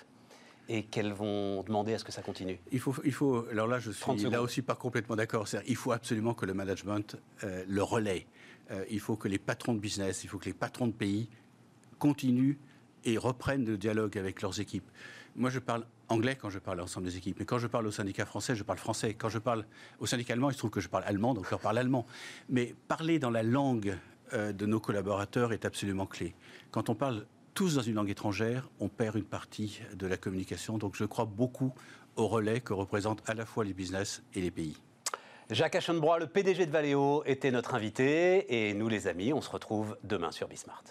et 0.69 0.85
qu'elles 0.85 1.13
vont 1.13 1.63
demander 1.63 1.95
à 1.95 1.99
ce 1.99 2.05
que 2.05 2.13
ça 2.13 2.23
continue. 2.23 2.59
Il 2.73 2.81
faut, 2.81 2.95
il 3.05 3.13
faut, 3.13 3.47
alors 3.51 3.67
là, 3.67 3.79
je 3.79 3.91
30 3.91 4.19
suis 4.19 4.31
là 4.31 4.43
aussi 4.43 4.63
pas 4.63 4.75
complètement 4.75 5.17
d'accord. 5.17 5.47
Il 5.67 5.77
faut 5.77 5.93
absolument 5.93 6.35
que 6.35 6.47
le 6.47 6.55
management 6.55 7.17
euh, 7.45 7.65
le 7.69 7.83
relaie. 7.83 8.27
Euh, 8.71 8.85
il 8.91 9.01
faut 9.01 9.17
que 9.17 9.29
les 9.29 9.39
patrons 9.39 9.75
de 9.75 9.79
business, 9.79 10.25
il 10.25 10.29
faut 10.29 10.39
que 10.39 10.47
les 10.47 10.55
patrons 10.55 10.89
de 10.89 10.93
pays 10.93 11.29
continuent 11.99 12.57
et 13.05 13.17
reprennent 13.17 13.65
le 13.65 13.79
dialogue 13.79 14.19
avec 14.19 14.43
leurs 14.43 14.61
équipes. 14.61 14.91
Moi, 15.37 15.51
je 15.51 15.59
parle 15.59 15.85
anglais 16.09 16.35
quand 16.35 16.49
je 16.49 16.59
parle 16.59 16.79
à 16.79 16.83
l'ensemble 16.83 17.07
des 17.07 17.19
équipes. 17.19 17.37
Mais 17.39 17.45
quand 17.45 17.59
je 17.59 17.67
parle 17.67 17.87
au 17.87 17.91
syndicat 17.91 18.25
français, 18.25 18.57
je 18.57 18.63
parle 18.63 18.79
français. 18.79 19.13
Quand 19.13 19.29
je 19.29 19.39
parle 19.39 19.67
au 19.99 20.07
syndicat 20.07 20.33
allemand, 20.33 20.49
il 20.49 20.55
se 20.55 20.59
trouve 20.59 20.71
que 20.71 20.81
je 20.81 20.89
parle 20.89 21.05
allemand, 21.05 21.35
donc 21.35 21.45
je 21.45 21.51
leur 21.51 21.61
parle 21.61 21.77
allemand. 21.77 22.07
Mais 22.49 22.75
parler 22.89 23.19
dans 23.19 23.31
la 23.31 23.43
langue 23.43 23.99
euh, 24.33 24.53
de 24.53 24.65
nos 24.65 24.81
collaborateurs 24.81 25.53
est 25.53 25.67
absolument 25.67 26.07
clé. 26.07 26.35
Quand 26.71 26.89
on 26.89 26.95
parle 26.95 27.27
tous 27.53 27.75
dans 27.75 27.83
une 27.83 27.95
langue 27.95 28.09
étrangère, 28.09 28.71
on 28.81 28.89
perd 28.89 29.17
une 29.17 29.25
partie 29.25 29.81
de 29.95 30.07
la 30.07 30.17
communication. 30.17 30.79
Donc 30.79 30.97
je 30.97 31.05
crois 31.05 31.27
beaucoup 31.27 31.75
au 32.17 32.29
relais 32.29 32.61
que 32.61 32.73
représentent 32.73 33.23
à 33.29 33.35
la 33.35 33.45
fois 33.45 33.65
les 33.65 33.75
business 33.75 34.23
et 34.35 34.41
les 34.41 34.51
pays. 34.51 34.77
Jacques 35.51 35.77
Aschenbrois, 35.77 36.19
le 36.19 36.27
PDG 36.27 36.67
de 36.67 36.73
Valeo, 36.73 37.23
était 37.25 37.51
notre 37.51 37.75
invité. 37.75 38.69
Et 38.69 38.75
nous, 38.75 38.89
les 38.89 39.07
amis, 39.07 39.33
on 39.35 39.43
se 39.43 39.51
retrouve 39.51 39.97
demain 40.03 40.33
sur 40.33 40.49
Bismart. 40.49 40.83